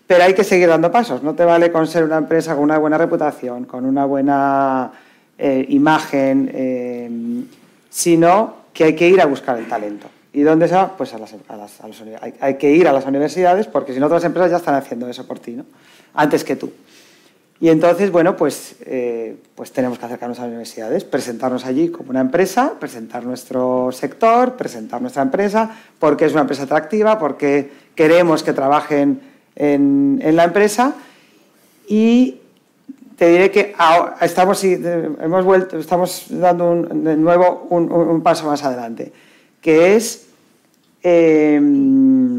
Pero 0.07 0.25
hay 0.25 0.35
que 0.35 0.45
seguir 0.45 0.69
dando 0.69 0.93
pasos. 0.93 1.23
No 1.23 1.35
te 1.35 1.45
vale 1.45 1.73
con 1.73 1.87
ser 1.87 2.05
una 2.05 2.19
empresa 2.19 2.55
con 2.55 2.65
una 2.65 2.77
buena 2.77 2.99
reputación, 2.99 3.65
con 3.65 3.87
una 3.87 4.05
buena 4.05 4.93
eh, 5.39 5.65
imagen, 5.71 6.51
eh, 6.53 7.11
sino 7.89 8.57
que 8.75 8.85
hay 8.85 8.95
que 8.95 9.09
ir 9.09 9.21
a 9.23 9.27
buscar 9.27 9.59
el 9.59 9.67
talento. 9.67 10.09
¿Y 10.33 10.43
dónde 10.43 10.69
se 10.69 10.75
va? 10.75 10.97
Pues 10.97 11.15
a 11.15 11.19
las, 11.19 11.35
a 11.49 11.57
las, 11.57 11.81
hay, 12.41 12.55
que 12.55 12.71
ir 12.71 12.87
a 12.89 12.93
las 12.93 13.07
universidades 13.07 13.67
porque 13.67 13.95
si 13.95 14.01
no 14.01 14.07
otras 14.07 14.25
empresas 14.25 14.51
ya 14.51 14.59
están 14.59 14.75
haciendo 14.75 15.09
eso 15.09 15.27
por 15.27 15.39
ti, 15.39 15.53
¿no? 15.53 15.65
Antes 16.15 16.45
que 16.45 16.57
tú. 16.57 16.73
Y 17.61 17.71
entonces, 17.71 18.13
bueno, 18.13 18.37
pues, 18.37 18.77
eh, 18.83 19.37
pues 19.55 19.73
tenemos 19.73 19.99
que 19.99 20.07
acercarnos 20.07 20.39
a 20.39 20.43
las 20.43 20.49
universidades, 20.51 21.05
presentarnos 21.05 21.65
allí 21.65 21.89
como 21.89 22.11
una 22.11 22.21
empresa, 22.21 22.75
presentar 22.79 23.25
nuestro 23.25 23.91
sector, 23.91 24.55
presentar 24.55 25.01
nuestra 25.01 25.23
empresa, 25.23 25.77
porque 25.99 26.27
es 26.27 26.33
una 26.33 26.43
empresa 26.43 26.63
atractiva, 26.63 27.19
porque 27.19 27.71
queremos 27.97 28.45
que 28.45 28.53
trabajen 28.53 29.21
en, 29.57 30.21
en 30.23 30.37
la 30.37 30.45
empresa. 30.45 30.95
Y 31.89 32.39
te 33.19 33.29
diré 33.29 33.51
que 33.51 33.75
estamos, 34.21 34.63
hemos 34.63 35.45
vuelto, 35.45 35.77
estamos 35.77 36.27
dando 36.29 36.71
un, 36.71 37.03
de 37.03 37.17
nuevo 37.17 37.67
un, 37.69 38.23
paso 38.23 38.47
más 38.47 38.63
adelante, 38.63 39.13
que 39.61 39.97
es, 39.97 40.29
em, 41.03 42.38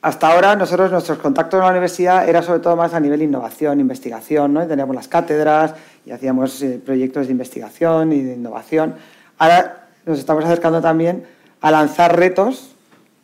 hasta 0.00 0.32
ahora 0.32 0.54
nosotros 0.54 0.90
nuestros 0.90 1.18
contactos 1.18 1.58
en 1.58 1.64
la 1.64 1.70
universidad 1.70 2.28
era 2.28 2.42
sobre 2.42 2.60
todo 2.60 2.76
más 2.76 2.94
a 2.94 3.00
nivel 3.00 3.22
innovación, 3.22 3.80
investigación, 3.80 4.54
¿no? 4.54 4.66
teníamos 4.66 4.94
las 4.94 5.08
cátedras 5.08 5.74
y 6.06 6.12
hacíamos 6.12 6.62
eh, 6.62 6.80
proyectos 6.84 7.26
de 7.26 7.32
investigación 7.32 8.12
y 8.12 8.22
de 8.22 8.34
innovación. 8.34 8.94
Ahora 9.38 9.88
nos 10.06 10.18
estamos 10.18 10.44
acercando 10.44 10.80
también 10.80 11.24
a 11.60 11.70
lanzar 11.70 12.16
retos 12.16 12.76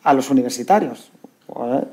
a 0.03 0.13
los 0.13 0.31
universitarios, 0.31 1.11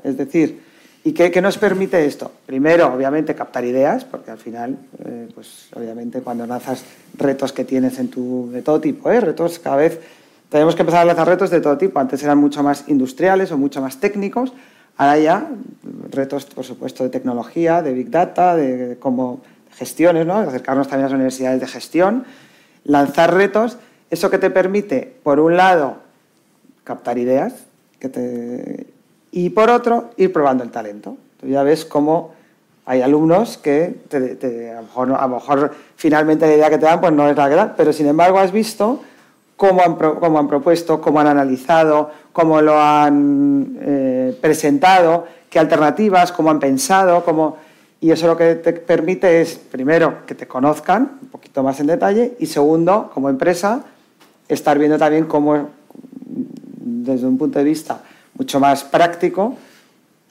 es 0.04 0.16
decir, 0.16 0.72
¿Y 1.04 1.12
qué, 1.14 1.42
nos 1.42 1.58
permite 1.58 2.04
esto? 2.04 2.30
Primero, 2.46 2.94
obviamente, 2.94 3.34
captar 3.34 3.64
ideas, 3.64 4.04
porque 4.04 4.30
al 4.30 4.38
final, 4.38 4.78
eh, 5.04 5.28
pues 5.34 5.66
obviamente 5.74 6.20
cuando 6.20 6.46
lanzas 6.46 6.84
retos 7.18 7.52
que 7.52 7.64
tienes 7.64 7.98
en 7.98 8.08
tu, 8.08 8.50
de 8.52 8.62
todo 8.62 8.80
tipo, 8.80 9.10
¿eh? 9.10 9.20
retos 9.20 9.58
cada 9.58 9.76
vez, 9.76 9.98
tenemos 10.48 10.76
que 10.76 10.82
empezar 10.82 11.00
a 11.00 11.04
lanzar 11.06 11.26
retos 11.26 11.50
de 11.50 11.60
todo 11.60 11.76
tipo. 11.76 11.98
Antes 11.98 12.22
eran 12.22 12.38
mucho 12.38 12.62
más 12.62 12.84
industriales 12.86 13.50
o 13.50 13.58
mucho 13.58 13.80
más 13.80 13.98
técnicos, 13.98 14.52
ahora 14.96 15.18
ya 15.18 15.48
retos, 16.10 16.44
por 16.46 16.64
supuesto, 16.64 17.04
de 17.04 17.10
tecnología, 17.10 17.82
de 17.82 17.92
big 17.92 18.10
data, 18.10 18.56
de, 18.56 18.98
como 18.98 19.40
gestiones, 19.72 20.26
¿no? 20.26 20.36
acercarnos 20.36 20.88
también 20.88 21.06
a 21.06 21.08
las 21.08 21.14
universidades 21.14 21.60
de 21.60 21.66
gestión, 21.66 22.24
lanzar 22.84 23.34
retos, 23.34 23.78
eso 24.10 24.30
que 24.30 24.38
te 24.38 24.50
permite, 24.50 25.16
por 25.22 25.40
un 25.40 25.56
lado, 25.56 25.96
captar 26.84 27.18
ideas, 27.18 27.54
que 27.98 28.08
te, 28.08 28.86
y 29.30 29.50
por 29.50 29.70
otro, 29.70 30.10
ir 30.16 30.32
probando 30.32 30.62
el 30.64 30.70
talento. 30.70 31.16
Tú 31.40 31.46
ya 31.46 31.62
ves 31.62 31.84
cómo 31.84 32.34
hay 32.84 33.00
alumnos 33.00 33.58
que 33.58 34.00
a, 34.12 35.04
lo 35.06 35.28
mejor, 35.28 35.74
finalmente 35.96 36.46
la 36.46 36.54
idea 36.54 36.70
que 36.70 36.78
te 36.78 36.84
dan 36.84 37.00
pues 37.00 37.12
no 37.12 37.28
es 37.28 37.36
la 37.36 37.48
que 37.48 37.54
dan, 37.54 37.74
pero 37.76 37.92
sin 37.92 38.06
embargo 38.06 38.38
has 38.38 38.52
visto 38.52 39.02
cómo 39.62 39.80
han, 40.38 40.48
propuesto, 40.48 41.00
cómo 41.00 41.20
han 41.20 41.28
analizado, 41.28 42.10
cómo 42.32 42.60
lo 42.60 42.80
han 42.80 43.78
eh, 43.80 44.36
presentado, 44.40 45.24
qué 45.48 45.60
alternativas, 45.60 46.32
cómo 46.32 46.50
han 46.50 46.58
pensado, 46.58 47.24
cómo... 47.24 47.58
y 48.00 48.10
eso 48.10 48.26
lo 48.26 48.36
que 48.36 48.56
te 48.56 48.72
permite 48.72 49.40
es, 49.40 49.54
primero, 49.54 50.26
que 50.26 50.34
te 50.34 50.48
conozcan 50.48 51.12
un 51.22 51.28
poquito 51.28 51.62
más 51.62 51.78
en 51.78 51.86
detalle 51.86 52.34
y 52.40 52.46
segundo, 52.46 53.08
como 53.14 53.28
empresa, 53.28 53.84
estar 54.48 54.76
viendo 54.80 54.98
también 54.98 55.26
cómo, 55.26 55.68
desde 55.94 57.24
un 57.24 57.38
punto 57.38 57.60
de 57.60 57.64
vista 57.64 58.02
mucho 58.36 58.58
más 58.58 58.82
práctico 58.82 59.54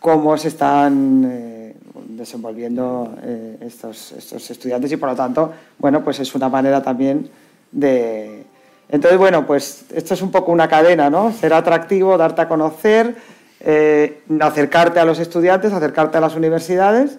cómo 0.02 0.36
se 0.36 0.50
están, 0.50 1.24
eh, 1.26 1.76
desenvolviendo 2.10 3.16
eh, 3.24 3.60
estos 3.62 4.12
estudiantes 4.52 4.92
y 4.92 4.98
por 4.98 5.08
lo 5.08 5.16
tanto, 5.16 5.54
bueno, 5.80 6.04
pues 6.04 6.20
es 6.20 6.36
una 6.36 6.50
manera 6.50 6.84
también 6.84 7.30
de... 7.72 8.51
Entonces, 8.92 9.18
bueno, 9.18 9.48
pues 9.48 9.86
esto 9.94 10.14
es 10.14 10.22
un 10.22 10.32
poco 10.32 10.52
una 10.52 10.68
cadena, 10.68 11.10
¿no? 11.10 11.32
Ser 11.32 11.54
atractivo, 11.54 12.18
darte 12.18 12.42
a 12.42 12.48
conocer, 12.48 13.16
eh, 13.62 14.22
acercarte 14.40 15.00
a 15.00 15.06
los 15.06 15.20
estudiantes, 15.20 15.72
acercarte 15.74 16.18
a 16.18 16.22
las 16.22 16.36
universidades 16.36 17.18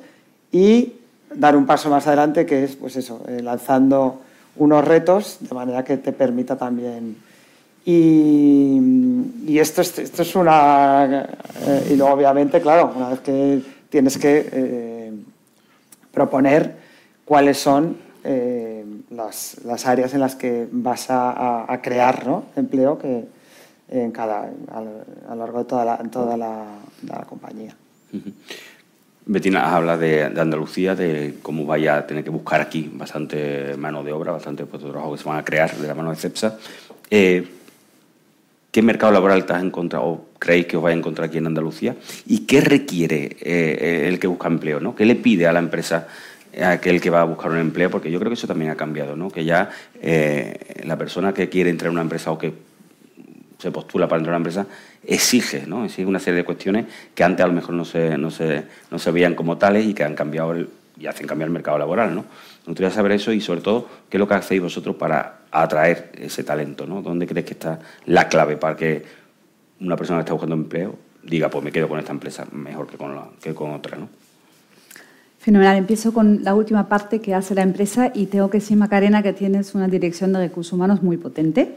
y 0.50 0.94
dar 1.34 1.56
un 1.56 1.66
paso 1.66 1.88
más 1.88 2.06
adelante 2.06 2.44
que 2.44 2.64
es, 2.64 2.76
pues 2.76 2.96
eso, 2.96 3.24
lanzando 3.40 4.20
unos 4.56 4.84
retos 4.84 5.38
de 5.40 5.54
manera 5.54 5.82
que 5.82 5.96
te 5.96 6.12
permita 6.12 6.56
también 6.56 7.16
y, 7.84 9.58
esto, 9.58 9.82
es, 9.82 9.98
esto 9.98 10.22
es 10.22 10.36
una... 10.36 11.28
Eh, 11.66 11.88
y 11.90 11.96
luego, 11.96 12.14
obviamente, 12.14 12.60
claro, 12.60 12.92
una 12.94 13.08
vez 13.10 13.20
que 13.20 13.62
tienes 13.88 14.18
que 14.18 14.48
eh, 14.52 15.12
proponer 16.12 16.76
cuáles 17.24 17.58
son 17.58 17.96
eh, 18.24 18.81
las, 19.10 19.56
las, 19.64 19.86
áreas 19.86 20.14
en 20.14 20.20
las 20.20 20.36
que 20.36 20.66
vas 20.70 21.10
a, 21.10 21.72
a, 21.72 21.82
crear 21.82 22.26
¿no? 22.26 22.44
empleo 22.56 22.98
que 22.98 23.24
en 23.88 24.10
cada, 24.10 24.50
a, 24.70 24.80
lo 24.80 25.36
largo 25.36 25.58
de 25.58 25.64
toda 25.64 25.84
la, 25.84 25.96
toda 26.10 26.36
la, 26.36 26.64
la 27.06 27.24
compañía. 27.24 27.74
Betina 29.24 29.74
habla 29.74 29.96
de, 29.96 30.30
de, 30.30 30.40
Andalucía, 30.40 30.94
de 30.94 31.36
cómo 31.42 31.64
vaya 31.64 31.98
a 31.98 32.06
tener 32.06 32.24
que 32.24 32.30
buscar 32.30 32.60
aquí 32.60 32.90
bastante 32.92 33.76
mano 33.76 34.02
de 34.02 34.12
obra, 34.12 34.32
bastante 34.32 34.64
puestos 34.64 34.88
de 34.88 34.92
trabajo 34.92 35.12
que 35.12 35.22
se 35.22 35.28
van 35.28 35.38
a 35.38 35.44
crear 35.44 35.76
de 35.76 35.88
la 35.88 35.94
mano 35.94 36.10
de 36.10 36.16
CEPSA. 36.16 36.58
¿Qué 38.72 38.80
mercado 38.80 39.12
laboral 39.12 39.44
te 39.44 39.52
has 39.52 39.62
encontrado 39.62 40.06
o 40.06 40.26
creéis 40.38 40.64
que 40.64 40.78
os 40.78 40.82
vais 40.82 40.96
a 40.96 40.98
encontrar 40.98 41.28
aquí 41.28 41.36
en 41.36 41.46
Andalucía? 41.46 41.94
¿Y 42.26 42.46
qué 42.46 42.62
requiere 42.62 43.36
eh, 43.42 44.08
el 44.08 44.18
que 44.18 44.26
busca 44.26 44.48
empleo? 44.48 44.80
¿no? 44.80 44.94
¿Qué 44.94 45.04
le 45.04 45.14
pide 45.14 45.46
a 45.46 45.52
la 45.52 45.58
empresa 45.58 45.96
a 45.98 46.06
aquel 46.60 47.00
que 47.00 47.10
va 47.10 47.22
a 47.22 47.24
buscar 47.24 47.50
un 47.50 47.58
empleo? 47.58 47.90
Porque 47.90 48.10
yo 48.10 48.18
creo 48.18 48.30
que 48.30 48.34
eso 48.34 48.46
también 48.46 48.70
ha 48.70 48.76
cambiado, 48.76 49.16
¿no? 49.16 49.30
que 49.30 49.44
ya 49.44 49.70
eh, 50.00 50.82
la 50.84 50.96
persona 50.96 51.32
que 51.32 51.48
quiere 51.48 51.70
entrar 51.70 51.88
en 51.88 51.92
una 51.92 52.02
empresa 52.02 52.30
o 52.30 52.38
que 52.38 52.52
se 53.58 53.70
postula 53.70 54.08
para 54.08 54.18
entrar 54.18 54.34
en 54.34 54.42
una 54.42 54.48
empresa 54.48 54.66
exige, 55.04 55.64
¿no? 55.66 55.84
exige 55.84 56.06
una 56.06 56.18
serie 56.18 56.38
de 56.38 56.44
cuestiones 56.44 56.86
que 57.14 57.24
antes 57.24 57.44
a 57.44 57.46
lo 57.46 57.52
mejor 57.52 57.74
no 57.74 57.84
se, 57.84 58.18
no 58.18 58.30
se, 58.30 58.64
no 58.90 58.98
se 58.98 59.10
veían 59.10 59.34
como 59.34 59.58
tales 59.58 59.86
y 59.86 59.94
que 59.94 60.04
han 60.04 60.14
cambiado 60.14 60.54
y 60.98 61.06
hacen 61.06 61.26
cambiar 61.26 61.46
el 61.48 61.52
mercado 61.52 61.78
laboral. 61.78 62.14
¿no? 62.14 62.22
Me 62.22 62.68
gustaría 62.68 62.90
saber 62.90 63.12
eso 63.12 63.32
y 63.32 63.40
sobre 63.40 63.60
todo 63.60 63.88
qué 64.08 64.16
es 64.16 64.18
lo 64.18 64.28
que 64.28 64.34
hacéis 64.34 64.62
vosotros 64.62 64.96
para 64.96 65.40
atraer 65.50 66.12
ese 66.18 66.44
talento, 66.44 66.86
¿no? 66.86 67.02
¿Dónde 67.02 67.26
crees 67.26 67.44
que 67.44 67.54
está 67.54 67.80
la 68.06 68.28
clave 68.28 68.56
para 68.56 68.76
que 68.76 69.04
una 69.80 69.96
persona 69.96 70.18
que 70.18 70.22
está 70.22 70.32
buscando 70.32 70.54
empleo 70.54 70.96
diga, 71.22 71.48
pues 71.50 71.64
me 71.64 71.72
quedo 71.72 71.88
con 71.88 71.98
esta 71.98 72.12
empresa 72.12 72.46
mejor 72.52 72.86
que 72.86 72.96
con, 72.96 73.14
la, 73.14 73.28
que 73.40 73.54
con 73.54 73.72
otra, 73.72 73.98
¿no? 73.98 74.08
Fenomenal. 75.42 75.76
Empiezo 75.76 76.12
con 76.12 76.44
la 76.44 76.54
última 76.54 76.88
parte 76.88 77.20
que 77.20 77.34
hace 77.34 77.56
la 77.56 77.62
empresa 77.62 78.12
y 78.14 78.26
tengo 78.26 78.48
que 78.48 78.58
decir, 78.58 78.76
Macarena, 78.76 79.24
que 79.24 79.32
tienes 79.32 79.74
una 79.74 79.88
dirección 79.88 80.32
de 80.32 80.38
recursos 80.38 80.72
humanos 80.72 81.02
muy 81.02 81.16
potente, 81.16 81.74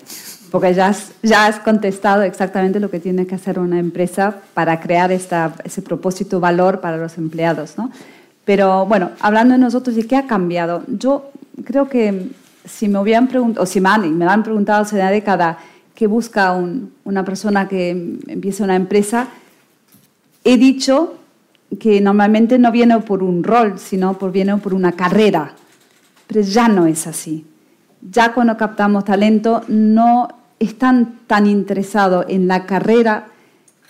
porque 0.51 0.72
ya 0.76 0.89
has, 0.89 1.13
ya 1.24 1.47
has 1.47 1.59
contestado 1.59 2.22
exactamente 2.22 2.80
lo 2.80 2.91
que 2.91 2.99
tiene 2.99 3.26
que 3.26 3.34
hacer 3.34 3.57
una 3.57 3.80
empresa 3.80 4.36
para 4.53 4.80
crear 4.80 5.11
esta, 5.11 5.55
ese 5.63 5.82
propósito 5.82 6.39
valor 6.39 6.80
para 6.80 6.97
los 6.97 7.18
empleados. 7.18 7.76
¿no? 7.76 7.89
Pero 8.45 8.86
bueno, 8.86 9.09
hablando 9.20 9.53
de 9.55 9.59
nosotros 9.59 9.97
y 9.97 10.03
qué 10.03 10.16
ha 10.16 10.28
cambiado, 10.28 10.84
yo 10.88 11.32
creo 11.63 11.89
que 11.89 12.30
si 12.66 12.88
me 12.88 12.99
hubieran 12.99 13.28
preguntado, 13.28 13.63
o 13.63 13.66
si 13.66 13.82
me 13.82 13.89
han, 13.89 14.16
me 14.16 14.26
han 14.26 14.43
preguntado 14.43 14.84
hace 14.84 14.95
una 14.95 15.09
década 15.09 15.57
qué 15.95 16.05
busca 16.05 16.53
una 17.03 17.26
persona 17.26 17.68
que 17.68 17.89
empiece 18.28 18.61
una 18.61 18.76
empresa, 18.76 19.28
he 20.43 20.55
dicho 20.55 21.16
que 21.80 21.99
normalmente 22.01 22.57
no 22.59 22.72
viene 22.72 22.99
por 22.99 23.24
un 23.24 23.43
rol, 23.43 23.80
sino 23.80 24.18
por, 24.18 24.32
viene 24.32 24.57
por 24.57 24.74
una 24.74 24.91
carrera. 24.91 25.53
Pero 26.28 26.41
ya 26.41 26.68
no 26.68 26.86
es 26.86 27.07
así. 27.07 27.45
Ya 28.01 28.34
cuando 28.34 28.57
captamos 28.57 29.05
talento 29.05 29.63
no 29.68 30.28
están 30.59 31.20
tan 31.28 31.47
interesados 31.47 32.26
en 32.30 32.47
la 32.47 32.66
carrera, 32.66 33.28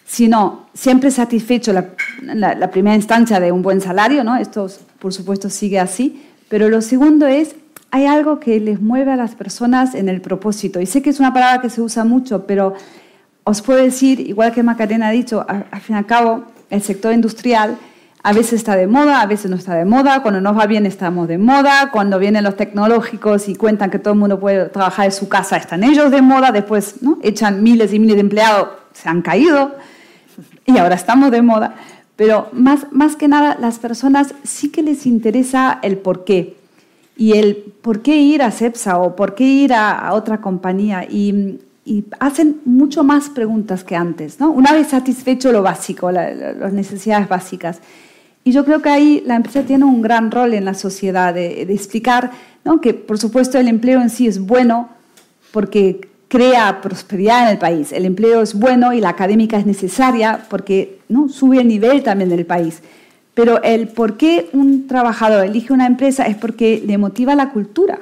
sino 0.05 0.67
siempre 0.73 1.11
satisfecho 1.11 1.73
la, 1.73 1.89
la, 2.21 2.71
primera 2.71 2.95
instancia 2.95 3.39
de 3.39 3.51
un 3.51 3.61
buen 3.61 3.81
salario, 3.81 4.23
¿no? 4.23 4.35
Esto 4.35 4.67
por 4.99 5.13
supuesto 5.13 5.49
sigue 5.49 5.79
así, 5.79 6.23
pero 6.49 6.69
lo 6.69 6.81
segundo 6.81 7.27
es 7.27 7.55
hay 7.91 8.05
algo 8.05 8.39
que 8.39 8.59
les 8.59 8.81
mueve 8.81 9.13
a 9.13 9.15
las 9.15 9.35
personas 9.35 9.95
en 9.95 10.09
el 10.09 10.19
propósito. 10.19 10.81
Y 10.81 10.85
sé 10.85 11.01
que 11.01 11.09
es 11.09 11.19
una 11.19 11.33
palabra 11.33 11.61
que 11.61 11.69
se 11.69 11.81
usa 11.81 12.03
mucho, 12.03 12.45
pero 12.45 12.73
os 13.45 13.61
puedo 13.61 13.81
decir, 13.81 14.19
igual 14.19 14.51
que 14.51 14.63
Macarena 14.63 15.07
ha 15.07 15.11
dicho, 15.11 15.45
al, 15.47 15.65
fin 15.79 15.95
y 15.95 15.99
al 15.99 16.05
cabo, 16.05 16.43
el 16.69 16.81
sector 16.81 17.13
industrial 17.13 17.77
a 18.23 18.33
veces 18.33 18.53
está 18.53 18.75
de 18.75 18.87
moda, 18.87 19.21
a 19.21 19.27
veces 19.27 19.51
no 19.51 19.57
está 19.57 19.75
de 19.75 19.85
moda, 19.85 20.23
cuando 20.23 20.41
nos 20.41 20.57
va 20.57 20.65
bien 20.65 20.87
estamos 20.87 21.27
de 21.27 21.37
moda, 21.37 21.91
cuando 21.91 22.17
vienen 22.17 22.43
los 22.43 22.57
tecnológicos 22.57 23.47
y 23.47 23.55
cuentan 23.55 23.91
que 23.91 23.99
todo 23.99 24.13
el 24.13 24.19
mundo 24.19 24.39
puede 24.39 24.65
trabajar 24.69 25.05
en 25.05 25.11
su 25.11 25.29
casa, 25.29 25.57
están 25.57 25.83
ellos 25.83 26.09
de 26.09 26.23
moda, 26.23 26.51
después 26.51 27.03
¿no? 27.03 27.19
echan 27.21 27.61
miles 27.61 27.93
y 27.93 27.99
miles 27.99 28.15
de 28.15 28.21
empleados, 28.21 28.69
se 28.93 29.09
han 29.09 29.21
caído 29.21 29.75
y 30.65 30.77
ahora 30.77 30.95
estamos 30.95 31.29
de 31.29 31.41
moda. 31.41 31.75
Pero 32.15 32.49
más, 32.53 32.87
más 32.91 33.15
que 33.15 33.27
nada, 33.27 33.57
las 33.59 33.77
personas 33.77 34.33
sí 34.43 34.71
que 34.71 34.81
les 34.81 35.05
interesa 35.05 35.79
el 35.83 35.97
por 35.97 36.23
qué 36.23 36.55
y 37.17 37.33
el 37.33 37.57
por 37.81 38.01
qué 38.01 38.17
ir 38.17 38.41
a 38.41 38.51
CEPSA 38.51 38.97
o 38.97 39.15
por 39.15 39.35
qué 39.35 39.43
ir 39.43 39.73
a, 39.73 40.13
otra 40.13 40.41
compañía. 40.41 41.05
Y, 41.09 41.59
hacen 42.19 42.61
mucho 42.65 43.03
más 43.03 43.29
preguntas 43.29 43.83
que 43.83 43.95
antes, 43.95 44.39
¿no? 44.39 44.49
Una 44.49 44.73
vez 44.73 44.87
satisfecho 44.87 45.51
lo 45.51 45.61
básico, 45.61 46.11
las 46.11 46.73
necesidades 46.73 47.29
básicas. 47.29 47.79
Y 48.43 48.51
yo 48.51 48.65
creo 48.65 48.81
que 48.81 48.89
ahí 48.89 49.23
la 49.25 49.35
empresa 49.35 49.63
tiene 49.63 49.85
un 49.85 50.01
gran 50.01 50.31
rol 50.31 50.53
en 50.53 50.65
la 50.65 50.73
sociedad 50.73 51.33
de, 51.33 51.61
explicar 51.63 52.31
¿no? 52.63 52.81
que, 52.81 52.93
por 52.93 53.17
supuesto, 53.17 53.59
el 53.59 53.67
empleo 53.67 54.01
en 54.01 54.09
sí 54.09 54.27
es 54.27 54.39
bueno 54.39 54.89
porque 55.51 56.09
crea 56.27 56.81
prosperidad 56.81 57.43
en 57.43 57.49
el 57.49 57.57
país. 57.57 57.91
El 57.91 58.05
empleo 58.05 58.41
es 58.41 58.53
bueno 58.53 58.93
y 58.93 58.99
la 58.99 59.09
académica 59.09 59.57
es 59.57 59.65
necesaria 59.65 60.45
porque 60.49 60.99
¿no? 61.07 61.29
sube 61.29 61.59
el 61.61 61.67
nivel 61.67 62.03
también 62.03 62.29
del 62.29 62.45
país. 62.45 62.81
Pero 63.33 63.61
el 63.63 63.87
por 63.87 64.17
qué 64.17 64.49
un 64.53 64.87
trabajador 64.87 65.45
elige 65.45 65.73
una 65.73 65.87
empresa 65.87 66.25
es 66.25 66.35
porque 66.35 66.83
le 66.85 66.97
motiva 66.97 67.35
la 67.35 67.49
cultura 67.51 67.99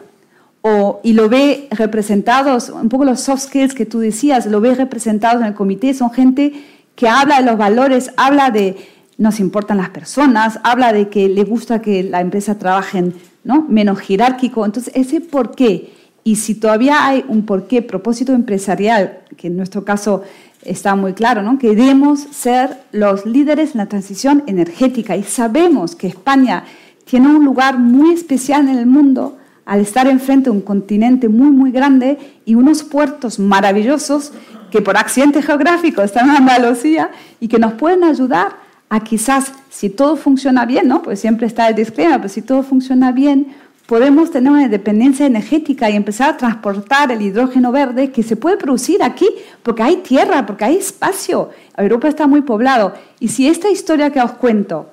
o, 0.65 1.01
y 1.03 1.11
lo 1.11 1.27
ve 1.27 1.67
representados, 1.71 2.69
un 2.69 2.87
poco 2.87 3.03
los 3.03 3.19
soft 3.19 3.41
skills 3.41 3.73
que 3.73 3.85
tú 3.85 3.99
decías, 3.99 4.45
lo 4.45 4.61
ve 4.61 4.73
representados 4.73 5.41
en 5.41 5.47
el 5.47 5.53
comité, 5.53 5.93
son 5.93 6.09
gente 6.11 6.53
que 6.95 7.09
habla 7.09 7.41
de 7.41 7.45
los 7.45 7.57
valores, 7.57 8.11
habla 8.15 8.49
de 8.49 8.77
nos 9.17 9.41
importan 9.41 9.77
las 9.77 9.89
personas, 9.89 10.59
habla 10.63 10.93
de 10.93 11.09
que 11.09 11.27
le 11.27 11.43
gusta 11.43 11.81
que 11.81 12.01
la 12.01 12.21
empresa 12.21 12.57
trabaje 12.57 13.11
¿no? 13.43 13.65
menos 13.67 13.99
jerárquico. 13.99 14.65
Entonces, 14.65 14.91
ese 14.95 15.19
por 15.19 15.53
qué, 15.53 15.93
y 16.23 16.37
si 16.37 16.55
todavía 16.55 17.05
hay 17.05 17.25
un 17.27 17.45
por 17.45 17.67
qué 17.67 17.81
propósito 17.81 18.33
empresarial, 18.33 19.19
que 19.35 19.47
en 19.47 19.57
nuestro 19.57 19.83
caso 19.83 20.23
está 20.63 20.95
muy 20.95 21.11
claro, 21.11 21.43
¿no? 21.43 21.59
Queremos 21.59 22.21
ser 22.21 22.77
los 22.93 23.25
líderes 23.25 23.71
en 23.71 23.79
la 23.79 23.87
transición 23.87 24.43
energética 24.47 25.17
y 25.17 25.23
sabemos 25.23 25.97
que 25.97 26.07
España 26.07 26.63
tiene 27.03 27.27
un 27.27 27.43
lugar 27.43 27.77
muy 27.77 28.13
especial 28.13 28.69
en 28.69 28.77
el 28.77 28.85
mundo 28.85 29.37
al 29.65 29.79
estar 29.79 30.07
enfrente 30.07 30.45
de 30.45 30.55
un 30.55 30.61
continente 30.61 31.29
muy, 31.29 31.51
muy 31.51 31.71
grande 31.71 32.17
y 32.45 32.55
unos 32.55 32.83
puertos 32.83 33.39
maravillosos 33.39 34.33
que 34.71 34.81
por 34.81 34.97
accidente 34.97 35.41
geográfico 35.41 36.01
están 36.01 36.29
en 36.29 36.37
Andalucía 36.37 37.11
y 37.39 37.47
que 37.47 37.59
nos 37.59 37.73
pueden 37.73 38.03
ayudar 38.03 38.57
a 38.89 38.99
quizás, 38.99 39.51
si 39.69 39.89
todo 39.89 40.15
funciona 40.15 40.65
bien, 40.65 40.87
¿no? 40.87 41.01
Pues 41.01 41.19
siempre 41.19 41.47
está 41.47 41.67
el 41.67 41.75
disclaimer, 41.75 42.17
pero 42.17 42.29
si 42.29 42.41
todo 42.41 42.63
funciona 42.63 43.11
bien, 43.11 43.53
podemos 43.87 44.31
tener 44.31 44.51
una 44.51 44.63
independencia 44.63 45.25
energética 45.25 45.89
y 45.89 45.95
empezar 45.95 46.29
a 46.29 46.37
transportar 46.37 47.11
el 47.11 47.21
hidrógeno 47.21 47.71
verde 47.71 48.11
que 48.11 48.23
se 48.23 48.35
puede 48.35 48.57
producir 48.57 49.03
aquí, 49.03 49.27
porque 49.61 49.83
hay 49.83 49.97
tierra, 49.97 50.45
porque 50.45 50.65
hay 50.65 50.77
espacio. 50.77 51.49
Europa 51.77 52.07
está 52.07 52.27
muy 52.27 52.41
poblado. 52.41 52.93
Y 53.19 53.29
si 53.29 53.47
esta 53.47 53.69
historia 53.69 54.11
que 54.11 54.21
os 54.21 54.33
cuento 54.33 54.89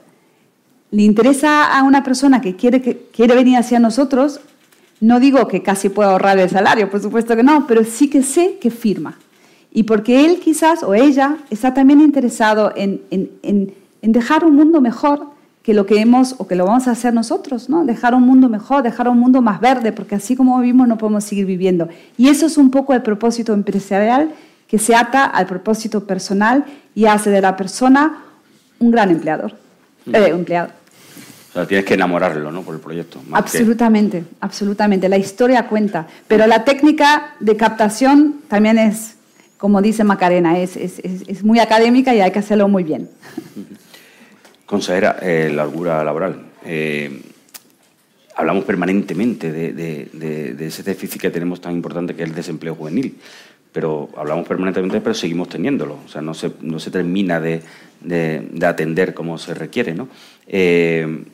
le 0.90 1.02
interesa 1.02 1.76
a 1.76 1.82
una 1.84 2.02
persona 2.02 2.40
que 2.40 2.56
quiere, 2.56 2.82
que 2.82 3.08
quiere 3.12 3.34
venir 3.34 3.56
hacia 3.56 3.78
nosotros, 3.78 4.40
no 5.00 5.18
digo 5.18 5.48
que 5.48 5.62
casi 5.62 5.88
pueda 5.88 6.10
ahorrar 6.10 6.38
el 6.38 6.50
salario, 6.50 6.90
por 6.90 7.00
supuesto 7.00 7.34
que 7.34 7.42
no, 7.42 7.66
pero 7.66 7.84
sí 7.84 8.08
que 8.08 8.22
sé 8.22 8.58
que 8.60 8.70
firma. 8.70 9.18
Y 9.72 9.84
porque 9.84 10.26
él 10.26 10.40
quizás 10.40 10.82
o 10.82 10.94
ella 10.94 11.38
está 11.48 11.72
también 11.72 12.00
interesado 12.00 12.72
en, 12.76 13.02
en, 13.10 13.30
en, 13.42 14.12
dejar 14.12 14.44
un 14.44 14.56
mundo 14.56 14.80
mejor, 14.80 15.30
que 15.62 15.74
lo 15.74 15.86
que 15.86 16.00
hemos 16.00 16.34
o 16.38 16.46
que 16.46 16.54
lo 16.54 16.64
vamos 16.64 16.88
a 16.88 16.92
hacer 16.92 17.12
nosotros, 17.12 17.68
¿no? 17.68 17.84
Dejar 17.84 18.14
un 18.14 18.22
mundo 18.22 18.48
mejor, 18.48 18.82
dejar 18.82 19.08
un 19.08 19.18
mundo 19.18 19.42
más 19.42 19.60
verde, 19.60 19.92
porque 19.92 20.14
así 20.14 20.34
como 20.34 20.58
vivimos 20.58 20.88
no 20.88 20.96
podemos 20.96 21.22
seguir 21.24 21.44
viviendo. 21.44 21.88
Y 22.16 22.28
eso 22.28 22.46
es 22.46 22.56
un 22.56 22.70
poco 22.70 22.94
el 22.94 23.02
propósito 23.02 23.52
empresarial 23.52 24.30
que 24.66 24.78
se 24.78 24.94
ata 24.94 25.24
al 25.24 25.46
propósito 25.46 26.04
personal 26.06 26.64
y 26.94 27.04
hace 27.04 27.30
de 27.30 27.40
la 27.40 27.56
persona 27.56 28.24
un 28.78 28.90
gran 28.90 29.10
empleador, 29.10 29.52
eh, 30.12 30.28
empleado. 30.28 30.70
O 31.50 31.52
sea, 31.52 31.66
tienes 31.66 31.84
que 31.84 31.94
enamorarlo, 31.94 32.52
¿no? 32.52 32.62
Por 32.62 32.76
el 32.76 32.80
proyecto. 32.80 33.20
Absolutamente, 33.32 34.24
absolutamente. 34.40 35.08
La 35.08 35.18
historia 35.18 35.66
cuenta, 35.66 36.06
pero 36.28 36.46
la 36.46 36.64
técnica 36.64 37.34
de 37.40 37.56
captación 37.56 38.42
también 38.48 38.78
es, 38.78 39.16
como 39.58 39.82
dice 39.82 40.04
Macarena, 40.04 40.58
es, 40.58 40.76
es, 40.76 41.00
es 41.00 41.42
muy 41.42 41.58
académica 41.58 42.14
y 42.14 42.20
hay 42.20 42.30
que 42.30 42.38
hacerlo 42.38 42.68
muy 42.68 42.84
bien. 42.84 43.08
Consejera, 44.70 45.16
eh, 45.20 45.50
la 45.52 45.64
holgura 45.64 46.04
laboral. 46.04 46.42
Eh, 46.64 47.22
hablamos 48.36 48.64
permanentemente 48.64 49.50
de, 49.50 50.56
ese 50.60 50.84
déficit 50.84 51.20
que 51.20 51.30
tenemos 51.30 51.60
tan 51.60 51.72
importante 51.72 52.14
que 52.14 52.22
es 52.22 52.28
el 52.28 52.36
desempleo 52.36 52.76
juvenil, 52.76 53.16
pero 53.72 54.10
hablamos 54.16 54.46
permanentemente, 54.46 55.00
pero 55.00 55.12
seguimos 55.12 55.48
teniéndolo. 55.48 55.98
O 56.06 56.08
sea, 56.08 56.22
no 56.22 56.34
se, 56.34 56.52
no 56.60 56.78
se 56.78 56.92
termina 56.92 57.40
de, 57.40 57.62
atender 58.62 59.12
como 59.12 59.38
se 59.38 59.54
requiere. 59.54 59.92
¿no? 59.92 60.08
Eh, 60.52 61.24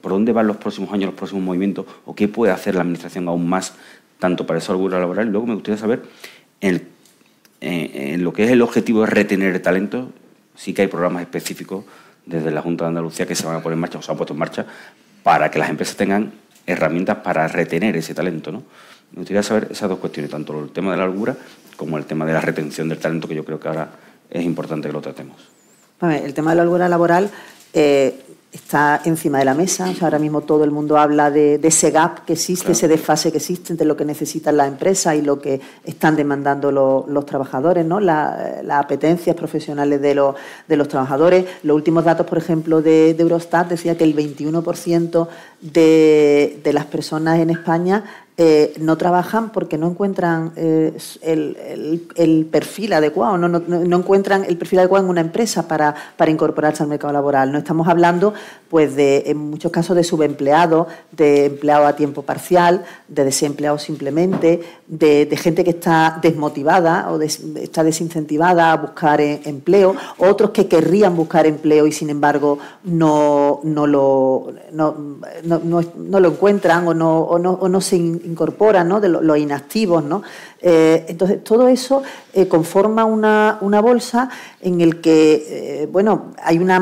¿Por 0.00 0.12
dónde 0.12 0.32
van 0.32 0.46
los 0.46 0.56
próximos 0.56 0.90
años, 0.92 1.06
los 1.06 1.14
próximos 1.14 1.44
movimientos? 1.44 1.84
¿O 2.06 2.14
qué 2.14 2.26
puede 2.26 2.52
hacer 2.52 2.74
la 2.74 2.80
Administración 2.80 3.28
aún 3.28 3.46
más, 3.46 3.74
tanto 4.18 4.46
para 4.46 4.58
esa 4.58 4.72
holgura 4.72 4.98
laboral? 4.98 5.28
Y 5.28 5.30
luego 5.30 5.46
me 5.46 5.54
gustaría 5.54 5.78
saber, 5.78 6.02
en, 6.62 6.88
en 7.60 8.24
lo 8.24 8.32
que 8.32 8.44
es 8.44 8.50
el 8.50 8.62
objetivo 8.62 9.02
de 9.02 9.06
retener 9.06 9.54
el 9.54 9.60
talento, 9.60 10.10
sí 10.56 10.72
que 10.72 10.82
hay 10.82 10.88
programas 10.88 11.22
específicos 11.22 11.84
desde 12.24 12.50
la 12.50 12.62
Junta 12.62 12.84
de 12.84 12.88
Andalucía 12.88 13.26
que 13.26 13.34
se 13.34 13.46
van 13.46 13.56
a 13.56 13.62
poner 13.62 13.74
en 13.74 13.80
marcha 13.80 13.98
o 13.98 14.02
se 14.02 14.10
han 14.10 14.16
puesto 14.16 14.32
en 14.32 14.38
marcha 14.38 14.66
para 15.22 15.50
que 15.50 15.58
las 15.58 15.68
empresas 15.68 15.96
tengan 15.96 16.32
herramientas 16.66 17.18
para 17.18 17.46
retener 17.48 17.96
ese 17.96 18.14
talento. 18.14 18.52
¿no? 18.52 18.62
Me 19.12 19.18
gustaría 19.18 19.42
saber 19.42 19.68
esas 19.70 19.88
dos 19.88 19.98
cuestiones, 19.98 20.30
tanto 20.30 20.58
el 20.64 20.70
tema 20.70 20.92
de 20.92 20.96
la 20.96 21.04
holgura 21.04 21.36
como 21.76 21.98
el 21.98 22.04
tema 22.04 22.24
de 22.24 22.32
la 22.32 22.40
retención 22.40 22.88
del 22.88 22.98
talento, 22.98 23.28
que 23.28 23.34
yo 23.34 23.44
creo 23.44 23.60
que 23.60 23.68
ahora 23.68 23.90
es 24.30 24.42
importante 24.44 24.88
que 24.88 24.92
lo 24.92 25.00
tratemos. 25.00 25.36
El 26.00 26.34
tema 26.34 26.50
de 26.50 26.56
la 26.56 26.62
holgura 26.62 26.88
laboral 26.88 27.30
eh, 27.74 28.21
está 28.52 29.00
encima 29.06 29.38
de 29.38 29.46
la 29.46 29.54
mesa. 29.54 29.90
ahora 30.02 30.18
mismo 30.18 30.42
todo 30.42 30.62
el 30.64 30.70
mundo 30.70 30.98
habla 30.98 31.30
de, 31.30 31.58
ese 31.62 31.90
gap 31.90 32.26
que 32.26 32.34
existe, 32.34 32.72
ese 32.72 32.86
desfase 32.86 33.32
que 33.32 33.38
existe 33.38 33.72
entre 33.72 33.86
lo 33.86 33.96
que 33.96 34.04
necesitan 34.04 34.58
las 34.58 34.68
empresas 34.68 35.16
y 35.16 35.22
lo 35.22 35.40
que 35.40 35.60
están 35.84 36.16
demandando 36.16 36.70
los 36.70 37.26
trabajadores, 37.26 37.86
¿no? 37.86 37.98
las 37.98 38.62
apetencias 38.70 39.34
profesionales 39.34 40.02
de, 40.02 40.34
de 40.68 40.76
los 40.76 40.88
trabajadores. 40.88 41.46
Los 41.62 41.74
últimos 41.74 42.04
datos, 42.04 42.26
por 42.26 42.36
ejemplo, 42.38 42.82
de, 42.82 43.16
Eurostat 43.18 43.68
decía 43.68 43.96
que 43.96 44.04
el 44.04 44.14
21% 44.14 45.28
de, 45.62 46.60
de 46.62 46.72
las 46.72 46.84
personas 46.86 47.38
en 47.38 47.50
España 47.50 48.04
eh, 48.38 48.72
no 48.80 48.96
trabajan 48.96 49.50
porque 49.50 49.76
no 49.76 49.88
encuentran 49.88 50.52
eh, 50.56 50.96
el, 51.20 52.48
perfil 52.50 52.94
adecuado, 52.94 53.36
no, 53.36 53.46
no, 53.46 53.96
encuentran 53.98 54.46
el 54.48 54.56
perfil 54.56 54.78
adecuado 54.78 55.04
en 55.04 55.10
una 55.10 55.20
empresa 55.20 55.68
para, 55.68 55.94
para, 56.16 56.30
incorporarse 56.30 56.82
al 56.82 56.88
mercado 56.88 57.12
laboral. 57.12 57.52
No 57.52 57.58
estamos 57.58 57.88
hablando, 57.88 58.32
pues, 58.70 58.96
de, 58.96 59.24
en 59.26 59.36
muchos 59.36 59.70
casos 59.70 59.96
de 59.96 60.02
subempleados, 60.02 60.86
de 61.10 61.44
empleado 61.44 61.86
a 61.86 61.94
tiempo 61.94 62.22
parcial, 62.22 62.84
de 63.06 63.24
desempleados 63.24 63.82
simplemente, 63.82 64.62
de, 64.86 65.28
gente 65.36 65.62
que 65.62 65.70
está 65.70 66.18
desmotivada 66.22 67.10
o 67.10 67.20
está 67.20 67.84
desincentivada 67.84 68.72
a 68.72 68.76
buscar 68.76 69.20
e, 69.20 69.42
empleo, 69.44 69.94
otros 70.18 70.52
que 70.52 70.68
querrían 70.68 71.16
buscar 71.16 71.46
empleo 71.46 71.86
y 71.86 71.92
sin 71.92 72.08
embargo 72.08 72.58
no, 72.84 73.60
no, 73.64 73.86
lo, 73.86 74.52
no, 74.72 76.20
lo 76.20 76.28
encuentran 76.28 76.86
o 76.86 76.94
no, 76.94 77.20
o 77.20 77.38
no, 77.38 77.52
o 77.52 77.68
no 77.68 77.80
se 77.80 77.96
incorporan, 78.24 78.88
¿no? 78.88 79.00
de 79.00 79.08
los 79.08 79.38
inactivos. 79.38 80.04
¿no? 80.04 80.22
Eh, 80.60 81.04
entonces, 81.08 81.42
todo 81.44 81.68
eso 81.68 82.02
eh, 82.32 82.48
conforma 82.48 83.04
una, 83.04 83.58
bolsa 83.80 84.28
en 84.60 84.80
el 84.80 85.00
que, 85.00 85.82
eh, 85.82 85.88
bueno, 85.90 86.32
hay 86.42 86.58
una, 86.58 86.78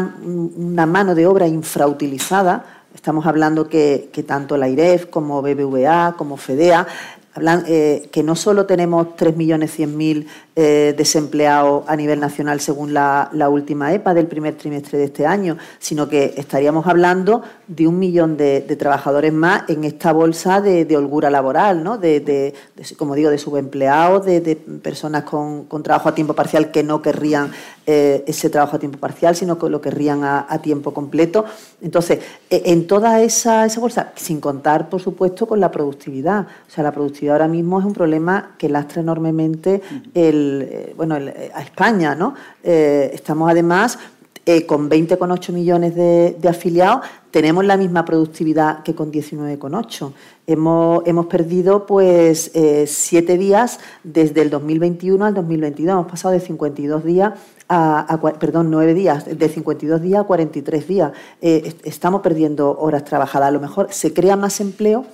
mano 0.87 1.15
de 1.15 1.27
obra 1.27 1.47
infrautilizada. 1.47 2.65
Estamos 2.95 3.27
hablando 3.27 3.69
que, 3.69 4.11
que 4.13 4.23
tanto 4.23 4.57
la 4.57 4.69
IREF 4.69 5.07
como 5.07 5.43
BBVA, 5.43 6.15
como 6.17 6.37
FEDEA, 6.37 6.87
hablan, 7.35 7.65
que 7.65 8.23
no 8.25 8.35
solo 8.37 8.67
tenemos 8.67 9.09
3.100.000 9.17 10.27
eh, 10.63 10.95
desempleados 10.95 11.85
a 11.87 11.97
nivel 11.97 12.21
nacional 12.21 12.61
según 12.61 12.93
la, 12.93 13.31
última 13.49 13.95
EPA 13.95 14.13
del 14.13 14.27
primer 14.27 14.57
trimestre 14.57 14.99
de 14.99 15.05
este 15.05 15.25
año, 15.25 15.57
sino 15.79 16.07
que 16.07 16.35
estaríamos 16.37 16.87
hablando 16.87 17.43
de 17.67 17.87
un 17.87 17.99
millón 17.99 18.37
de, 18.37 18.61
trabajadores 18.79 19.33
más 19.33 19.63
en 19.71 19.85
esta 19.85 20.13
bolsa 20.13 20.61
de, 20.61 20.97
holgura 20.97 21.31
laboral, 21.31 21.83
¿no? 21.83 21.97
de, 21.97 22.53
como 22.99 23.15
digo, 23.15 23.31
de 23.31 23.39
subempleados, 23.39 24.27
de, 24.27 24.57
personas 24.83 25.23
con, 25.23 25.67
trabajo 25.83 26.11
a 26.11 26.15
tiempo 26.15 26.35
parcial 26.35 26.71
que 26.71 26.83
no 26.83 27.01
querrían 27.01 27.53
eh, 27.93 28.23
ese 28.25 28.51
trabajo 28.51 28.77
a 28.77 28.79
tiempo 28.79 28.99
parcial, 28.99 29.35
sino 29.35 29.59
que 29.59 29.69
lo 29.69 29.81
querrían 29.81 30.23
a, 30.23 30.47
tiempo 30.63 30.95
completo. 30.95 31.45
Entonces, 31.83 32.21
e, 32.49 32.63
en 32.67 32.87
toda 32.87 33.21
esa, 33.21 33.67
esa 33.67 33.81
bolsa, 33.81 34.13
sin 34.15 34.41
contar, 34.41 34.89
por 34.89 35.01
supuesto, 35.01 35.45
con 35.49 35.59
la 35.59 35.73
productividad. 35.73 36.47
O 36.69 36.71
sea, 36.71 36.85
la 36.85 36.93
productividad 36.93 37.35
ahora 37.35 37.49
mismo 37.49 37.81
es 37.81 37.85
un 37.85 37.93
problema 37.93 38.55
que 38.59 38.69
lastra 38.69 39.03
enormemente 39.03 39.83
el 40.15 40.69
eh, 40.71 40.95
bueno, 40.97 41.17
eh, 41.17 41.51
a 41.53 41.63
España. 41.63 42.15
¿no? 42.15 42.35
Estamos 42.63 43.51
además 43.51 43.99
con 44.67 44.89
20,8 44.89 45.53
millones 45.53 45.95
de, 45.95 46.37
afiliados, 46.49 47.07
tenemos 47.31 47.65
la 47.65 47.77
misma 47.77 48.05
productividad 48.05 48.83
que 48.83 48.95
con 48.95 49.13
19,8. 49.13 50.13
Hemos, 50.47 51.03
hemos 51.07 51.27
perdido 51.27 51.87
pues 51.87 52.51
siete 52.87 53.39
días 53.39 53.79
desde 54.03 54.43
el 54.43 54.51
2021 54.51 55.25
al 55.25 55.35
2022. 55.35 55.93
Hemos 55.93 56.11
pasado 56.11 56.33
de 56.33 56.41
52 56.41 57.05
días 57.05 57.35
a, 57.69 58.19
perdón, 58.41 58.69
nueve 58.71 58.95
días, 58.95 59.27
de 59.27 59.49
52 59.49 60.03
días 60.03 60.21
a 60.23 60.25
43 60.25 60.89
días. 60.89 61.13
estamos 61.41 62.21
perdiendo 62.21 62.77
horas 62.79 63.05
trabajadas. 63.05 63.49
A 63.49 63.53
lo 63.53 63.61
mejor 63.61 63.89
se 63.91 64.13
crea 64.13 64.35
más 64.35 64.61
empleo, 64.61 65.05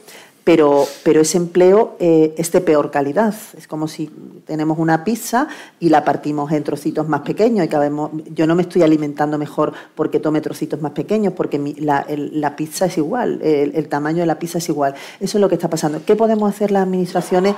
pero, 0.46 0.86
pero 1.02 1.22
ese 1.22 1.38
empleo 1.38 1.96
eh, 1.98 2.32
es 2.38 2.52
de 2.52 2.60
peor 2.60 2.92
calidad. 2.92 3.34
Es 3.58 3.66
como 3.66 3.88
si 3.88 4.08
tenemos 4.46 4.78
una 4.78 5.02
pizza 5.02 5.48
y 5.80 5.88
la 5.88 6.04
partimos 6.04 6.52
en 6.52 6.62
trocitos 6.62 7.08
más 7.08 7.22
pequeños. 7.22 7.66
Y 7.66 8.32
yo 8.32 8.46
no 8.46 8.54
me 8.54 8.62
estoy 8.62 8.82
alimentando 8.82 9.38
mejor 9.38 9.72
porque 9.96 10.20
tome 10.20 10.40
trocitos 10.40 10.80
más 10.80 10.92
pequeños, 10.92 11.32
porque 11.32 11.58
la, 11.80 12.54
pizza 12.54 12.86
es 12.86 12.96
igual, 12.96 13.42
el, 13.42 13.88
tamaño 13.88 14.20
de 14.20 14.26
la 14.26 14.38
pizza 14.38 14.58
es 14.58 14.68
igual. 14.68 14.94
Eso 15.18 15.38
es 15.38 15.40
lo 15.42 15.48
que 15.48 15.56
está 15.56 15.68
pasando. 15.68 16.02
¿Qué 16.06 16.14
podemos 16.14 16.48
hacer 16.48 16.70
las 16.70 16.84
administraciones? 16.84 17.56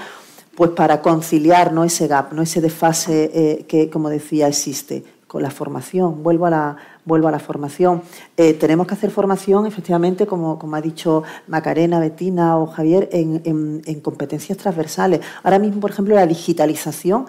Pues 0.55 0.71
para 0.71 1.03
conciliar 1.03 1.75
¿no? 1.75 1.85
ese 1.85 2.07
gap, 2.07 2.33
¿no? 2.33 2.41
ese 2.41 2.63
desfase 2.63 3.31
eh, 3.35 3.67
que, 3.69 3.91
como 3.91 4.09
decía, 4.09 4.49
existe 4.49 5.05
con 5.27 5.43
la 5.43 5.51
formación. 5.51 6.23
Vuelvo 6.23 6.47
a 6.47 6.51
la, 6.51 6.77
vuelvo 7.09 7.27
a 7.27 7.33
la 7.33 7.41
formación. 7.41 8.03
Eh, 8.37 8.55
tenemos 8.55 8.87
que 8.87 8.95
hacer 8.95 9.11
formación, 9.11 9.67
efectivamente, 9.67 10.27
como, 10.27 10.59
como 10.59 10.77
ha 10.77 10.81
dicho 10.81 11.25
Macarena, 11.49 11.99
Betina 11.99 12.57
o 12.59 12.67
Javier, 12.67 13.09
en, 13.11 13.43
en 13.85 14.01
competencias 14.01 14.57
transversales. 14.59 15.21
Ahora 15.43 15.59
mismo, 15.59 15.81
por 15.81 15.91
ejemplo, 15.91 16.15
la 16.15 16.27
digitalización 16.27 17.27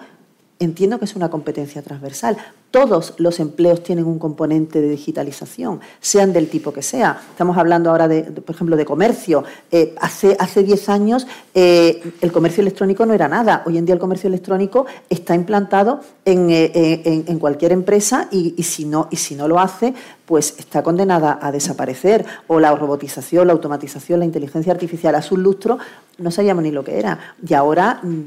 entiendo 0.60 0.98
que 0.98 1.06
es 1.06 1.16
una 1.16 1.30
competencia 1.30 1.82
transversal. 1.82 2.36
Todos 2.70 3.14
los 3.18 3.40
empleos 3.40 3.82
tienen 3.82 4.04
un 4.04 4.20
componente 4.20 4.80
de 4.80 4.88
digitalización, 4.90 5.80
sean 6.00 6.32
del 6.32 6.48
tipo 6.48 6.72
que 6.72 6.82
sea. 6.82 7.20
Estamos 7.30 7.58
hablando 7.58 7.90
ahora, 7.90 8.06
de, 8.06 8.22
por 8.22 8.54
ejemplo, 8.54 8.76
de 8.76 8.84
comercio. 8.84 9.42
Eh, 9.72 9.96
hace, 10.00 10.36
hace 10.38 10.62
10 10.62 10.88
años 10.88 11.26
eh, 11.52 12.12
el 12.20 12.30
comercio 12.30 12.60
electrónico 12.60 13.04
no 13.06 13.12
era 13.12 13.26
nada. 13.26 13.64
Hoy 13.66 13.76
en 13.76 13.86
día 13.86 13.94
el 13.94 14.00
comercio 14.00 14.28
electrónico 14.28 14.86
está 15.08 15.34
implantado 15.34 16.00
en, 16.24 16.46
eh, 16.50 17.24
cualquier 17.40 17.72
empresa 17.72 18.28
y, 18.30 18.62
si 18.62 18.84
no, 18.84 19.08
y 19.10 19.16
si 19.16 19.34
no 19.34 19.48
lo 19.48 19.58
hace, 19.58 19.92
pues 20.24 20.54
está 20.58 20.84
condenada 20.84 21.40
a 21.42 21.50
desaparecer. 21.50 22.24
O 22.46 22.60
la 22.60 22.72
robotización, 22.76 23.48
la 23.48 23.52
automatización, 23.52 24.20
la 24.20 24.26
inteligencia 24.26 24.72
artificial 24.72 25.16
a 25.16 25.22
su 25.22 25.36
lustro, 25.36 25.78
no 26.18 26.30
sabíamos 26.30 26.62
ni 26.62 26.70
lo 26.70 26.84
que 26.84 26.98
era. 26.98 27.34
Y 27.44 27.54
ahora 27.54 28.00
mm, 28.02 28.20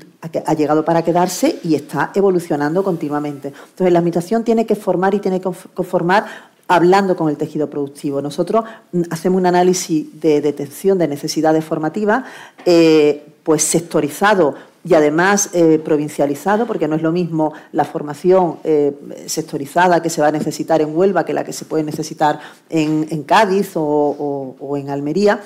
ha 0.45 0.53
llegado 0.53 0.83
para 0.83 1.03
quedarse 1.03 1.59
y 1.63 1.75
está 1.75 2.11
evolucionando 2.13 2.83
continuamente. 2.83 3.49
Entonces, 3.49 3.93
la 3.93 3.99
administración 3.99 4.32
tiene 4.41 4.65
que 4.65 4.75
formar 4.75 5.13
y 5.13 5.19
tiene 5.19 5.39
que 5.39 5.51
formar 5.51 6.25
hablando 6.67 7.15
con 7.15 7.29
el 7.29 7.37
tejido 7.37 7.69
productivo. 7.69 8.21
Nosotros 8.21 8.65
mm, 8.91 9.01
hacemos 9.11 9.39
un 9.39 9.45
análisis 9.45 10.19
de 10.19 10.41
detección 10.41 10.97
de 10.97 11.07
necesidades 11.07 11.63
formativas, 11.63 12.23
eh, 12.65 13.25
pues 13.43 13.63
sectorizado 13.63 14.55
y 14.85 14.95
además 14.95 15.49
eh, 15.53 15.79
provincializado, 15.83 16.65
porque 16.65 16.87
no 16.87 16.95
es 16.95 17.01
lo 17.01 17.11
mismo 17.11 17.53
la 17.71 17.85
formación 17.85 18.57
eh, 18.63 18.93
sectorizada 19.27 20.01
que 20.01 20.09
se 20.09 20.21
va 20.21 20.27
a 20.27 20.31
necesitar 20.31 20.81
en 20.81 20.95
Huelva 20.95 21.25
que 21.25 21.33
la 21.33 21.43
que 21.43 21.53
se 21.53 21.65
puede 21.65 21.83
necesitar 21.83 22.39
en, 22.69 23.23
Cádiz 23.23 23.71
o, 23.75 24.75
en 24.77 24.89
Almería 24.89 25.39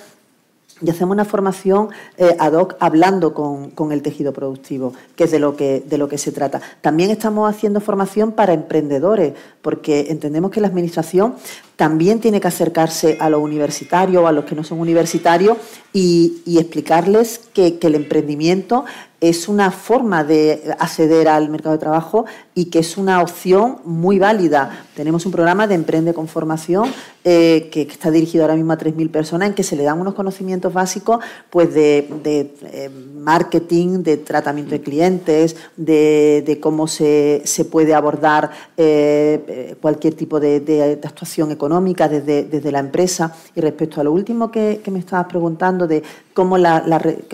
y 0.82 0.90
hacemos 0.90 1.14
una 1.14 1.26
formación 1.26 1.90
eh, 2.18 2.36
ad 2.40 2.54
hoc 2.54 2.76
hablando 2.80 3.34
con, 3.34 3.92
el 3.92 4.02
tejido 4.02 4.34
productivo, 4.34 4.94
que 5.16 5.26
es 5.26 5.32
de 5.32 5.40
lo 5.40 5.56
que, 5.56 5.84
de 5.86 5.98
lo 5.98 6.08
que 6.08 6.18
se 6.18 6.32
trata. 6.32 6.62
También 6.82 7.10
estamos 7.10 7.50
haciendo 7.50 7.80
formación 7.80 8.32
para 8.32 8.54
emprendedores, 8.54 9.34
porque 9.62 10.08
entendemos 10.10 10.52
que 10.52 10.62
la 10.62 10.68
Administración 10.68 11.36
también 11.78 12.20
tiene 12.20 12.42
que 12.42 12.48
acercarse 12.48 13.18
a 13.20 13.30
los 13.30 13.40
universitarios 13.40 14.24
o 14.24 14.28
a 14.28 14.32
los 14.32 14.46
que 14.46 14.56
no 14.56 14.64
son 14.64 14.80
universitarios 14.80 15.58
y, 15.94 16.42
explicarles 16.58 17.40
que, 17.54 17.80
el 17.82 17.96
emprendimiento 17.96 18.84
es 19.20 19.48
una 19.48 19.72
forma 19.72 20.24
de 20.24 20.76
acceder 20.78 21.28
al 21.28 21.50
mercado 21.50 21.74
de 21.74 21.80
trabajo 21.80 22.26
y 22.54 22.66
que 22.66 22.80
es 22.80 22.98
una 22.98 23.22
opción 23.22 23.78
muy 23.84 24.20
válida. 24.20 24.86
Tenemos 24.96 25.26
un 25.26 25.32
programa 25.32 25.66
de 25.66 25.76
Emprende 25.76 26.14
con 26.14 26.28
Formación 26.28 26.92
eh, 27.24 27.70
que, 27.72 27.82
está 27.82 28.10
dirigido 28.10 28.44
ahora 28.44 28.56
mismo 28.56 28.74
a 28.74 28.78
3.000 28.78 29.10
personas 29.10 29.50
en 29.50 29.56
que 29.56 29.64
se 29.64 29.76
le 29.76 29.84
dan 29.84 30.00
unos 30.00 30.14
conocimientos 30.14 30.72
básicos 30.72 31.20
pues, 31.50 31.74
de, 31.74 32.08
eh, 32.26 32.90
marketing, 33.16 34.04
de 34.04 34.18
tratamiento 34.18 34.72
de 34.72 34.82
clientes, 34.82 35.56
de, 35.76 36.60
cómo 36.62 36.88
se, 36.88 37.44
puede 37.70 37.94
abordar 37.94 38.52
eh, 38.78 39.76
cualquier 39.82 40.14
tipo 40.14 40.40
de, 40.40 41.00
actuación 41.04 41.52
económica 41.52 42.08
desde, 42.08 42.72
la 42.72 42.80
empresa. 42.80 43.36
Y 43.56 43.62
respecto 43.62 44.00
a 44.00 44.04
lo 44.04 44.12
último 44.12 44.52
que, 44.52 44.82
me 44.92 45.00
estabas 45.00 45.28
preguntando 45.28 45.86
de 45.86 46.04
cómo 46.38 46.56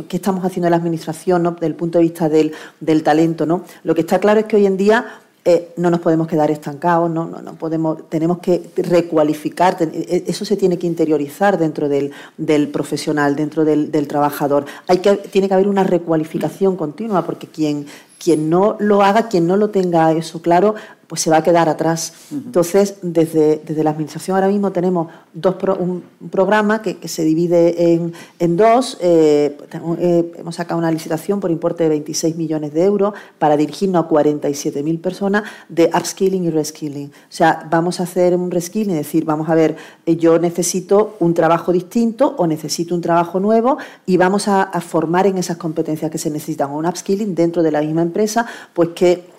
qué 0.07 0.15
estamos 0.15 0.45
haciendo 0.45 0.67
en 0.67 0.71
la 0.71 0.77
administración 0.77 1.43
¿no? 1.43 1.51
desde 1.51 1.67
el 1.67 1.75
punto 1.75 1.97
de 1.97 2.03
vista 2.03 2.29
del, 2.29 2.53
del 2.79 3.03
talento, 3.03 3.45
¿no? 3.45 3.65
lo 3.83 3.93
que 3.93 3.99
está 3.99 4.17
claro 4.17 4.39
es 4.39 4.45
que 4.45 4.55
hoy 4.55 4.65
en 4.65 4.77
día 4.77 5.19
eh, 5.43 5.73
no 5.75 5.89
nos 5.89 5.99
podemos 5.99 6.25
quedar 6.25 6.49
estancados, 6.51 7.11
no, 7.11 7.25
no, 7.25 7.41
no, 7.41 7.55
podemos, 7.55 8.07
tenemos 8.07 8.37
que 8.37 8.63
recualificar, 8.77 9.75
e, 9.81 10.23
eso 10.25 10.45
se 10.45 10.55
tiene 10.55 10.79
que 10.79 10.87
interiorizar 10.87 11.57
dentro 11.57 11.89
del, 11.89 12.11
del 12.37 12.69
profesional, 12.69 13.35
dentro 13.35 13.65
del, 13.65 13.91
del, 13.91 14.07
trabajador. 14.07 14.63
Hay 14.87 14.99
que, 14.99 15.17
tiene 15.17 15.49
que 15.49 15.53
haber 15.53 15.67
una 15.67 15.83
recualificación 15.83 16.77
continua, 16.77 17.25
porque 17.25 17.47
quien, 17.47 17.87
quien 18.23 18.49
no 18.49 18.77
lo 18.79 19.01
haga, 19.01 19.27
quien 19.27 19.45
no 19.45 19.57
lo 19.57 19.69
tenga 19.69 20.13
eso 20.13 20.41
claro, 20.41 20.75
pues 21.13 21.21
se 21.21 21.29
va 21.29 21.37
a 21.37 21.43
quedar 21.43 21.69
atrás. 21.69 22.11
Entonces, 22.31 22.95
desde, 23.03 23.61
desde 23.63 23.83
la 23.83 23.91
Administración 23.91 24.33
ahora 24.33 24.47
mismo 24.47 24.71
tenemos 24.71 25.09
dos 25.31 25.57
un, 25.79 26.03
programa 26.31 26.81
que, 26.81 27.07
se 27.07 27.23
divide 27.23 27.93
en, 27.93 28.13
en 28.39 28.57
dos. 28.57 28.97
Eh, 28.99 29.55
eh, 29.99 30.31
hemos 30.39 30.55
sacado 30.55 30.79
una 30.79 30.89
licitación 30.89 31.39
por 31.39 31.51
importe 31.51 31.83
de 31.83 31.89
26 31.89 32.35
millones 32.35 32.73
de 32.73 32.85
euros 32.85 33.13
para 33.37 33.55
dirigirnos 33.55 34.05
a 34.05 34.09
47.000 34.09 35.01
personas 35.01 35.43
de 35.69 35.91
upskilling 35.95 36.45
y 36.45 36.49
reskilling. 36.49 37.09
O 37.09 37.11
sea, 37.29 37.67
vamos 37.69 37.99
a 37.99 38.05
hacer 38.05 38.35
un 38.35 38.49
reskilling, 38.49 38.95
es 38.95 39.05
decir, 39.05 39.23
vamos 39.23 39.49
a 39.49 39.53
ver, 39.53 39.75
eh, 40.07 40.15
yo 40.15 40.39
necesito 40.39 41.15
un 41.19 41.35
trabajo 41.35 41.71
distinto 41.71 42.33
o 42.39 42.47
necesito 42.47 42.95
un 42.95 43.01
trabajo 43.01 43.39
nuevo 43.39 43.77
y 44.07 44.17
vamos 44.17 44.47
a, 44.47 44.63
a 44.63 44.81
formar 44.81 45.27
en 45.27 45.37
esas 45.37 45.57
competencias 45.57 46.09
que 46.09 46.17
se 46.17 46.31
necesitan. 46.31 46.71
Un 46.71 46.87
upskilling 46.87 47.35
dentro 47.35 47.61
de 47.61 47.71
la 47.71 47.81
misma 47.81 48.01
empresa, 48.01 48.47
pues 48.73 48.89
que 48.95 49.32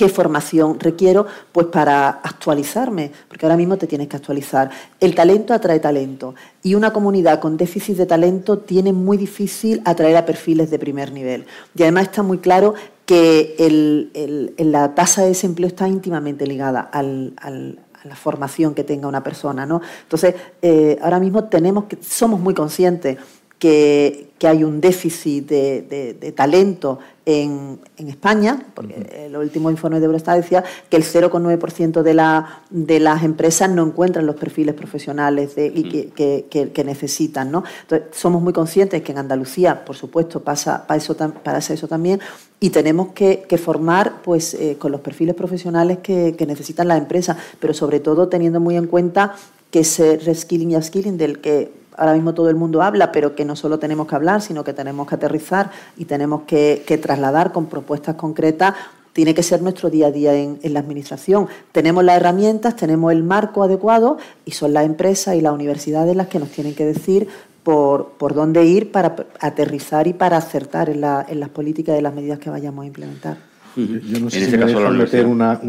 ¿Qué 0.00 0.08
formación 0.08 0.80
requiero? 0.80 1.26
Pues 1.52 1.66
para 1.66 2.08
actualizarme, 2.08 3.12
porque 3.28 3.44
ahora 3.44 3.58
mismo 3.58 3.76
te 3.76 3.86
tienes 3.86 4.08
que 4.08 4.16
actualizar. 4.16 4.70
El 4.98 5.14
talento 5.14 5.52
atrae 5.52 5.78
talento 5.78 6.34
y 6.62 6.74
una 6.74 6.90
comunidad 6.90 7.38
con 7.38 7.58
déficit 7.58 7.98
de 7.98 8.06
talento 8.06 8.60
tiene 8.60 8.94
muy 8.94 9.18
difícil 9.18 9.82
atraer 9.84 10.16
a 10.16 10.24
perfiles 10.24 10.70
de 10.70 10.78
primer 10.78 11.12
nivel. 11.12 11.44
Y 11.76 11.82
además 11.82 12.04
está 12.04 12.22
muy 12.22 12.38
claro 12.38 12.72
que 13.04 14.54
la 14.56 14.94
tasa 14.94 15.20
de 15.20 15.28
desempleo 15.28 15.68
está 15.68 15.86
íntimamente 15.86 16.46
ligada 16.46 16.88
a 16.90 17.02
la 17.02 18.16
formación 18.16 18.74
que 18.74 18.84
tenga 18.84 19.06
una 19.06 19.22
persona. 19.22 19.66
¿no? 19.66 19.82
Entonces, 20.04 20.34
eh, 20.62 20.98
ahora 21.02 21.20
mismo 21.20 21.44
tenemos 21.44 21.84
que, 21.84 21.98
somos 22.00 22.40
muy 22.40 22.54
conscientes 22.54 23.18
que, 23.58 24.29
hay 24.46 24.64
un 24.64 24.80
déficit 24.80 25.48
de, 25.48 26.32
talento 26.36 26.98
en, 27.26 27.78
España, 27.96 28.66
porque 28.74 29.26
el 29.26 29.36
último 29.36 29.70
informe 29.70 30.00
de 30.00 30.06
Eurostat 30.06 30.36
decía 30.36 30.64
que 30.88 30.96
el 30.96 31.04
0,9% 31.04 32.02
de, 32.02 32.14
la, 32.14 32.62
de 32.70 32.98
las 32.98 33.22
empresas 33.22 33.70
no 33.70 33.86
encuentran 33.86 34.26
los 34.26 34.36
perfiles 34.36 34.74
profesionales 34.74 35.52
y 35.56 36.10
que, 36.14 36.82
necesitan. 36.84 37.50
¿no? 37.50 37.62
Entonces, 37.82 38.08
somos 38.16 38.42
muy 38.42 38.52
conscientes 38.52 39.02
que 39.02 39.12
en 39.12 39.18
Andalucía, 39.18 39.84
por 39.84 39.96
supuesto, 39.96 40.40
pasa, 40.40 40.86
para, 40.86 40.98
eso, 40.98 41.14
para 41.14 41.58
eso 41.58 41.86
también, 41.86 42.20
y 42.60 42.70
tenemos 42.70 43.08
que, 43.12 43.46
formar 43.62 44.22
pues, 44.22 44.54
eh, 44.54 44.76
con 44.78 44.92
los 44.92 45.00
perfiles 45.00 45.34
profesionales 45.34 45.98
que, 45.98 46.34
necesitan 46.46 46.88
las 46.88 46.98
empresas, 46.98 47.36
pero 47.58 47.74
sobre 47.74 48.00
todo 48.00 48.28
teniendo 48.28 48.60
muy 48.60 48.76
en 48.76 48.86
cuenta 48.86 49.34
que 49.70 49.80
ese 49.80 50.18
reskilling 50.18 50.72
y 50.72 50.76
upskilling 50.76 51.16
del 51.16 51.40
que 51.40 51.79
ahora 51.96 52.14
mismo 52.14 52.34
todo 52.34 52.48
el 52.50 52.56
mundo 52.56 52.82
habla, 52.82 53.12
pero 53.12 53.34
que 53.34 53.44
no 53.44 53.56
solo 53.56 53.78
tenemos 53.78 54.06
que 54.06 54.14
hablar, 54.14 54.42
sino 54.42 54.64
que 54.64 54.72
tenemos 54.72 55.06
que 55.06 55.14
aterrizar 55.14 55.70
y 55.96 56.04
tenemos 56.04 56.42
que, 56.46 56.98
trasladar 57.00 57.52
con 57.52 57.66
propuestas 57.66 58.16
concretas 58.16 58.74
tiene 59.12 59.34
que 59.34 59.42
ser 59.42 59.60
nuestro 59.60 59.90
día 59.90 60.06
a 60.06 60.10
día 60.12 60.34
en, 60.34 60.58
la 60.62 60.78
Administración. 60.78 61.48
Tenemos 61.72 62.04
las 62.04 62.16
herramientas, 62.16 62.76
tenemos 62.76 63.10
el 63.12 63.24
marco 63.24 63.64
adecuado 63.64 64.18
y 64.44 64.52
son 64.52 64.72
las 64.72 64.86
empresas 64.86 65.34
y 65.34 65.40
las 65.40 65.52
universidades 65.52 66.14
las 66.14 66.28
que 66.28 66.38
nos 66.38 66.48
tienen 66.50 66.76
que 66.76 66.84
decir 66.84 67.28
por, 67.64 68.12
por 68.12 68.34
dónde 68.34 68.64
ir 68.64 68.92
para 68.92 69.16
aterrizar 69.40 70.06
y 70.06 70.12
para 70.12 70.36
acertar 70.36 70.90
en, 70.90 71.00
las 71.00 71.48
políticas 71.52 71.98
y 71.98 72.02
las 72.02 72.14
medidas 72.14 72.38
que 72.38 72.50
vayamos 72.50 72.84
a 72.84 72.86
implementar. 72.86 73.36
Yo 73.76 74.20
no 74.20 74.30
sé 74.30 74.38
si 74.38 74.44
este 74.44 74.58
me 74.58 74.90
meter 74.90 75.26
una, 75.26 75.60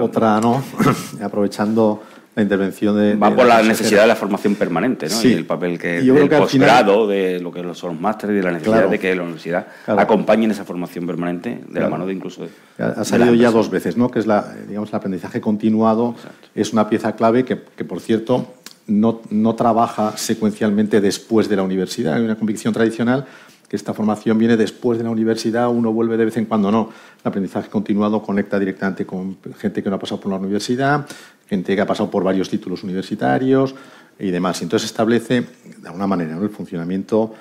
otra, 0.00 0.40
¿no? 0.40 0.62
Aprovechando 1.22 2.02
la 2.34 2.42
intervención 2.42 2.96
de... 2.96 3.16
Va 3.16 3.34
por 3.34 3.46
la, 3.46 3.62
necesidad 3.62 4.02
de 4.02 4.08
la 4.08 4.16
formación 4.16 4.54
permanente, 4.54 5.08
¿no? 5.08 5.22
Y 5.22 5.32
el 5.32 5.46
papel 5.46 5.78
que 5.78 6.00
del 6.00 6.28
posgrado, 6.28 7.08
de 7.08 7.40
lo 7.40 7.52
que 7.52 7.62
son 7.74 7.92
los 7.92 8.00
másteres, 8.00 8.38
y 8.38 8.44
la 8.44 8.52
necesidad 8.52 8.88
de 8.88 8.98
que 8.98 9.14
la 9.14 9.22
universidad 9.22 9.66
acompañe 9.86 10.44
en 10.44 10.52
esa 10.52 10.64
formación 10.64 11.06
permanente 11.06 11.60
de 11.68 11.80
la 11.80 11.88
mano 11.88 12.06
de 12.06 12.12
incluso 12.12 12.42
de... 12.42 12.50
Ha 12.78 13.04
salido 13.04 13.34
ya 13.34 13.50
dos 13.50 13.70
veces, 13.70 13.96
¿no? 13.96 14.10
Que 14.10 14.20
es 14.20 14.26
la, 14.26 14.54
digamos, 14.68 14.90
el 14.90 14.94
aprendizaje 14.94 15.40
continuado, 15.40 16.14
es 16.54 16.72
una 16.72 16.88
pieza 16.88 17.16
clave 17.16 17.44
que, 17.44 17.60
que 17.76 17.84
por 17.84 18.00
cierto, 18.00 18.54
no, 18.86 19.20
no 19.30 19.54
trabaja 19.54 20.16
secuencialmente 20.16 21.00
después 21.00 21.48
de 21.48 21.56
la 21.56 21.62
universidad. 21.62 22.14
Hay 22.14 22.24
una 22.24 22.36
convicción 22.36 22.72
tradicional 22.72 23.26
que 23.70 23.76
esta 23.76 23.94
formación 23.94 24.36
viene 24.36 24.56
después 24.56 24.98
de 24.98 25.04
la 25.04 25.10
universidad, 25.10 25.68
uno 25.68 25.92
vuelve 25.92 26.16
de 26.16 26.24
vez 26.24 26.36
en 26.36 26.46
cuando, 26.46 26.72
no. 26.72 26.90
El 27.22 27.28
aprendizaje 27.28 27.70
continuado 27.70 28.20
conecta 28.20 28.58
directamente 28.58 29.06
con 29.06 29.38
gente 29.56 29.80
que 29.80 29.88
no 29.88 29.94
ha 29.94 29.98
pasado 30.00 30.20
por 30.20 30.32
la 30.32 30.38
universidad, 30.38 31.06
gente 31.48 31.76
que 31.76 31.80
ha 31.80 31.86
pasado 31.86 32.10
por 32.10 32.24
varios 32.24 32.50
títulos 32.50 32.82
universitarios 32.82 33.76
y 34.18 34.32
demás. 34.32 34.60
Entonces 34.62 34.90
establece, 34.90 35.46
de 35.78 35.86
alguna 35.86 36.08
manera, 36.08 36.36
el 36.36 36.50
funcionamiento 36.50 37.32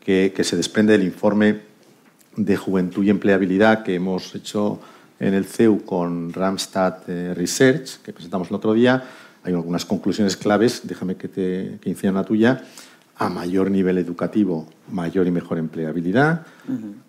que, 0.00 0.32
se 0.42 0.56
desprende 0.56 0.94
del 0.94 1.04
informe 1.04 1.60
de 2.34 2.56
juventud 2.56 3.04
y 3.04 3.10
empleabilidad 3.10 3.84
que 3.84 3.94
hemos 3.94 4.34
hecho 4.34 4.80
en 5.20 5.34
el 5.34 5.44
CEU 5.44 5.84
con 5.84 6.32
Ramstad 6.32 6.96
eh, 7.06 7.32
Research, 7.32 8.02
que 8.02 8.12
presentamos 8.12 8.50
el 8.50 8.56
otro 8.56 8.72
día. 8.72 9.04
Hay 9.44 9.52
algunas 9.52 9.84
conclusiones 9.84 10.36
claves, 10.36 10.80
déjame 10.82 11.14
que 11.14 11.28
te 11.28 11.78
que 11.80 12.10
la 12.10 12.24
tuya. 12.24 12.64
A 13.18 13.28
mayor 13.28 13.70
nivel 13.70 13.96
educativo, 13.98 14.68
mayor 14.90 15.26
y 15.26 15.30
mejor 15.30 15.58
empleabilidad. 15.58 16.46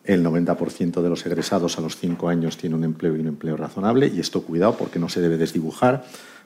El 0.03 0.23
90% 0.23 1.01
de 1.01 1.09
los 1.09 1.25
egresados 1.25 1.77
a 1.77 1.81
los 1.81 1.97
5 1.97 2.29
años 2.29 2.57
tiene 2.57 2.75
un 2.75 2.83
empleo 2.83 3.15
y 3.15 3.19
un 3.19 3.27
empleo 3.27 3.57
razonable. 3.57 4.07
Y 4.07 4.19
esto, 4.19 4.43
cuidado, 4.43 4.77
porque 4.77 4.99
no 4.99 5.09
se 5.09 5.19
debe 5.19 5.37
desdibujar 5.37 6.05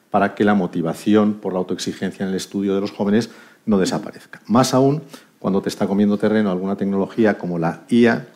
para 0.09 0.35
que 0.35 0.43
la 0.43 0.55
motivación 0.55 1.35
por 1.35 1.53
la 1.53 1.59
autoexigencia 1.59 2.23
en 2.23 2.29
el 2.29 2.35
estudio 2.35 2.75
de 2.75 2.81
los 2.81 2.91
jóvenes 2.91 3.29
no 3.65 3.77
desaparezca. 3.77 4.41
Más 4.47 4.73
aún 4.73 5.03
cuando 5.39 5.61
te 5.61 5.69
está 5.69 5.87
comiendo 5.87 6.17
terreno 6.17 6.51
alguna 6.51 6.75
tecnología 6.75 7.37
como 7.37 7.57
la 7.57 7.81
IA, 7.89 8.27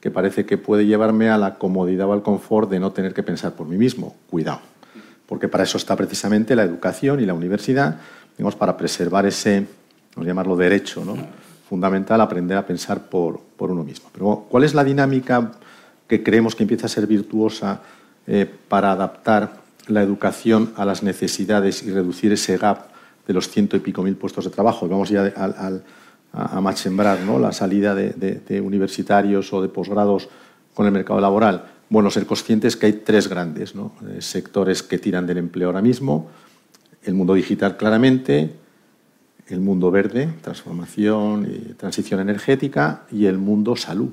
que 0.00 0.10
parece 0.10 0.46
que 0.46 0.56
puede 0.58 0.86
llevarme 0.86 1.28
a 1.28 1.38
la 1.38 1.56
comodidad 1.58 2.08
o 2.08 2.12
al 2.12 2.22
confort 2.22 2.70
de 2.70 2.80
no 2.80 2.92
tener 2.92 3.12
que 3.12 3.22
pensar 3.22 3.54
por 3.54 3.68
mí 3.68 3.76
mismo. 3.76 4.16
Cuidado, 4.28 4.60
porque 5.26 5.46
para 5.46 5.64
eso 5.64 5.76
está 5.76 5.94
precisamente 5.94 6.56
la 6.56 6.62
educación 6.62 7.20
y 7.20 7.26
la 7.26 7.34
universidad, 7.34 7.98
digamos, 8.36 8.56
para 8.56 8.76
preservar 8.76 9.26
ese, 9.26 9.66
vamos 10.14 10.26
llamarlo 10.26 10.56
derecho, 10.56 11.04
¿no? 11.04 11.16
fundamental, 11.68 12.20
aprender 12.20 12.56
a 12.56 12.66
pensar 12.66 13.08
por, 13.08 13.40
por 13.56 13.70
uno 13.70 13.84
mismo. 13.84 14.10
Pero, 14.12 14.46
¿cuál 14.48 14.64
es 14.64 14.74
la 14.74 14.82
dinámica 14.82 15.52
que 16.08 16.24
creemos 16.24 16.56
que 16.56 16.64
empieza 16.64 16.86
a 16.86 16.88
ser 16.88 17.06
virtuosa 17.06 17.82
eh, 18.26 18.44
para 18.68 18.90
adaptar 18.90 19.60
la 19.86 20.02
educación 20.02 20.72
a 20.76 20.84
las 20.84 21.04
necesidades 21.04 21.84
y 21.84 21.92
reducir 21.92 22.32
ese 22.32 22.56
gap 22.58 22.88
de 23.26 23.32
los 23.32 23.48
ciento 23.48 23.76
y 23.76 23.80
pico 23.80 24.02
mil 24.02 24.16
puestos 24.16 24.44
de 24.44 24.50
trabajo. 24.50 24.88
Vamos 24.88 25.08
ya 25.08 25.32
a, 25.36 26.60
machembrar 26.60 27.20
¿no? 27.20 27.38
la 27.38 27.52
salida 27.52 27.94
de, 27.94 28.60
universitarios 28.60 29.52
o 29.52 29.62
de 29.62 29.68
posgrados 29.68 30.28
con 30.74 30.86
el 30.86 30.92
mercado 30.92 31.20
laboral. 31.20 31.66
Bueno, 31.88 32.10
ser 32.10 32.26
conscientes 32.26 32.76
que 32.76 32.86
hay 32.86 32.92
tres 32.94 33.28
grandes 33.28 33.74
eh, 33.74 34.20
sectores 34.20 34.82
que 34.82 34.98
tiran 34.98 35.26
del 35.26 35.38
empleo 35.38 35.68
ahora 35.68 35.82
mismo. 35.82 36.28
El 37.02 37.14
mundo 37.14 37.34
digital 37.34 37.76
claramente, 37.76 38.54
el 39.50 39.60
mundo 39.60 39.90
verde, 39.90 40.28
transformación 40.42 41.46
y 41.50 41.74
transición 41.74 42.20
energética, 42.20 43.02
y 43.10 43.26
el 43.26 43.38
mundo 43.38 43.76
salud. 43.76 44.10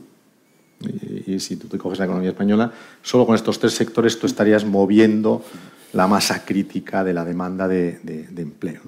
Y, 1.25 1.39
si 1.39 1.55
tú 1.55 1.67
te 1.67 1.77
coges 1.77 1.99
la 1.99 2.05
economía 2.05 2.29
española, 2.29 2.71
solo 3.01 3.25
con 3.25 3.35
estos 3.35 3.59
tres 3.59 3.73
sectores 3.73 4.19
tú 4.19 4.27
estarías 4.27 4.63
moviendo 4.63 5.43
la 5.93 6.07
masa 6.07 6.45
crítica 6.45 7.03
de 7.03 7.13
la 7.13 7.25
demanda 7.25 7.67
de, 7.67 7.99
empleo. 8.37 8.81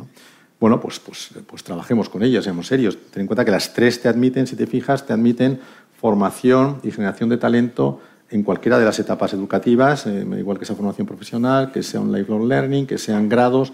Bueno, 0.60 0.80
pues, 0.80 1.00
pues, 1.00 1.30
pues 1.48 1.64
trabajemos 1.64 2.10
con 2.10 2.22
ellos, 2.22 2.44
seamos 2.44 2.68
serios. 2.68 2.98
Ten 3.12 3.22
en 3.22 3.28
cuenta 3.28 3.46
que 3.46 3.52
las 3.52 3.74
tres 3.74 4.02
te 4.02 4.08
admiten, 4.10 4.46
si 4.46 4.56
te 4.56 4.68
fijas, 4.68 5.08
te 5.08 5.14
admiten 5.14 5.60
formación 6.00 6.80
y 6.84 6.92
generación 6.92 7.30
de 7.30 7.38
talento 7.38 8.02
en 8.30 8.44
cualquiera 8.44 8.78
de 8.78 8.86
las 8.86 9.00
etapas 9.00 9.34
educativas, 9.34 10.06
eh, 10.06 10.26
igual 10.38 10.60
que 10.60 10.66
sea 10.66 10.76
formación 10.76 11.08
profesional, 11.08 11.72
que 11.72 11.82
sea 11.82 12.00
un 12.00 12.12
lifelong 12.12 12.48
learning, 12.48 12.86
que 12.86 12.98
sean 12.98 13.28
grados 13.28 13.74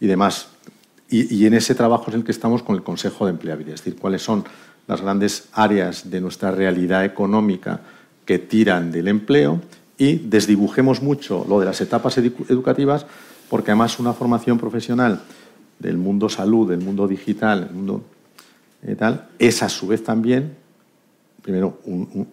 y 0.00 0.06
demás. 0.06 0.49
Y, 1.12 1.44
en 1.44 1.54
ese 1.54 1.74
trabajo 1.74 2.04
es 2.08 2.14
el 2.14 2.22
que 2.22 2.30
estamos 2.30 2.62
con 2.62 2.76
el 2.76 2.84
Consejo 2.84 3.26
de 3.26 3.32
Empleabilidad, 3.32 3.74
es 3.74 3.80
decir, 3.80 3.98
cuáles 3.98 4.22
son 4.22 4.44
las 4.86 5.00
grandes 5.00 5.48
áreas 5.52 6.08
de 6.08 6.20
nuestra 6.20 6.52
realidad 6.52 7.04
económica 7.04 7.80
que 8.24 8.38
tiran 8.38 8.92
del 8.92 9.08
empleo 9.08 9.60
y 9.98 10.18
desdibujemos 10.18 11.02
mucho 11.02 11.44
lo 11.48 11.58
de 11.58 11.66
las 11.66 11.80
etapas 11.80 12.16
educativas, 12.18 13.06
porque 13.48 13.72
además 13.72 13.98
una 13.98 14.12
formación 14.12 14.58
profesional 14.58 15.20
del 15.80 15.96
mundo 15.96 16.28
salud, 16.28 16.70
del 16.70 16.80
mundo 16.80 17.08
digital, 17.08 17.66
el 17.68 17.74
mundo 17.74 18.04
eh, 18.82 18.96
es 19.40 19.62
a 19.64 19.68
su 19.68 19.88
vez 19.88 20.04
también, 20.04 20.54
primero, 21.42 21.80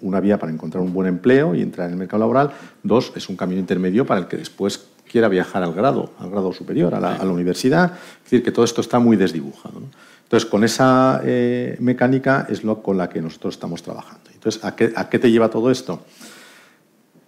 una 0.02 0.20
vía 0.20 0.38
para 0.38 0.52
encontrar 0.52 0.84
un 0.84 0.94
buen 0.94 1.08
empleo 1.08 1.56
y 1.56 1.62
entrar 1.62 1.88
en 1.88 1.94
el 1.94 2.00
mercado 2.00 2.20
laboral. 2.20 2.52
Dos, 2.84 3.12
es 3.16 3.28
un 3.28 3.36
camino 3.36 3.60
intermedio 3.60 4.06
para 4.06 4.20
el 4.20 4.28
que 4.28 4.38
después 4.38 4.88
quiera 5.08 5.28
viajar 5.28 5.64
al 5.64 5.74
grado, 5.74 6.12
al 6.20 6.30
grado 6.30 6.54
superior, 6.54 6.94
a 6.94 7.00
la, 7.00 7.32
universidad. 7.32 7.94
Es 8.18 8.24
decir, 8.24 8.44
que 8.44 8.52
todo 8.52 8.66
esto 8.66 8.82
está 8.82 9.00
muy 9.00 9.18
desdibujado. 9.18 9.82
Entonces, 10.24 10.50
con 10.50 10.64
esa 10.64 11.22
eh, 11.24 11.78
mecánica 11.80 12.46
es 12.50 12.64
lo 12.64 12.82
con 12.82 12.98
la 12.98 13.10
que 13.10 13.22
nosotros 13.22 13.56
estamos 13.56 13.82
trabajando. 13.82 14.30
Entonces, 14.34 14.64
¿a 14.64 14.76
qué, 14.76 14.92
¿a 14.96 15.10
qué 15.10 15.20
te 15.20 15.32
lleva 15.32 15.50
todo 15.50 15.72
esto? 15.72 16.02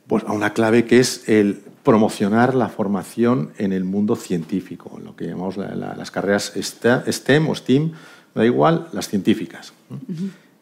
Pues 0.08 0.24
a 0.26 0.34
una 0.34 0.54
clave 0.54 0.86
que 0.86 1.00
es 1.00 1.28
el 1.30 1.62
promocionar 1.84 2.56
la 2.56 2.70
formación 2.70 3.52
en 3.58 3.74
el 3.74 3.84
mundo 3.84 4.16
científico, 4.16 4.96
en 4.98 5.06
lo 5.06 5.16
que 5.16 5.26
llamamos 5.26 5.58
las 5.58 6.12
carreras 6.12 6.54
STEM 6.56 7.50
o 7.50 7.56
STEAM, 7.56 7.94
da 8.36 8.46
igual, 8.46 8.88
las 8.92 9.08
científicas, 9.08 9.74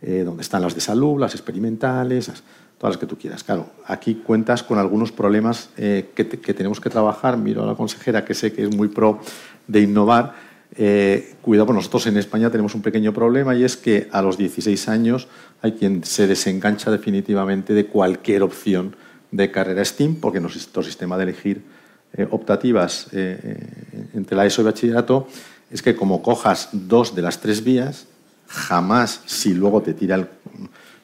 eh, 0.01 0.23
donde 0.23 0.43
están 0.43 0.61
las 0.61 0.75
de 0.75 0.81
salud, 0.81 1.19
las 1.19 1.33
experimentales, 1.33 2.31
todas 2.77 2.95
las 2.95 2.99
que 2.99 3.07
tú 3.07 3.17
quieras. 3.17 3.43
Claro, 3.43 3.69
aquí 3.85 4.15
cuentas 4.15 4.63
con 4.63 4.77
algunos 4.77 5.11
problemas 5.11 5.69
eh, 5.77 6.09
que, 6.13 6.23
tenemos 6.25 6.79
que 6.79 6.89
trabajar. 6.89 7.37
Miro 7.37 7.63
a 7.63 7.65
la 7.65 7.75
consejera 7.75 8.23
que 8.23 8.33
sé 8.33 8.53
que 8.53 8.63
es 8.63 8.75
muy 8.75 8.87
pro 8.87 9.19
de 9.67 9.81
innovar. 9.81 10.35
Eh, 10.75 11.35
cuidado, 11.41 11.67
pues 11.67 11.75
nosotros 11.77 12.07
en 12.07 12.17
España 12.17 12.51
tenemos 12.51 12.75
un 12.75 12.81
pequeño 12.81 13.13
problema 13.13 13.55
y 13.55 13.63
es 13.63 13.77
que 13.77 14.07
a 14.11 14.21
los 14.21 14.37
16 14.37 14.89
años 14.89 15.27
hay 15.61 15.71
quien 15.71 16.03
se 16.03 16.27
desengancha 16.27 16.91
definitivamente 16.91 17.73
de 17.73 17.87
cualquier 17.87 18.43
opción 18.43 18.95
de 19.31 19.49
carrera 19.49 19.83
STEAM, 19.83 20.15
porque 20.15 20.39
nuestro 20.39 20.83
sistema 20.83 21.17
de 21.17 21.23
elegir 21.23 21.63
eh, 22.13 22.27
optativas 22.29 23.09
entre 23.11 24.37
la 24.37 24.45
ESO 24.45 24.61
y 24.61 24.65
bachillerato 24.65 25.27
es 25.71 25.81
que 25.81 25.95
como 25.95 26.21
cojas 26.21 26.69
dos 26.71 27.15
de 27.15 27.21
las 27.21 27.41
tres 27.41 27.63
vías, 27.63 28.07
jamás, 28.47 29.21
si 29.25 29.53
luego 29.53 29.81
te 29.81 29.93
tira 29.93 30.15
el 30.15 30.27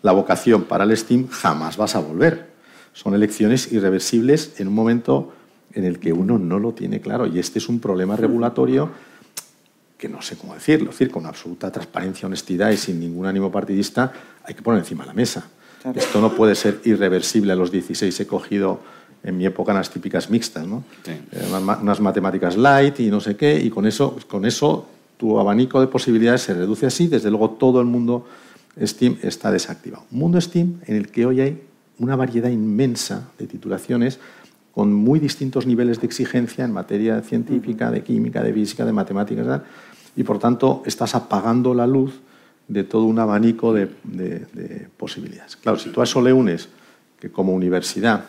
la 0.03 0.11
vocación 0.11 0.65
para 0.65 0.83
el 0.83 0.95
STEAM, 0.95 1.29
jamás 1.29 1.77
vas 1.77 1.95
a 1.95 1.99
volver. 1.99 2.51
Son 2.93 3.15
elecciones 3.15 3.71
irreversibles 3.71 4.59
en 4.59 4.67
un 4.67 4.75
momento 4.75 5.33
en 5.73 5.85
el 5.85 5.97
que 5.97 6.13
uno 6.13 6.37
no 6.37 6.59
lo 6.59 6.73
tiene 6.73 7.01
claro. 7.01 7.25
Y 7.25 7.39
este 7.39 7.57
es 7.57 7.67
un 7.67 7.79
problema 7.79 8.15
regulatorio 8.15 8.91
que 9.97 10.09
no 10.09 10.21
sé 10.21 10.35
cómo 10.35 10.53
decirlo, 10.53 10.89
es 10.89 10.99
decir, 10.99 11.09
con 11.09 11.25
absoluta 11.25 11.71
transparencia, 11.71 12.27
honestidad 12.27 12.71
y 12.71 12.77
sin 12.77 12.99
ningún 12.99 13.25
ánimo 13.25 13.49
partidista, 13.49 14.11
hay 14.43 14.53
que 14.53 14.61
poner 14.61 14.79
encima 14.79 15.03
de 15.03 15.07
la 15.07 15.13
mesa. 15.13 15.47
Esto 15.95 16.19
no 16.19 16.35
puede 16.35 16.55
ser 16.55 16.81
irreversible. 16.83 17.53
A 17.53 17.55
los 17.55 17.71
16 17.71 18.19
he 18.19 18.27
cogido 18.27 18.81
en 19.23 19.37
mi 19.37 19.45
época 19.45 19.71
unas 19.71 19.89
típicas 19.89 20.29
mixtas, 20.29 20.67
¿no? 20.67 20.83
Eh, 21.05 21.21
unas, 21.81 22.01
matemáticas 22.01 22.57
light 22.57 22.99
y 22.99 23.09
no 23.09 23.21
sé 23.21 23.37
qué, 23.37 23.57
y 23.57 23.69
con 23.69 23.85
eso, 23.85 24.17
con 24.27 24.45
eso 24.45 24.87
tu 25.17 25.39
abanico 25.39 25.79
de 25.79 25.87
posibilidades 25.87 26.41
se 26.41 26.53
reduce 26.53 26.85
así. 26.85 27.07
Desde 27.07 27.29
luego 27.29 27.51
todo 27.51 27.79
el 27.79 27.85
mundo 27.85 28.25
Steam 28.82 29.17
está 29.21 29.51
desactivado. 29.51 30.05
mundo 30.11 30.39
Steam 30.41 30.80
en 30.86 30.95
el 30.95 31.09
que 31.09 31.26
hoy 31.26 31.41
hay 31.41 31.61
una 31.99 32.15
variedad 32.15 32.49
inmensa 32.49 33.30
de 33.38 33.47
titulaciones 33.47 34.19
con 34.74 34.91
muy 34.91 35.19
distintos 35.19 35.67
niveles 35.67 36.01
de 36.01 36.07
exigencia 36.07 36.65
en 36.65 36.71
materia 36.71 37.21
científica, 37.21 37.91
de 37.91 38.03
química, 38.03 38.41
de 38.41 38.53
física, 38.53 38.86
de 38.86 38.91
matemáticas, 38.91 39.61
y 40.15 40.24
por 40.24 40.39
tanto 40.39 40.82
estás 40.86 41.13
apagando 41.13 41.74
la 41.74 41.86
luz 41.86 42.21
de 42.67 42.84
todo 42.84 43.03
un 43.03 43.19
abanico 43.19 43.74
de, 43.74 43.88
posibilidades. 44.97 45.57
Claro, 45.57 45.78
si 45.78 45.89
tú 45.89 46.01
a 46.01 46.05
eso 46.05 46.21
le 46.21 46.34
unes 46.34 46.69
que 47.19 47.32
como 47.32 47.53
universidad, 47.53 48.26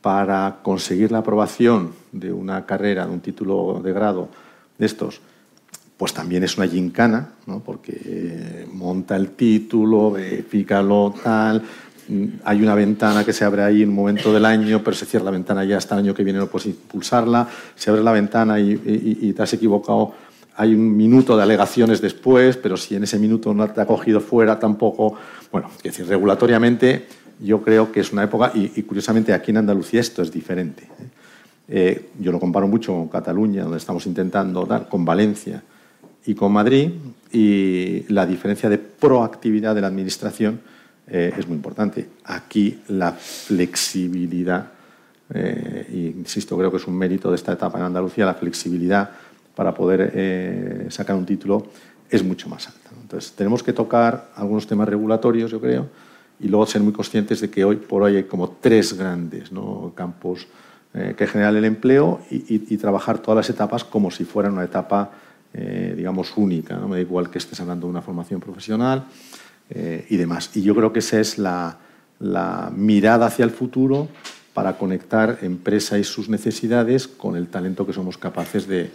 para 0.00 0.58
conseguir 0.62 1.12
la 1.12 1.18
aprobación 1.18 1.92
de 2.12 2.32
una 2.32 2.66
carrera, 2.66 3.06
de 3.06 3.12
un 3.12 3.20
título 3.20 3.80
de 3.82 3.92
grado 3.92 4.28
de 4.78 4.86
estos, 4.86 5.20
pues 5.98 6.14
también 6.14 6.44
es 6.44 6.56
una 6.56 6.68
gincana, 6.68 7.32
¿no? 7.46 7.58
porque 7.58 8.66
monta 8.72 9.16
el 9.16 9.30
título, 9.30 10.14
lo 10.16 11.14
tal, 11.22 11.62
hay 12.44 12.62
una 12.62 12.74
ventana 12.76 13.24
que 13.24 13.32
se 13.32 13.44
abre 13.44 13.62
ahí 13.62 13.82
en 13.82 13.88
un 13.90 13.96
momento 13.96 14.32
del 14.32 14.44
año, 14.44 14.82
pero 14.82 14.96
se 14.96 15.04
cierra 15.04 15.26
la 15.26 15.32
ventana 15.32 15.64
ya 15.64 15.76
hasta 15.76 15.96
el 15.96 16.04
año 16.04 16.14
que 16.14 16.22
viene 16.22 16.38
no 16.38 16.46
puedes 16.46 16.66
impulsarla, 16.66 17.48
se 17.74 17.90
abre 17.90 18.02
la 18.02 18.12
ventana 18.12 18.60
y, 18.60 19.32
te 19.36 19.42
has 19.42 19.52
equivocado, 19.52 20.14
hay 20.56 20.72
un 20.72 20.96
minuto 20.96 21.36
de 21.36 21.42
alegaciones 21.42 22.00
después, 22.00 22.56
pero 22.56 22.76
si 22.76 22.94
en 22.94 23.02
ese 23.02 23.18
minuto 23.18 23.52
no 23.52 23.68
te 23.68 23.80
ha 23.80 23.86
cogido 23.86 24.20
fuera 24.20 24.58
tampoco, 24.58 25.16
bueno, 25.50 25.68
es 25.78 25.82
decir, 25.82 26.06
regulatoriamente 26.06 27.06
yo 27.40 27.60
creo 27.60 27.90
que 27.90 28.00
es 28.00 28.12
una 28.12 28.22
época, 28.22 28.52
y, 28.54 28.82
curiosamente 28.82 29.32
aquí 29.32 29.50
en 29.50 29.58
Andalucía 29.58 30.00
esto 30.00 30.22
es 30.22 30.32
diferente. 30.32 30.84
¿eh? 30.84 31.08
Eh, 31.70 32.08
yo 32.18 32.32
lo 32.32 32.40
comparo 32.40 32.66
mucho 32.66 32.94
con 32.94 33.08
Cataluña, 33.08 33.64
donde 33.64 33.78
estamos 33.78 34.06
intentando 34.06 34.64
dar, 34.64 34.88
con 34.88 35.04
Valencia, 35.04 35.62
y 36.28 36.34
con 36.34 36.52
Madrid 36.52 36.90
y 37.32 38.04
la 38.12 38.26
diferencia 38.26 38.68
de 38.68 38.76
proactividad 38.76 39.74
de 39.74 39.80
la 39.80 39.86
Administración 39.86 40.60
eh, 41.06 41.32
es 41.34 41.48
muy 41.48 41.56
importante. 41.56 42.06
Aquí 42.24 42.80
la 42.88 43.12
flexibilidad, 43.12 44.70
eh, 45.32 46.12
insisto, 46.18 46.58
creo 46.58 46.70
que 46.70 46.76
es 46.76 46.86
un 46.86 46.98
mérito 46.98 47.30
de 47.30 47.36
esta 47.36 47.54
etapa 47.54 47.78
en 47.78 47.84
Andalucía, 47.86 48.26
la 48.26 48.34
flexibilidad 48.34 49.08
para 49.54 49.72
poder 49.72 50.12
eh, 50.14 50.86
sacar 50.90 51.16
un 51.16 51.24
título 51.24 51.68
es 52.10 52.22
mucho 52.22 52.50
más 52.50 52.66
alta. 52.66 52.90
Entonces, 53.00 53.32
tenemos 53.32 53.62
que 53.62 53.72
tocar 53.72 54.28
algunos 54.36 54.66
temas 54.66 54.86
regulatorios, 54.86 55.50
yo 55.50 55.62
creo, 55.62 55.88
y 56.40 56.48
luego 56.48 56.66
ser 56.66 56.82
muy 56.82 56.92
conscientes 56.92 57.40
de 57.40 57.48
que 57.48 57.64
hoy 57.64 57.76
por 57.76 58.02
hoy 58.02 58.16
hay 58.16 58.24
como 58.24 58.50
tres 58.60 58.92
grandes 58.92 59.50
campos 59.94 60.46
que 60.92 61.26
generan 61.26 61.56
el 61.56 61.64
empleo 61.64 62.20
y, 62.30 62.74
y 62.74 62.76
trabajar 62.76 63.18
todas 63.18 63.36
las 63.36 63.50
etapas 63.50 63.84
como 63.84 64.10
si 64.10 64.24
fueran 64.24 64.52
una 64.52 64.64
etapa 64.64 65.10
eh, 65.54 65.94
digamos, 65.96 66.36
única. 66.36 66.76
¿no? 66.76 66.88
Me 66.88 66.96
da 66.96 67.02
igual 67.02 67.30
que 67.30 67.38
estés 67.38 67.58
hablando 67.60 67.86
de 67.86 67.90
una 67.90 68.02
formación 68.02 68.40
profesional 68.40 69.06
eh, 69.70 70.06
y 70.10 70.16
demás. 70.16 70.50
Y 70.54 70.62
yo 70.62 70.74
creo 70.74 70.92
que 70.92 70.98
esa 70.98 71.20
es 71.20 71.38
la, 71.38 71.78
mirada 72.76 73.26
hacia 73.26 73.44
el 73.44 73.50
futuro 73.50 74.08
para 74.52 74.76
conectar 74.76 75.38
empresa 75.42 75.98
y 75.98 76.04
sus 76.04 76.28
necesidades 76.28 77.06
con 77.06 77.36
el 77.36 77.46
talento 77.46 77.86
que 77.86 77.92
somos 77.92 78.18
capaces 78.18 78.66
de, 78.66 78.90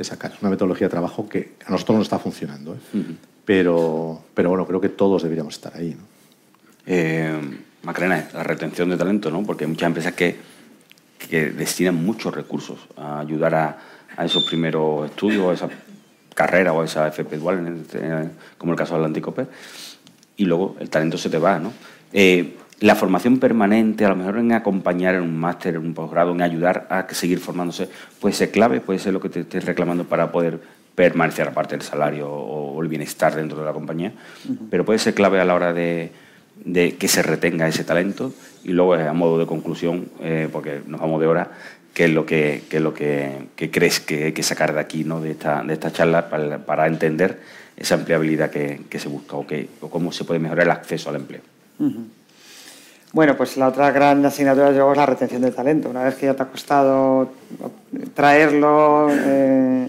sacar. 0.00 0.32
Es 0.32 0.42
una 0.42 0.50
metodología 0.50 0.88
de 0.88 0.90
trabajo 0.90 1.28
que 1.28 1.52
a 1.64 1.70
nosotros 1.70 1.96
no 1.96 2.02
está 2.02 2.18
funcionando, 2.18 2.74
¿eh? 2.74 3.04
pero, 3.44 4.24
pero 4.34 4.48
bueno, 4.48 4.66
creo 4.66 4.80
que 4.80 4.88
todos 4.88 5.22
deberíamos 5.22 5.54
estar 5.54 5.76
ahí. 5.76 5.94
¿no? 5.94 6.02
Macarena, 7.84 8.28
la 8.34 8.42
retención 8.42 8.90
de 8.90 8.96
talento, 8.96 9.30
¿no? 9.30 9.44
porque 9.44 9.62
hay 9.62 9.70
muchas 9.70 9.86
empresas 9.86 10.14
que, 10.14 10.36
que 11.30 11.50
destinan 11.50 12.04
muchos 12.04 12.34
recursos 12.34 12.80
a 12.96 13.20
ayudar 13.20 13.54
a, 13.54 13.78
a 14.16 14.24
esos 14.24 14.44
primeros 14.44 15.08
estudios, 15.10 15.50
a 15.50 15.52
esa 15.66 15.68
carrera 16.34 16.72
o 16.72 16.82
esa 16.82 17.08
FP 17.08 17.36
dual, 17.38 17.80
este, 17.82 18.00
como 18.58 18.72
el 18.72 18.78
caso 18.78 18.94
de 18.94 19.00
Atlanticope, 19.00 19.46
y 20.36 20.44
luego 20.44 20.76
el 20.80 20.90
talento 20.90 21.18
se 21.18 21.30
te 21.30 21.38
va, 21.38 21.58
¿no? 21.58 21.72
Eh, 22.12 22.56
la 22.80 22.96
formación 22.96 23.38
permanente, 23.38 24.04
a 24.04 24.08
lo 24.08 24.16
mejor 24.16 24.38
en 24.38 24.52
acompañar 24.52 25.14
en 25.14 25.22
un 25.22 25.38
máster, 25.38 25.76
en 25.76 25.82
un 25.82 25.94
posgrado, 25.94 26.32
en 26.32 26.42
ayudar 26.42 26.88
a 26.90 27.06
seguir 27.14 27.38
formándose, 27.38 27.88
puede 28.20 28.34
ser 28.34 28.50
clave, 28.50 28.80
puede 28.80 28.98
ser 28.98 29.12
lo 29.12 29.20
que 29.20 29.28
te 29.28 29.40
estés 29.40 29.64
reclamando 29.64 30.04
para 30.04 30.32
poder 30.32 30.60
permanecer 30.96 31.48
aparte 31.48 31.76
del 31.76 31.82
salario 31.82 32.28
o 32.28 32.82
el 32.82 32.88
bienestar 32.88 33.36
dentro 33.36 33.58
de 33.58 33.64
la 33.64 33.72
compañía, 33.72 34.12
pero 34.68 34.84
puede 34.84 34.98
ser 34.98 35.14
clave 35.14 35.40
a 35.40 35.44
la 35.44 35.54
hora 35.54 35.72
de, 35.72 36.10
que 36.98 37.08
se 37.08 37.22
retenga 37.22 37.68
ese 37.68 37.84
talento 37.84 38.32
y 38.64 38.72
luego 38.72 38.94
a 38.94 39.12
modo 39.12 39.38
de 39.38 39.46
conclusión, 39.46 40.08
eh, 40.20 40.48
porque 40.52 40.82
nos 40.86 41.00
vamos 41.00 41.20
de 41.20 41.28
hora, 41.28 41.52
qué 41.94 42.04
es 42.04 42.10
lo 42.10 42.24
que, 42.24 42.62
es 42.70 42.80
lo 42.80 42.94
que, 42.94 43.48
crees 43.70 44.00
que 44.00 44.24
hay 44.24 44.32
que 44.32 44.42
sacar 44.42 44.72
de 44.74 44.80
aquí, 44.80 45.04
¿no? 45.04 45.20
de, 45.20 45.32
esta, 45.32 45.62
de 45.62 45.74
esta 45.74 45.92
charla, 45.92 46.28
para, 46.28 46.86
entender 46.86 47.40
esa 47.76 47.96
empleabilidad 47.96 48.50
que, 48.50 48.98
se 48.98 49.08
busca 49.08 49.36
o, 49.36 49.46
que, 49.46 49.68
o 49.80 49.90
cómo 49.90 50.12
se 50.12 50.24
puede 50.24 50.40
mejorar 50.40 50.64
el 50.66 50.70
acceso 50.70 51.10
al 51.10 51.16
empleo. 51.16 51.42
Bueno, 53.12 53.36
pues 53.36 53.58
la 53.58 53.68
otra 53.68 53.90
gran 53.90 54.24
asignatura 54.24 54.70
es 54.70 54.96
la 54.96 55.06
retención 55.06 55.42
del 55.42 55.54
talento. 55.54 55.90
Una 55.90 56.04
vez 56.04 56.14
que 56.14 56.26
ya 56.26 56.34
te 56.34 56.42
ha 56.44 56.46
costado 56.46 57.30
traerlo 58.14 59.08
eh, 59.10 59.88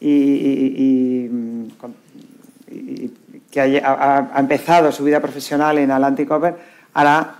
y, 0.00 1.28
que 3.50 3.60
ha, 3.60 4.32
empezado 4.36 4.90
su 4.90 5.04
vida 5.04 5.20
profesional 5.20 5.78
en 5.78 5.90
Atlantic 5.90 6.30
Over, 6.30 6.56
ahora 6.94 7.34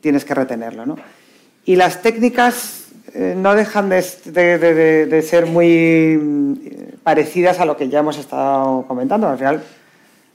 tienes 0.00 0.24
que 0.26 0.34
retenerlo. 0.34 0.84
¿no? 0.84 0.96
Y 1.64 1.76
las 1.76 2.02
técnicas 2.02 2.83
eh, 3.14 3.34
no 3.36 3.54
dejan 3.54 3.88
de, 3.88 5.22
ser 5.22 5.46
muy 5.46 6.18
mm, 6.20 6.54
parecidas 7.04 7.60
a 7.60 7.64
lo 7.64 7.76
que 7.76 7.88
ya 7.88 8.00
hemos 8.00 8.18
estado 8.18 8.84
comentando. 8.88 9.28
Al 9.28 9.38
final, 9.38 9.62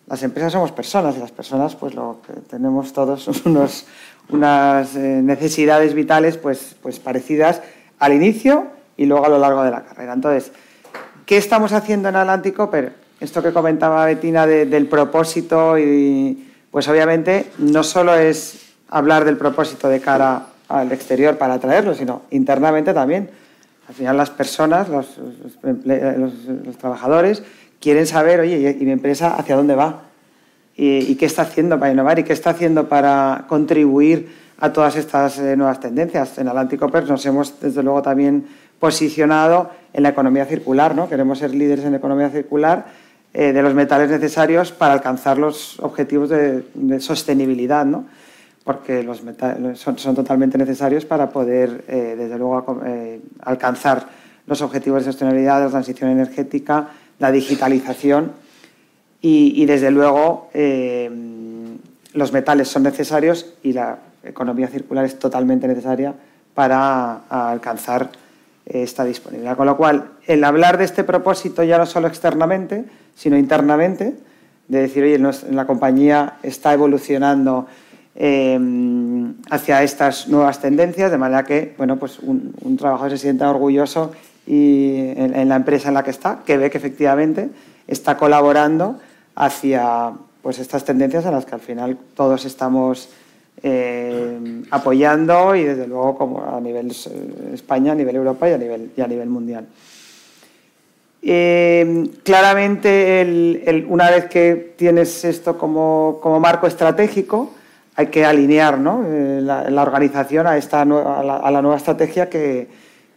las 0.08 0.24
empresas 0.24 0.54
somos 0.54 0.72
personas 0.72 1.18
y 1.18 1.20
las 1.20 1.32
personas, 1.32 1.76
pues 1.76 1.94
lo 1.94 2.22
que 2.26 2.34
tenemos 2.50 2.94
todos 2.94 3.28
unos, 3.46 3.86
unas 4.30 4.96
eh, 4.96 5.22
necesidades 5.22 5.94
vitales 5.94 6.38
pues, 6.38 6.78
pues 6.82 7.00
parecidas 7.00 7.62
al 8.00 8.14
inicio 8.14 8.68
y 8.96 9.06
luego 9.06 9.26
a 9.26 9.30
lo 9.30 9.40
largo 9.40 9.62
de 9.64 9.72
la 9.72 9.84
carrera. 9.84 10.14
Entonces, 10.14 10.54
¿qué 11.26 11.36
estamos 11.36 11.74
haciendo 11.74 12.08
en 12.08 12.16
Atlantic 12.16 12.58
esto 13.20 13.44
que 13.44 13.52
comentaba 13.52 14.06
Betina 14.06 14.48
del 14.48 14.88
propósito 14.88 15.78
y 15.78 16.50
pues 16.72 16.88
obviamente 16.88 17.52
no 17.58 17.84
solo 17.84 18.16
es 18.16 18.74
hablar 18.88 19.26
del 19.26 19.36
propósito 19.36 19.90
de 19.90 20.00
cara 20.00 20.48
al 20.70 20.92
exterior 20.92 21.38
para 21.38 21.56
atraerlo, 21.56 21.94
sino 21.94 22.22
internamente 22.32 22.94
también. 22.94 23.30
Al 23.88 23.96
final 23.96 24.18
las 24.18 24.30
personas, 24.30 24.88
los, 24.88 25.18
los, 25.64 26.78
trabajadores, 26.78 27.44
quieren 27.80 28.06
saber, 28.06 28.40
oye, 28.40 28.78
¿y 28.80 28.86
mi 28.86 28.92
empresa 28.92 29.36
hacia 29.36 29.56
dónde 29.56 29.76
va? 29.76 30.04
¿Y, 30.82 31.16
qué 31.16 31.26
está 31.26 31.42
haciendo 31.42 31.78
para 31.78 31.92
innovar? 31.92 32.20
¿Y 32.20 32.24
qué 32.24 32.32
está 32.32 32.52
haciendo 32.52 32.88
para 32.88 33.46
contribuir 33.50 34.30
a 34.60 34.72
todas 34.72 34.96
estas 34.96 35.38
eh, 35.40 35.58
nuevas 35.58 35.82
tendencias? 35.82 36.38
En 36.38 36.48
Atlántico 36.48 36.88
Pers 36.90 37.10
nos 37.10 37.26
hemos, 37.26 37.60
desde 37.60 37.84
luego, 37.84 38.02
también 38.02 38.46
posicionado 38.80 39.72
en 39.92 40.04
la 40.04 40.10
economía 40.10 40.46
circular, 40.46 40.96
¿no? 40.96 41.10
Queremos 41.10 41.40
ser 41.40 41.54
líderes 41.54 41.84
en 41.84 41.92
la 41.92 41.98
economía 41.98 42.30
circular 42.30 42.86
eh, 43.34 43.52
de 43.52 43.62
los 43.62 43.74
metales 43.74 44.10
necesarios 44.10 44.72
para 44.72 44.94
alcanzar 44.94 45.38
los 45.38 45.80
objetivos 45.82 46.30
de, 46.30 46.64
sostenibilidad, 47.00 47.86
¿no? 47.86 48.06
Porque 48.70 49.02
los 49.02 49.24
metales 49.24 49.80
son, 49.80 49.96
totalmente 50.14 50.56
necesarios 50.56 51.04
para 51.04 51.32
poder, 51.32 51.86
eh, 51.88 52.14
desde 52.16 52.38
luego, 52.38 52.80
eh, 52.86 53.20
alcanzar 53.42 54.06
los 54.46 54.62
objetivos 54.62 55.04
de 55.04 55.12
sostenibilidad, 55.12 55.58
de 55.58 55.66
la 55.66 55.72
transición 55.72 56.12
energética, 56.12 56.90
la 57.18 57.32
digitalización 57.32 58.32
y, 59.24 59.66
desde 59.66 59.90
luego, 59.90 60.52
los 62.14 62.32
metales 62.32 62.68
son 62.68 62.84
necesarios 62.84 63.56
y 63.64 63.74
la 63.74 63.98
economía 64.24 64.68
circular 64.68 65.04
es 65.04 65.18
totalmente 65.18 65.68
necesaria 65.68 66.14
para 66.54 67.22
alcanzar 67.28 68.12
esta 68.68 69.04
disponibilidad. 69.04 69.58
Con 69.58 69.66
lo 69.66 69.78
cual, 69.78 70.12
el 70.28 70.44
hablar 70.44 70.78
de 70.78 70.86
este 70.86 71.04
propósito 71.04 71.64
ya 71.64 71.80
no 71.80 71.88
solo 71.88 72.08
externamente, 72.08 72.86
sino 73.16 73.36
internamente, 73.36 74.14
de 74.68 74.82
decir, 74.82 75.04
oye, 75.04 75.20
la 75.50 75.66
compañía 75.66 76.36
está 76.44 76.72
evolucionando 76.74 77.66
em, 78.16 79.34
hacia 79.50 79.84
estas 79.84 80.28
nuevas 80.28 80.60
tendencias, 80.60 81.12
de 81.12 81.18
manera 81.18 81.44
que 81.44 81.74
bueno, 81.78 81.98
pues 81.98 82.20
un, 82.20 82.78
trabajador 82.78 83.12
se 83.12 83.18
sienta 83.18 83.50
orgulloso 83.50 84.12
y 84.48 84.96
en, 85.16 85.50
la 85.50 85.56
empresa 85.56 85.90
en 85.90 85.94
la 85.94 86.04
que 86.04 86.12
está, 86.12 86.40
que 86.46 86.58
ve 86.58 86.70
que 86.70 86.78
efectivamente 86.78 87.50
está 87.88 88.18
colaborando 88.18 89.00
hacia 89.36 90.12
pues, 90.42 90.60
estas 90.60 90.86
tendencias 90.86 91.26
en 91.26 91.32
las 91.32 91.46
que 91.46 91.56
al 91.56 91.62
final 91.62 91.98
todos 92.16 92.46
estamos 92.46 93.10
eh, 93.62 94.64
apoyando 94.72 95.54
y 95.54 95.66
desde 95.66 95.86
luego 95.86 96.18
como 96.18 96.42
a 96.42 96.62
nivel 96.62 96.92
eh, 96.92 97.52
España, 97.54 97.92
a 97.92 97.96
nivel 97.96 98.16
Europa 98.16 98.50
y 98.50 98.54
a 98.54 98.58
nivel, 98.58 98.92
y 98.96 99.02
a 99.02 99.08
nivel 99.08 99.30
mundial. 99.30 99.68
Eh, 101.22 102.10
claramente, 102.24 103.86
una 103.90 104.10
vez 104.12 104.26
que 104.26 104.74
tienes 104.78 105.26
esto 105.26 105.58
como, 105.58 106.20
como, 106.22 106.40
marco 106.40 106.68
estratégico, 106.68 107.52
hay 108.00 108.08
que 108.08 108.24
alinear 108.24 108.80
¿no? 108.80 109.04
la, 109.42 109.82
organización 109.82 110.48
a, 110.48 110.56
esta, 110.56 110.84
a 110.84 110.86
la, 110.86 111.36
a, 111.36 111.52
la, 111.52 111.62
nueva 111.62 111.76
estrategia 111.76 112.30
que, 112.30 112.70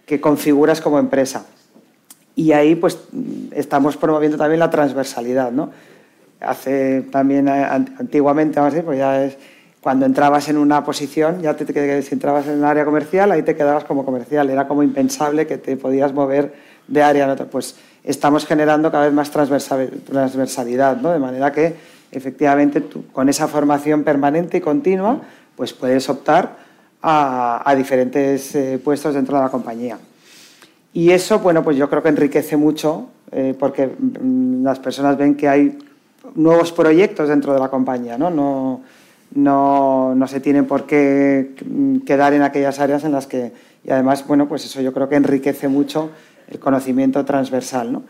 que, 0.04 0.20
configuras 0.20 0.80
como 0.80 0.98
empresa. 0.98 1.46
Y 2.34 2.50
ahí 2.50 2.74
pues, 2.74 2.98
estamos 3.52 3.96
promoviendo 3.96 4.36
también 4.36 4.58
la 4.58 4.70
transversalidad. 4.70 5.52
¿no? 5.52 5.70
Hace 6.40 7.02
también 7.12 7.48
antiguamente, 7.48 8.58
vamos 8.58 8.72
a 8.72 8.74
decir, 8.74 8.84
pues 8.84 8.98
ya 8.98 9.24
es 9.24 9.38
cuando 9.80 10.04
entrabas 10.04 10.48
en 10.48 10.58
una 10.58 10.82
posición, 10.82 11.40
ya 11.42 11.54
te, 11.54 12.02
si 12.02 12.14
entrabas 12.14 12.48
en 12.48 12.54
el 12.54 12.64
área 12.64 12.84
comercial, 12.84 13.30
ahí 13.30 13.44
te 13.44 13.54
quedabas 13.54 13.84
como 13.84 14.04
comercial. 14.04 14.50
Era 14.50 14.66
como 14.66 14.82
impensable 14.82 15.46
que 15.46 15.58
te 15.58 15.76
podías 15.76 16.12
mover 16.12 16.54
de 16.88 17.02
área 17.04 17.28
a 17.28 17.32
otra. 17.34 17.46
Pues 17.46 17.76
estamos 18.02 18.46
generando 18.46 18.90
cada 18.90 19.04
vez 19.04 19.14
más 19.14 19.30
transversalidad, 19.30 20.96
¿no? 20.96 21.12
de 21.12 21.20
manera 21.20 21.52
que 21.52 21.91
efectivamente 22.12 22.82
con 23.12 23.28
esa 23.28 23.48
formación 23.48 24.04
permanente 24.04 24.58
y 24.58 24.60
continua, 24.60 25.20
pues 25.56 25.72
puedes 25.72 26.08
optar 26.08 26.56
a, 27.02 27.74
diferentes 27.76 28.54
eh, 28.54 28.78
puestos 28.82 29.14
dentro 29.14 29.36
de 29.36 29.42
la 29.42 29.48
compañía. 29.48 29.98
Y 30.92 31.10
eso, 31.10 31.40
bueno, 31.40 31.64
pues 31.64 31.76
yo 31.76 31.90
creo 31.90 32.02
que 32.02 32.10
enriquece 32.10 32.56
mucho 32.56 33.08
eh, 33.32 33.56
porque 33.58 33.86
mm, 33.86 34.62
las 34.62 34.78
personas 34.78 35.16
ven 35.16 35.34
que 35.34 35.48
hay 35.48 35.78
nuevos 36.34 36.70
proyectos 36.70 37.28
dentro 37.28 37.52
de 37.52 37.58
la 37.58 37.68
compañía, 37.68 38.16
¿no? 38.16 38.30
no 38.30 38.82
no, 39.34 40.14
no, 40.14 40.28
se 40.28 40.40
tiene 40.40 40.62
por 40.62 40.84
qué 40.86 41.54
quedar 42.04 42.34
en 42.34 42.42
aquellas 42.42 42.78
áreas 42.80 43.04
en 43.04 43.12
las 43.12 43.26
que, 43.26 43.52
y 43.84 43.90
además, 43.90 44.26
bueno, 44.26 44.46
pues 44.48 44.64
eso 44.64 44.80
yo 44.80 44.92
creo 44.92 45.08
que 45.08 45.16
enriquece 45.16 45.68
mucho 45.68 46.10
el 46.48 46.58
conocimiento 46.58 47.24
transversal. 47.24 47.92
¿no? 47.92 48.02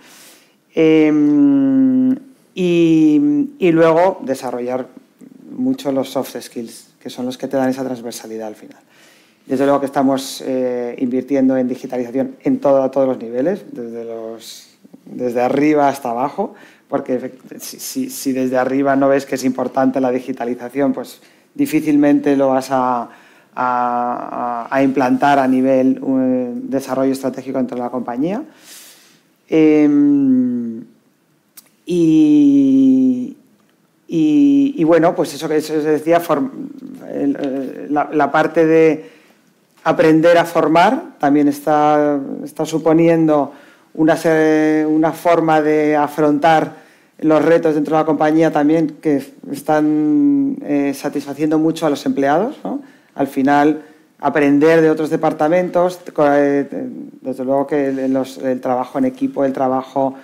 Em, 0.74 2.16
y, 2.54 3.48
y, 3.58 3.72
luego 3.72 4.20
desarrollar 4.22 4.88
mucho 5.50 5.92
los 5.92 6.10
soft 6.10 6.36
skills, 6.40 6.88
que 7.00 7.10
son 7.10 7.26
los 7.26 7.38
que 7.38 7.48
te 7.48 7.56
dan 7.56 7.70
esa 7.70 7.84
transversalidad 7.84 8.48
al 8.48 8.56
final. 8.56 8.78
Desde 9.46 9.64
luego 9.64 9.80
que 9.80 9.86
estamos 9.86 10.42
eh, 10.46 10.94
invirtiendo 10.98 11.56
en 11.56 11.66
digitalización 11.66 12.36
en 12.42 12.60
todo, 12.60 12.82
a 12.82 12.90
todos 12.90 13.08
los 13.08 13.18
niveles, 13.18 13.64
desde, 13.72 14.04
los, 14.04 14.68
desde 15.04 15.40
arriba 15.40 15.88
hasta 15.88 16.10
abajo, 16.10 16.54
porque 16.88 17.32
si, 17.58 18.32
desde 18.32 18.56
arriba 18.56 18.94
no 18.94 19.08
ves 19.08 19.26
que 19.26 19.34
es 19.34 19.44
importante 19.44 20.00
la 20.00 20.12
digitalización, 20.12 20.92
pues 20.92 21.20
difícilmente 21.54 22.36
lo 22.36 22.48
vas 22.48 22.68
a, 22.70 23.08
implantar 24.82 25.38
a 25.38 25.48
nivel 25.48 26.00
eh, 26.06 26.52
desarrollo 26.54 27.12
estratégico 27.12 27.58
dentro 27.58 27.76
de 27.76 27.82
la 27.82 27.90
compañía. 27.90 28.44
Em, 29.48 30.84
y, 34.08 34.84
bueno, 34.84 35.14
pues 35.14 35.34
eso 35.34 35.48
que 35.48 35.60
se 35.60 35.78
decía, 35.80 36.20
la, 37.88 38.32
parte 38.32 38.66
de 38.66 39.10
aprender 39.84 40.38
a 40.38 40.44
formar 40.44 41.18
también 41.18 41.48
está, 41.48 42.20
está 42.44 42.64
suponiendo 42.66 43.52
una, 43.94 44.16
una 44.86 45.12
forma 45.12 45.62
de 45.62 45.96
afrontar 45.96 46.82
los 47.22 47.44
retos 47.44 47.74
dentro 47.74 47.96
de 47.96 48.02
la 48.02 48.06
compañía 48.06 48.50
también 48.50 48.96
que 49.00 49.22
están 49.50 50.56
eh, 50.62 50.92
satisfaciendo 50.94 51.58
mucho 51.58 51.86
a 51.86 51.90
los 51.90 52.04
empleados. 52.04 52.56
Al 53.14 53.26
final, 53.28 53.82
aprender 54.18 54.80
de 54.80 54.90
otros 54.90 55.10
departamentos, 55.10 56.00
eh, 56.18 56.88
desde 57.20 57.44
luego 57.44 57.66
que 57.66 57.88
el, 57.88 58.60
trabajo 58.60 58.98
en 58.98 59.04
equipo, 59.04 59.44
el 59.44 59.52
trabajo, 59.52 60.14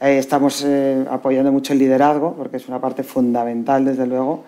eh, 0.00 0.18
estamos 0.18 0.66
apoyando 1.10 1.52
mucho 1.52 1.72
el 1.72 1.78
liderazgo, 1.78 2.34
porque 2.34 2.56
es 2.56 2.68
una 2.68 2.80
parte 2.80 3.02
fundamental, 3.02 3.84
desde 3.84 4.06
luego, 4.06 4.44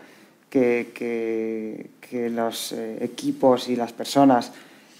que, 0.48 0.92
que, 0.94 1.90
que 2.00 2.30
los 2.30 2.72
equipos 3.00 3.68
y 3.68 3.76
las 3.76 3.92
personas 3.92 4.52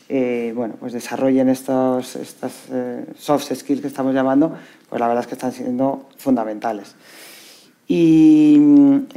bueno, 0.06 0.74
pues 0.78 0.92
desarrollen 0.92 1.48
estos, 1.48 2.16
estas 2.16 2.68
soft 3.16 3.52
skills 3.54 3.80
que 3.80 3.86
estamos 3.86 4.14
llamando 4.14 4.54
pues 4.94 5.00
la 5.00 5.08
verdad 5.08 5.22
es 5.22 5.26
que 5.26 5.34
están 5.34 5.50
siendo 5.50 6.06
fundamentales. 6.18 6.94
Y, 7.88 8.56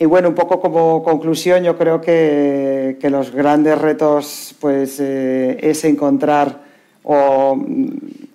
bueno, 0.08 0.30
un 0.30 0.34
poco 0.34 0.60
como 0.60 1.04
conclusión, 1.04 1.64
yo 1.64 1.78
creo 1.78 2.02
que, 2.02 2.98
los 3.12 3.32
grandes 3.32 3.78
retos 3.78 4.56
pues, 4.60 5.00
eh, 5.00 5.58
es 5.62 5.84
encontrar, 5.86 6.64
o 7.04 7.64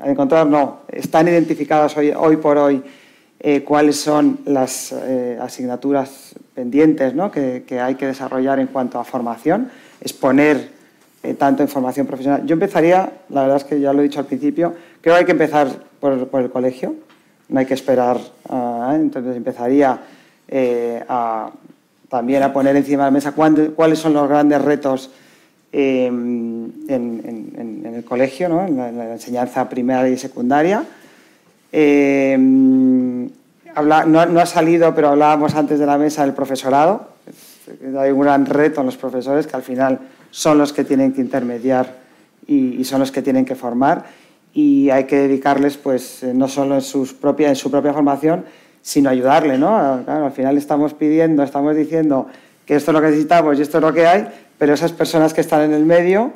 mm, 0.05 0.11
encontrar 0.11 0.47
no, 0.47 0.81
están 0.89 1.29
identificadas 1.29 1.97
hoy, 1.97 2.13
hoy 2.17 2.37
por 2.37 2.59
hoy 2.59 2.83
eh, 3.41 3.63
cuáles 3.65 3.97
son 3.97 4.41
las 4.47 4.93
eh, 4.93 5.39
asignaturas 5.41 6.35
pendientes 6.55 7.15
¿no? 7.15 7.31
que, 7.31 7.65
hay 7.81 7.95
que 7.97 8.07
desarrollar 8.07 8.61
en 8.61 8.69
cuanto 8.69 8.99
a 8.99 9.05
formación, 9.05 9.71
exponer 10.01 10.83
tanto 11.39 11.63
en 11.63 11.69
formación 11.69 12.07
profesional. 12.07 12.45
Yo 12.47 12.55
empezaría, 12.55 13.13
la 13.29 13.43
verdad 13.43 13.59
es 13.59 13.65
que 13.65 13.79
ya 13.79 13.93
lo 13.93 14.01
he 14.01 14.03
dicho 14.03 14.19
al 14.19 14.27
principio, 14.27 14.75
creo 15.01 15.15
que 15.15 15.21
hay 15.21 15.25
que 15.25 15.33
empezar 15.33 15.69
por 16.01 16.43
el 16.43 16.51
colegio 16.51 16.97
no 17.53 17.61
hay 17.61 17.67
que 17.67 17.75
esperar. 17.75 18.19
Ah, 18.49 18.93
entonces 18.95 19.37
empezaría 19.37 19.99
eh, 20.49 21.05
también 22.09 22.43
a 22.43 22.53
poner 22.53 22.75
encima 22.77 23.05
de 23.05 23.09
la 23.09 23.13
mesa 23.13 23.33
cuáles 23.33 23.99
son 23.99 24.15
los 24.15 24.29
grandes 24.29 24.61
retos 24.63 25.11
em, 25.73 26.71
en, 26.89 27.93
el 27.95 28.05
colegio, 28.05 28.49
¿no? 28.49 28.67
en, 28.67 28.77
la, 28.77 29.13
enseñanza 29.13 29.69
primaria 29.69 30.13
y 30.13 30.19
secundaria. 30.19 30.85
Em, 31.73 33.27
no, 33.27 34.41
ha 34.41 34.47
salido, 34.47 34.95
pero 34.95 35.09
hablábamos 35.09 35.55
antes 35.55 35.79
de 35.79 35.87
la 35.87 35.99
mesa 35.99 36.23
del 36.23 36.35
profesorado. 36.35 37.09
Hay 37.99 38.11
un 38.11 38.21
gran 38.21 38.47
reto 38.47 38.81
en 38.81 38.87
los 38.87 38.97
profesores 38.97 39.47
que 39.47 39.57
al 39.57 39.63
final 39.63 40.01
son 40.31 40.59
los 40.59 40.73
que 40.73 40.85
tienen 40.85 41.13
que 41.13 41.21
intermediar 41.21 42.03
y 42.47 42.85
son 42.85 43.01
los 43.01 43.13
que 43.13 43.23
tienen 43.23 43.45
que 43.45 43.55
formar 43.55 44.05
y 44.55 44.91
hay 44.91 45.05
que 45.05 45.17
dedicarles 45.17 45.77
pues 45.77 46.23
eh, 46.23 46.35
no 46.35 46.49
solo 46.49 46.75
en, 46.75 46.83
sus 46.83 47.13
propia, 47.13 47.49
en 47.49 47.57
su 47.57 47.71
propia 47.71 47.93
formación, 47.93 48.45
sino 48.83 49.11
ayudarle, 49.11 49.59
¿no? 49.59 49.77
al 49.77 50.33
final 50.33 50.59
estamos 50.59 50.93
pidiendo, 50.95 51.43
estamos 51.43 51.77
diciendo 51.77 52.27
que 52.67 52.77
esto 52.77 52.91
es 52.91 52.95
lo 52.95 53.01
que 53.01 53.09
necesitamos 53.09 53.59
y 53.59 53.63
esto 53.63 53.79
es 53.79 53.83
lo 53.83 53.93
que 53.93 54.07
hay, 54.07 54.27
pero 54.63 54.75
esas 54.75 54.93
personas 54.93 55.35
que 55.35 55.41
están 55.41 55.63
en 55.63 55.73
el 55.73 55.85
medio 55.85 56.31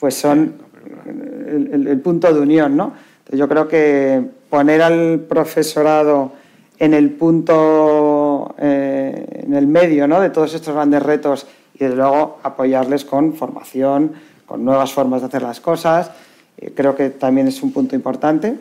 pues 0.00 0.14
son 0.14 0.54
el, 1.06 2.00
punto 2.00 2.32
de 2.32 2.40
unión, 2.40 2.74
¿no? 2.74 2.94
yo 3.30 3.46
creo 3.46 3.68
que 3.68 4.24
poner 4.48 4.80
al 4.80 5.26
profesorado 5.28 6.32
en 6.78 6.94
el 6.94 7.10
punto, 7.10 8.54
eh, 8.56 9.42
en 9.44 9.52
el 9.52 9.66
medio 9.66 10.08
¿no? 10.08 10.18
de 10.18 10.30
todos 10.30 10.54
estos 10.54 10.74
grandes 10.74 11.02
retos 11.02 11.46
y 11.74 11.80
desde 11.80 11.96
luego 11.96 12.38
apoyarles 12.42 13.04
con 13.04 13.34
formación, 13.34 14.12
con 14.46 14.64
nuevas 14.64 14.94
formas 14.94 15.20
de 15.20 15.26
hacer 15.26 15.42
las 15.42 15.60
cosas. 15.60 16.10
Eh, 16.56 16.72
creo 16.74 16.96
que 16.96 17.10
también 17.10 17.48
es 17.48 17.62
un 17.62 17.74
punto 17.74 17.94
importante. 17.94 18.56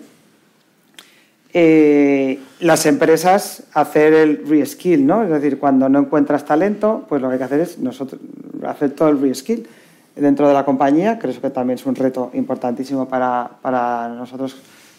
Eh, 1.54 2.42
las 2.60 2.86
empresas 2.86 3.64
hacer 3.74 4.14
el 4.14 4.46
reskill, 4.46 5.08
¿no? 5.08 5.24
Es 5.24 5.30
decir, 5.30 5.60
cuando 5.60 5.88
no 5.88 5.98
encuentras 5.98 6.44
talento, 6.44 7.06
pues 7.08 7.22
lo 7.22 7.30
que 7.30 7.36
hay 7.36 7.38
que 7.38 7.46
hacer 7.46 7.62
es 7.62 7.80
nosotros 7.80 8.20
hacer 8.66 8.92
todo 8.92 9.10
el 9.10 9.22
reskill 9.22 9.68
dentro 10.16 10.48
de 10.48 10.54
la 10.54 10.66
compañía. 10.66 11.20
Creo 11.20 11.40
que 11.40 11.50
también 11.50 11.78
es 11.80 11.86
un 11.86 11.96
reto 11.96 12.32
importantísimo 12.34 13.08
para, 13.08 13.50
para 13.62 14.10
nosotros, 14.10 14.56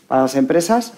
para 0.07 0.23
las 0.23 0.35
empresas. 0.37 0.93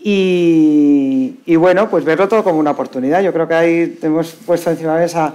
Y, 0.00 1.56
bueno, 1.56 1.90
pues 1.90 2.04
verlo 2.04 2.28
todo 2.28 2.44
como 2.44 2.58
una 2.58 2.70
oportunidad. 2.70 3.20
Yo 3.22 3.32
creo 3.32 3.48
que 3.48 3.54
ahí 3.54 3.98
hemos 4.02 4.32
puesto 4.32 4.70
encima 4.70 4.94
de 4.94 5.02
mesa 5.02 5.34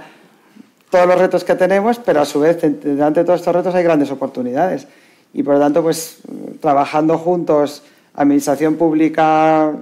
todos 0.90 1.06
los 1.06 1.18
retos 1.18 1.44
que 1.44 1.54
tenemos, 1.54 1.98
pero 1.98 2.20
a 2.20 2.24
su 2.24 2.40
vez, 2.40 2.60
delante 2.60 3.20
de 3.20 3.26
todos 3.26 3.40
estos 3.40 3.54
retos 3.54 3.74
hay 3.74 3.84
grandes 3.84 4.10
oportunidades. 4.10 4.86
Y 5.32 5.42
por 5.42 5.54
lo 5.54 5.60
tanto, 5.60 5.82
pues 5.82 6.18
trabajando 6.60 7.18
juntos, 7.18 7.82
administración 8.14 8.76
pública, 8.76 9.72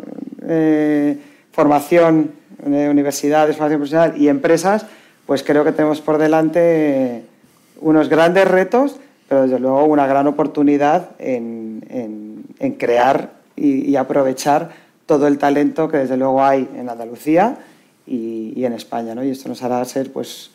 eh, 0.43 1.19
formación, 1.53 2.33
eh, 2.65 2.89
universidades, 2.91 3.57
formación 3.57 3.81
profesional 3.81 4.15
y 4.17 4.29
empresas, 4.29 4.87
pues 5.33 5.45
creo 5.45 5.65
que 5.65 5.73
tenemos 5.73 6.03
por 6.03 6.19
delante 6.19 7.23
unos 7.81 8.11
grandes 8.11 8.47
retos, 8.47 8.97
pero 9.31 9.45
desde 9.45 9.59
luego 9.59 9.87
una 9.87 10.07
gran 10.07 10.27
oportunidad 10.27 11.13
en, 11.19 12.45
crear 12.79 13.33
y, 13.57 13.97
aprovechar 13.97 14.73
todo 15.07 15.27
el 15.27 15.39
talento 15.39 15.89
que 15.89 15.97
desde 15.97 16.19
luego 16.19 16.45
hay 16.45 16.69
en 16.77 16.91
Andalucía 16.91 17.57
y, 18.07 18.63
en 18.63 18.75
España. 18.75 19.15
¿no? 19.15 19.25
Y 19.25 19.31
esto 19.31 19.49
nos 19.49 19.63
hará 19.63 19.83
ser 19.87 20.13
pues, 20.13 20.51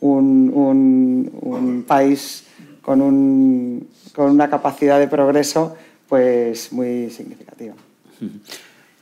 un, 0.00 1.86
país 1.88 2.44
con, 2.82 3.00
un, 3.00 3.88
con, 4.14 4.30
una 4.30 4.50
capacidad 4.50 4.98
de 4.98 5.08
progreso 5.08 5.74
pues, 6.06 6.70
muy 6.70 7.08
significativa. 7.08 7.72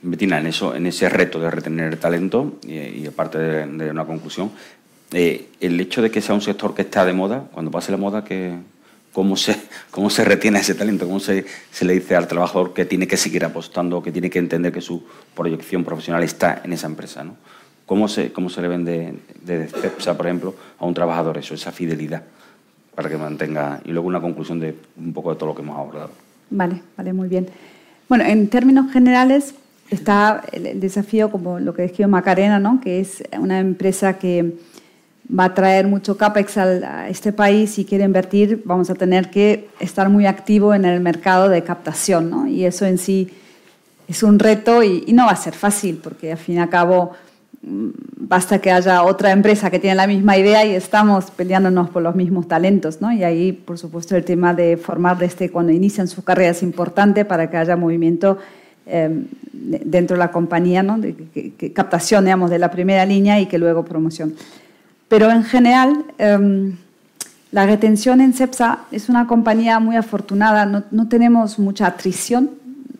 Betina, 0.02 0.38
en, 0.38 0.46
eso, 0.46 0.74
en 0.74 0.86
ese 0.86 1.08
reto 1.08 1.40
de 1.40 1.50
retener 1.50 1.96
talento 1.96 2.58
y, 2.66 3.06
aparte 3.06 3.38
de, 3.38 3.90
una 3.90 4.04
conclusión, 4.04 4.50
eh, 5.12 5.48
el 5.60 5.80
hecho 5.80 6.02
de 6.02 6.10
que 6.10 6.20
sea 6.20 6.34
un 6.34 6.40
sector 6.40 6.74
que 6.74 6.82
está 6.82 7.04
de 7.04 7.12
moda, 7.12 7.48
cuando 7.52 7.70
pase 7.70 7.92
la 7.92 7.98
moda, 7.98 8.24
que 8.24 8.56
cómo 9.12 9.36
se, 9.36 9.56
cómo 9.90 10.10
se 10.10 10.24
retiene 10.24 10.60
ese 10.60 10.74
talento, 10.74 11.06
cómo 11.06 11.20
se, 11.20 11.44
se, 11.70 11.84
le 11.84 11.94
dice 11.94 12.16
al 12.16 12.28
trabajador 12.28 12.74
que 12.74 12.84
tiene 12.84 13.06
que 13.06 13.16
seguir 13.16 13.44
apostando, 13.44 14.02
que 14.02 14.12
tiene 14.12 14.30
que 14.30 14.38
entender 14.38 14.72
que 14.72 14.80
su 14.80 15.04
proyección 15.34 15.84
profesional 15.84 16.22
está 16.22 16.60
en 16.64 16.72
esa 16.72 16.86
empresa. 16.86 17.24
¿no? 17.24 17.36
¿Cómo, 17.86 18.08
se, 18.08 18.32
¿Cómo 18.32 18.50
se 18.50 18.60
le 18.60 18.68
vende 18.68 19.14
de 19.42 19.68
CEPSA, 19.68 20.16
por 20.16 20.26
ejemplo, 20.26 20.54
a 20.78 20.84
un 20.84 20.92
trabajador 20.92 21.38
eso, 21.38 21.54
esa 21.54 21.70
fidelidad, 21.70 22.24
para 22.94 23.08
que 23.08 23.16
mantenga... 23.16 23.80
Y 23.84 23.92
luego 23.92 24.08
una 24.08 24.20
conclusión 24.20 24.58
de 24.58 24.74
un 24.96 25.12
poco 25.12 25.30
de 25.30 25.36
todo 25.36 25.50
lo 25.50 25.54
que 25.54 25.62
hemos 25.62 25.78
abordado. 25.78 26.10
Vale, 26.50 26.82
vale, 26.96 27.12
muy 27.12 27.28
bien. 27.28 27.48
Bueno, 28.08 28.24
en 28.24 28.48
términos 28.48 28.92
generales 28.92 29.54
está 29.90 30.42
el, 30.52 30.80
desafío, 30.80 31.30
como 31.30 31.60
lo 31.60 31.74
que 31.74 31.82
describió 31.82 32.08
Macarena, 32.08 32.58
¿no? 32.58 32.80
que 32.80 33.00
es 33.00 33.22
una 33.38 33.60
empresa 33.60 34.18
que 34.18 34.54
va 35.28 35.44
a 35.44 35.54
traer 35.54 35.86
mucho 35.86 36.16
CAPEX 36.16 36.58
a 36.58 37.08
este 37.08 37.32
país 37.32 37.78
y 37.78 37.84
quiere 37.84 38.04
invertir, 38.04 38.62
vamos 38.64 38.90
a 38.90 38.94
tener 38.94 39.30
que 39.30 39.68
estar 39.80 40.08
muy 40.08 40.26
activo 40.26 40.74
en 40.74 40.84
el 40.84 41.00
mercado 41.00 41.48
de 41.48 41.62
captación. 41.62 42.30
¿no? 42.30 42.46
Y 42.46 42.64
eso 42.64 42.86
en 42.86 42.98
sí 42.98 43.30
es 44.08 44.22
un 44.22 44.38
reto 44.38 44.82
y, 44.82 45.04
no 45.12 45.26
va 45.26 45.32
a 45.32 45.36
ser 45.36 45.54
fácil, 45.54 45.98
porque 46.02 46.32
al 46.32 46.38
fin 46.38 46.56
y 46.56 46.58
al 46.58 46.68
cabo 46.68 47.12
mm, 47.62 47.88
basta 48.18 48.60
que 48.60 48.70
haya 48.70 49.02
otra 49.02 49.32
empresa 49.32 49.70
que 49.70 49.80
tiene 49.80 49.96
la 49.96 50.06
misma 50.06 50.36
idea 50.36 50.64
y 50.64 50.74
estamos 50.74 51.30
peleándonos 51.32 51.90
por 51.90 52.02
los 52.02 52.14
mismos 52.14 52.46
talentos. 52.46 53.00
¿no? 53.00 53.12
Y 53.12 53.24
ahí, 53.24 53.52
por 53.52 53.78
supuesto, 53.78 54.16
el 54.16 54.24
tema 54.24 54.54
de 54.54 54.76
formar 54.76 55.18
desde 55.18 55.50
cuando 55.50 55.72
inician 55.72 56.06
su 56.06 56.22
carrera 56.22 56.50
es 56.50 56.62
importante 56.62 57.24
para 57.24 57.50
que 57.50 57.56
haya 57.56 57.74
movimiento 57.74 58.38
em, 58.86 59.26
dentro 59.52 60.14
de 60.14 60.20
la 60.20 60.30
compañía, 60.30 60.84
¿no? 60.84 60.98
de, 60.98 61.14
captación 61.74 62.24
digamos, 62.26 62.50
de 62.50 62.60
la 62.60 62.70
primera 62.70 63.04
línea 63.04 63.40
y 63.40 63.46
que 63.46 63.58
luego 63.58 63.84
promoción. 63.84 64.34
Pero 65.08 65.30
en 65.30 65.44
general, 65.44 66.04
em, 66.18 66.76
la 67.52 67.64
retención 67.64 68.20
en 68.20 68.32
CEPSA 68.32 68.80
es 68.90 69.08
una 69.08 69.26
compañía 69.26 69.78
muy 69.78 69.96
afortunada, 69.96 70.66
no, 70.66 70.82
no, 70.90 71.08
tenemos 71.08 71.58
mucha 71.58 71.86
atrición. 71.86 72.50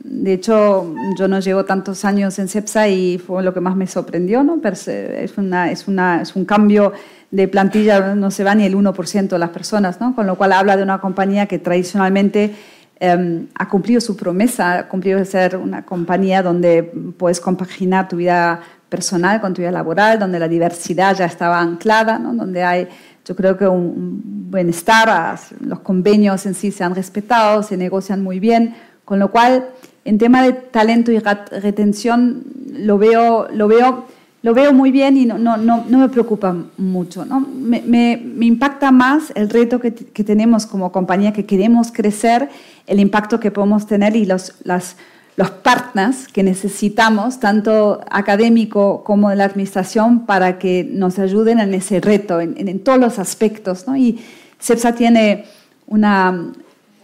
De 0.04 0.32
hecho, 0.34 0.94
yo 1.18 1.26
no 1.26 1.40
llevo 1.40 1.64
tantos 1.64 2.04
años 2.04 2.38
en 2.38 2.48
CEPSA 2.48 2.88
y 2.88 3.18
fue 3.18 3.42
lo 3.42 3.52
que 3.52 3.60
más 3.60 3.74
me 3.74 3.88
sorprendió. 3.88 4.44
¿no? 4.44 4.60
Es, 4.64 5.36
una, 5.36 5.70
es, 5.70 5.88
una, 5.88 6.22
es 6.22 6.36
un 6.36 6.44
cambio 6.44 6.92
de 7.32 7.48
plantilla, 7.48 8.14
no 8.14 8.30
se 8.30 8.44
va 8.44 8.54
ni 8.54 8.64
el 8.64 8.76
1% 8.76 9.28
de 9.28 9.38
las 9.38 9.50
personas, 9.50 10.00
¿no? 10.00 10.14
con 10.14 10.26
lo 10.26 10.36
cual 10.36 10.52
habla 10.52 10.76
de 10.76 10.84
una 10.84 11.00
compañía 11.00 11.46
que 11.46 11.58
tradicionalmente 11.58 12.54
em, 13.00 13.48
ha 13.56 13.68
cumplido 13.68 14.00
su 14.00 14.16
promesa, 14.16 14.78
ha 14.78 14.88
cumplido 14.88 15.18
de 15.18 15.24
ser 15.24 15.56
una 15.56 15.84
compañía 15.84 16.42
donde 16.42 16.84
puedes 17.18 17.40
compaginar 17.40 18.08
tu 18.08 18.16
vida 18.16 18.60
personal 18.88 19.40
con 19.40 19.54
tu 19.54 19.62
vida 19.62 19.72
laboral, 19.72 20.18
donde 20.18 20.38
la 20.38 20.48
diversidad 20.48 21.16
ya 21.16 21.26
estaba 21.26 21.60
anclada, 21.60 22.18
¿no? 22.18 22.34
donde 22.34 22.62
hay, 22.62 22.88
yo 23.24 23.34
creo 23.34 23.56
que 23.56 23.66
un 23.66 24.50
bienestar, 24.50 25.38
los 25.60 25.80
convenios 25.80 26.46
en 26.46 26.54
sí 26.54 26.70
se 26.70 26.84
han 26.84 26.94
respetado, 26.94 27.62
se 27.62 27.76
negocian 27.76 28.22
muy 28.22 28.38
bien, 28.38 28.74
con 29.04 29.18
lo 29.18 29.30
cual, 29.30 29.66
en 30.04 30.18
tema 30.18 30.42
de 30.42 30.52
talento 30.52 31.10
y 31.10 31.18
retención, 31.18 32.44
lo 32.72 32.98
veo, 32.98 33.48
lo 33.52 33.66
veo, 33.68 34.06
lo 34.42 34.54
veo 34.54 34.72
muy 34.72 34.92
bien 34.92 35.16
y 35.16 35.26
no, 35.26 35.38
no, 35.38 35.56
no, 35.56 35.84
no 35.88 35.98
me 35.98 36.08
preocupa 36.08 36.54
mucho. 36.76 37.24
¿no? 37.24 37.40
Me, 37.40 37.82
me, 37.82 38.20
me, 38.22 38.46
impacta 38.46 38.92
más 38.92 39.32
el 39.34 39.50
reto 39.50 39.80
que, 39.80 39.92
que 39.92 40.22
tenemos 40.22 40.66
como 40.66 40.92
compañía, 40.92 41.32
que 41.32 41.46
queremos 41.46 41.90
crecer, 41.90 42.48
el 42.86 43.00
impacto 43.00 43.40
que 43.40 43.50
podemos 43.50 43.86
tener 43.86 44.14
y 44.14 44.26
los, 44.26 44.54
las 44.62 44.96
los 45.36 45.50
partners 45.50 46.28
que 46.28 46.42
necesitamos, 46.42 47.38
tanto 47.38 48.00
académico 48.10 49.04
como 49.04 49.28
de 49.28 49.36
la 49.36 49.44
administración, 49.44 50.24
para 50.24 50.58
que 50.58 50.88
nos 50.90 51.18
ayuden 51.18 51.60
en 51.60 51.74
ese 51.74 52.00
reto, 52.00 52.40
en, 52.40 52.80
todos 52.80 52.98
los 52.98 53.18
aspectos. 53.18 53.86
¿no? 53.86 53.96
Y 53.96 54.18
CEPSA 54.58 54.94
tiene 54.94 55.44
una, 55.86 56.52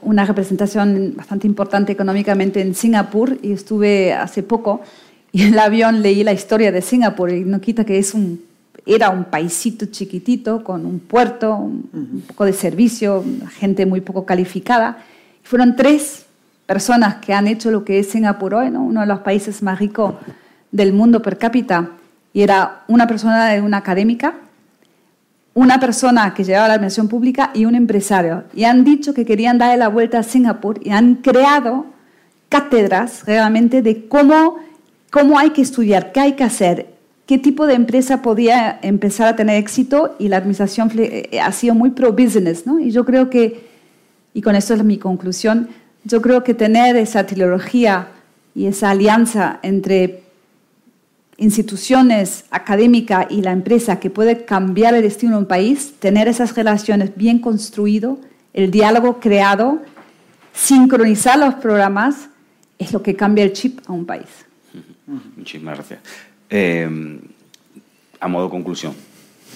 una, 0.01 0.25
representación 0.25 1.13
bastante 1.15 1.47
importante 1.47 1.93
económicamente 1.93 2.63
en 2.63 2.75
Singapur 2.75 3.39
y 3.43 3.53
estuve 3.53 4.15
hace 4.15 4.43
poco 4.43 4.81
y 5.31 5.43
en 5.43 5.53
el 5.53 5.59
avión 5.59 6.03
leí 6.03 6.25
la 6.25 6.33
historia 6.33 6.73
de 6.73 6.81
Singapur 6.81 7.31
y 7.31 7.45
no 7.45 7.61
quita 7.61 7.85
que 7.85 7.99
es 7.99 8.15
un, 8.15 8.43
era 8.87 9.11
un 9.11 9.25
paisito 9.25 9.87
chiquitito 9.87 10.65
con 10.65 10.87
un 10.87 11.01
puerto, 11.01 11.55
un, 11.55 11.89
un 11.93 12.25
poco 12.27 12.47
de 12.47 12.55
servicio, 12.55 13.23
gente 13.59 13.85
muy 13.85 14.01
poco 14.01 14.25
calificada. 14.25 15.05
Fueron 15.43 15.77
tres 15.77 16.25
personas 16.67 17.17
que 17.17 17.35
han 17.35 17.47
hecho 17.47 17.71
lo 17.71 17.85
que 17.85 17.99
es 17.99 18.11
Singapur 18.11 18.55
hoy, 18.55 18.69
uno 18.69 19.01
de 19.01 19.07
los 19.07 19.21
países 19.21 19.63
más 19.63 19.79
ricos 19.79 20.15
del 20.71 20.93
mundo 20.93 21.21
per 21.23 21.39
cápita, 21.39 21.91
y 22.33 22.43
era 22.43 22.83
una 22.89 23.07
persona 23.07 23.49
de 23.49 23.61
una 23.61 23.79
académica, 23.79 24.35
una 25.55 25.79
persona 25.79 26.33
que 26.33 26.45
llevaba 26.45 26.69
la 26.69 26.75
administración 26.75 27.09
pública 27.09 27.51
y 27.53 27.67
un 27.67 27.75
empresario. 27.75 28.45
Y 28.55 28.65
han 28.65 28.85
dicho 28.85 29.13
que 29.13 29.27
querían 29.27 29.59
darle 29.59 29.77
la 29.77 29.89
vuelta 29.89 30.21
a 30.21 30.23
Singapur 30.23 30.81
y 30.83 30.91
han 30.91 31.17
creado 31.17 31.87
cátedras 32.49 33.25
realmente 33.27 33.83
de 33.83 34.07
cómo, 34.09 34.57
cómo 35.11 35.39
hay 35.39 35.51
que 35.51 35.63
estudiar, 35.63 36.13
qué 36.13 36.21
hay 36.21 36.33
que 36.33 36.45
hacer, 36.45 36.87
qué 37.27 37.39
tipo 37.39 37.67
de 37.67 37.75
empresa 37.75 38.23
podía 38.23 38.79
empezar 38.83 39.29
a 39.29 39.37
tener 39.37 39.57
éxito 39.57 40.17
y 40.19 40.29
la 40.29 40.39
administración 40.39 40.91
eh, 40.97 41.39
ha 41.43 41.53
sido 41.53 41.75
muy 41.75 41.91
pro-business. 41.91 42.67
¿no? 42.67 42.81
Y 42.81 42.91
yo 42.91 43.05
creo 43.05 43.29
que, 43.29 43.69
y 44.33 44.41
con 44.41 44.57
esto 44.57 44.73
es 44.73 44.83
mi 44.85 44.97
conclusión, 44.97 45.69
yo 46.05 46.21
creo 46.23 46.43
que 46.45 46.55
tener 46.55 46.97
esa 46.97 47.27
trilogía 47.27 48.09
y 48.55 48.67
esa 48.67 48.91
alianza 48.91 49.61
entre 49.63 50.23
instituciones 51.39 52.45
académicas 52.51 53.27
y 53.31 53.43
la 53.43 53.53
empresa 53.53 53.99
que 53.99 54.11
puede 54.11 54.45
cambiar 54.45 54.95
el 54.95 55.03
destino 55.03 55.33
de 55.33 55.39
un 55.39 55.47
país, 55.47 55.95
tener 55.99 56.29
esas 56.29 56.55
relaciones 56.55 57.17
bien 57.17 57.39
construidas, 57.39 58.17
el 58.53 58.71
diálogo 58.71 59.19
creado, 59.19 59.83
sincronizar 60.53 61.39
los 61.39 61.55
programas, 61.55 62.29
es 62.79 62.93
lo 62.93 63.03
que 63.03 63.17
cambia 63.17 63.45
el 63.45 63.53
chip 63.53 63.81
a 63.87 63.93
un 63.93 64.05
país. 64.05 64.27
Muchísimas 65.37 65.77
gracias. 65.77 66.01
Eh, 66.51 67.21
a 68.21 68.29
modo 68.29 68.51
conclusión, 68.51 68.95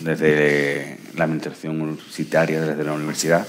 desde 0.03 0.99
la 1.15 1.25
administración 1.25 1.81
universitaria, 1.81 2.61
desde 2.61 2.85
la 2.85 2.93
universidad, 2.93 3.47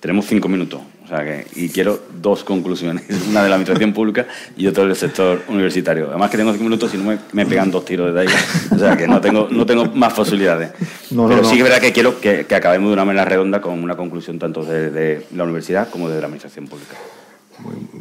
tenemos 0.00 0.26
cinco 0.26 0.48
minutos. 0.48 0.80
O 1.04 1.08
sea 1.08 1.22
que, 1.22 1.46
y 1.54 1.68
quiero 1.68 2.00
dos 2.20 2.42
conclusiones, 2.42 3.04
una 3.30 3.44
de 3.44 3.48
la 3.48 3.54
administración 3.54 3.92
pública 3.92 4.26
y 4.56 4.66
otra 4.66 4.84
del 4.84 4.96
sector 4.96 5.40
universitario. 5.48 6.08
Además 6.08 6.30
que 6.30 6.36
tengo 6.36 6.50
cinco 6.50 6.64
minutos 6.64 6.92
y 6.94 6.96
no 6.96 7.04
me, 7.04 7.18
me 7.32 7.46
pegan 7.46 7.70
dos 7.70 7.84
tiros 7.84 8.12
de 8.12 8.20
ahí. 8.20 8.26
O 8.72 8.78
sea 8.78 8.96
que 8.96 9.06
no 9.06 9.20
tengo, 9.20 9.48
no 9.50 9.64
tengo 9.64 9.86
más 9.94 10.12
posibilidades. 10.12 10.70
Pero 11.08 11.44
sí 11.44 11.52
que 11.52 11.58
es 11.58 11.62
verdad 11.62 11.80
que 11.80 11.92
quiero 11.92 12.20
que, 12.20 12.44
que, 12.44 12.54
acabemos 12.54 12.88
de 12.88 12.94
una 12.94 13.04
manera 13.04 13.24
redonda 13.24 13.60
con 13.60 13.82
una 13.82 13.96
conclusión 13.96 14.38
tanto 14.38 14.64
de, 14.64 14.90
de 14.90 15.26
la 15.34 15.44
universidad 15.44 15.88
como 15.88 16.08
de 16.08 16.20
la 16.20 16.26
administración 16.26 16.66
pública. 16.66 16.96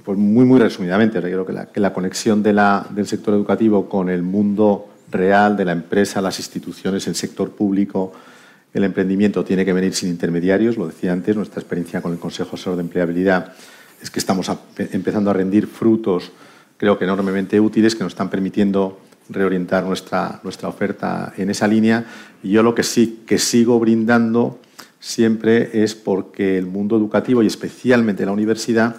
pues 0.04 0.18
muy, 0.18 0.46
muy 0.46 0.60
resumidamente, 0.60 1.22
creo 1.22 1.46
que 1.46 1.54
la, 1.54 1.68
que 1.68 1.80
la 1.80 1.94
conexión 1.94 2.42
de 2.42 2.54
la, 2.54 2.88
del 2.90 3.08
sector 3.08 3.36
educativo 3.36 3.88
con 3.88 4.10
el 4.10 4.24
mundo 4.24 4.90
real 5.12 5.56
de 5.56 5.66
la 5.66 5.72
empresa, 5.72 6.22
las 6.22 6.40
instituciones, 6.40 7.08
el 7.08 7.16
sector 7.16 7.52
público, 7.52 8.12
el 8.76 8.84
emprendimiento 8.84 9.46
tiene 9.46 9.64
que 9.64 9.72
venir 9.72 9.96
sin 9.96 10.10
intermediarios. 10.10 10.76
Lo 10.76 10.88
decía 10.88 11.14
antes, 11.14 11.34
nuestra 11.34 11.62
experiencia 11.62 12.02
con 12.02 12.12
el 12.12 12.20
Consejo 12.20 12.56
Asesor 12.56 12.76
de 12.76 12.82
Empleabilidad 12.82 13.54
es 14.02 14.12
que 14.12 14.20
estamos 14.20 14.52
empezando 14.78 15.32
a 15.32 15.34
rendir 15.34 15.66
frutos, 15.66 16.34
creo 16.76 17.00
que 17.00 17.06
enormemente 17.06 17.58
útiles, 17.62 17.96
que 17.96 18.04
nos 18.04 18.12
están 18.12 18.30
permitiendo 18.30 19.00
reorientar 19.30 19.86
nuestra, 19.86 20.42
nuestra 20.44 20.68
oferta 20.68 21.34
en 21.38 21.50
esa 21.50 21.70
línea. 21.70 22.06
Y 22.44 22.50
yo 22.50 22.64
lo 22.64 22.76
que 22.76 22.84
sí 22.84 23.24
que 23.26 23.38
sigo 23.38 23.80
brindando 23.80 24.60
siempre 25.00 25.82
es 25.82 25.96
porque 25.96 26.58
el 26.58 26.66
mundo 26.66 26.98
educativo 26.98 27.42
y 27.44 27.48
especialmente 27.48 28.26
la 28.26 28.34
universidad 28.34 28.98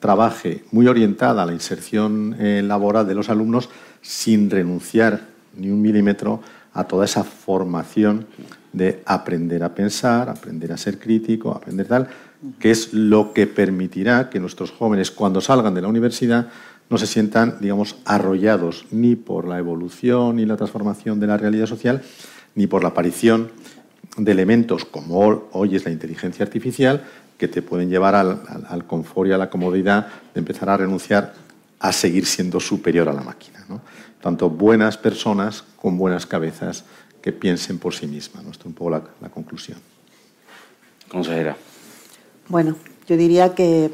trabaje 0.00 0.64
muy 0.72 0.88
orientada 0.88 1.44
a 1.44 1.46
la 1.46 1.52
inserción 1.52 2.34
laboral 2.66 3.06
de 3.06 3.14
los 3.14 3.28
alumnos 3.28 3.70
sin 4.00 4.50
renunciar 4.50 5.28
ni 5.56 5.70
un 5.70 5.80
milímetro 5.80 6.42
a 6.74 6.84
toda 6.84 7.04
esa 7.04 7.22
formación 7.22 8.26
de 8.72 9.02
aprender 9.06 9.62
a 9.62 9.74
pensar, 9.74 10.28
aprender 10.28 10.72
a 10.72 10.76
ser 10.76 10.98
crítico, 10.98 11.52
aprender 11.52 11.86
tal, 11.86 12.08
que 12.58 12.70
es 12.70 12.92
lo 12.92 13.32
que 13.32 13.46
permitirá 13.46 14.30
que 14.30 14.40
nuestros 14.40 14.70
jóvenes 14.70 15.10
cuando 15.10 15.40
salgan 15.40 15.74
de 15.74 15.82
la 15.82 15.88
universidad 15.88 16.48
no 16.90 16.98
se 16.98 17.06
sientan, 17.06 17.56
digamos, 17.60 17.96
arrollados 18.04 18.86
ni 18.90 19.16
por 19.16 19.46
la 19.46 19.58
evolución 19.58 20.38
y 20.38 20.46
la 20.46 20.56
transformación 20.56 21.20
de 21.20 21.26
la 21.26 21.36
realidad 21.36 21.66
social, 21.66 22.02
ni 22.54 22.66
por 22.66 22.82
la 22.82 22.90
aparición 22.90 23.50
de 24.16 24.32
elementos 24.32 24.84
como 24.84 25.48
hoy 25.52 25.76
es 25.76 25.84
la 25.84 25.90
inteligencia 25.90 26.44
artificial, 26.44 27.04
que 27.38 27.48
te 27.48 27.62
pueden 27.62 27.88
llevar 27.88 28.14
al, 28.14 28.86
confort 28.86 29.28
y 29.28 29.32
a 29.32 29.38
la 29.38 29.50
comodidad 29.50 30.06
de 30.34 30.38
empezar 30.38 30.68
a 30.70 30.76
renunciar 30.76 31.34
a 31.80 31.92
seguir 31.92 32.26
siendo 32.26 32.60
superior 32.60 33.08
a 33.08 33.12
la 33.12 33.22
máquina. 33.22 33.64
Tanto 34.20 34.48
buenas 34.50 34.96
personas 34.96 35.64
con 35.76 35.98
buenas 35.98 36.26
cabezas 36.26 36.84
que 37.22 37.32
piensen 37.32 37.78
por 37.78 37.94
sí 37.94 38.06
mismas. 38.06 38.44
Esto 38.44 38.60
es 38.60 38.66
un 38.66 38.74
poco 38.74 38.90
la, 38.90 39.02
la 39.20 39.28
conclusión. 39.30 39.78
Consejera. 41.08 41.56
Bueno, 42.48 42.76
yo 43.06 43.16
diría 43.16 43.54
que 43.54 43.92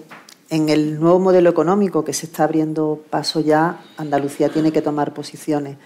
en 0.50 0.68
el 0.70 0.98
nuevo 0.98 1.18
modelo 1.18 1.50
económico 1.50 2.04
que 2.04 2.12
se 2.12 2.26
está 2.26 2.44
abriendo 2.44 3.04
paso 3.10 3.40
ya, 3.40 3.80
Andalucía 3.96 4.48
tiene 4.48 4.72
que 4.72 4.82
tomar 4.82 5.12
posiciones. 5.12 5.76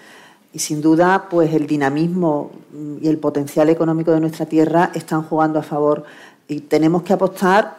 Y 0.52 0.58
sin 0.58 0.80
duda, 0.80 1.28
pues 1.30 1.52
el 1.54 1.66
dinamismo 1.66 2.52
y 3.00 3.08
el 3.08 3.18
potencial 3.18 3.70
económico 3.70 4.12
de 4.12 4.20
nuestra 4.20 4.46
tierra 4.46 4.92
están 4.94 5.22
jugando 5.22 5.58
a 5.58 5.62
favor. 5.62 6.04
Y 6.46 6.60
tenemos 6.60 7.02
que 7.02 7.14
apostar, 7.14 7.78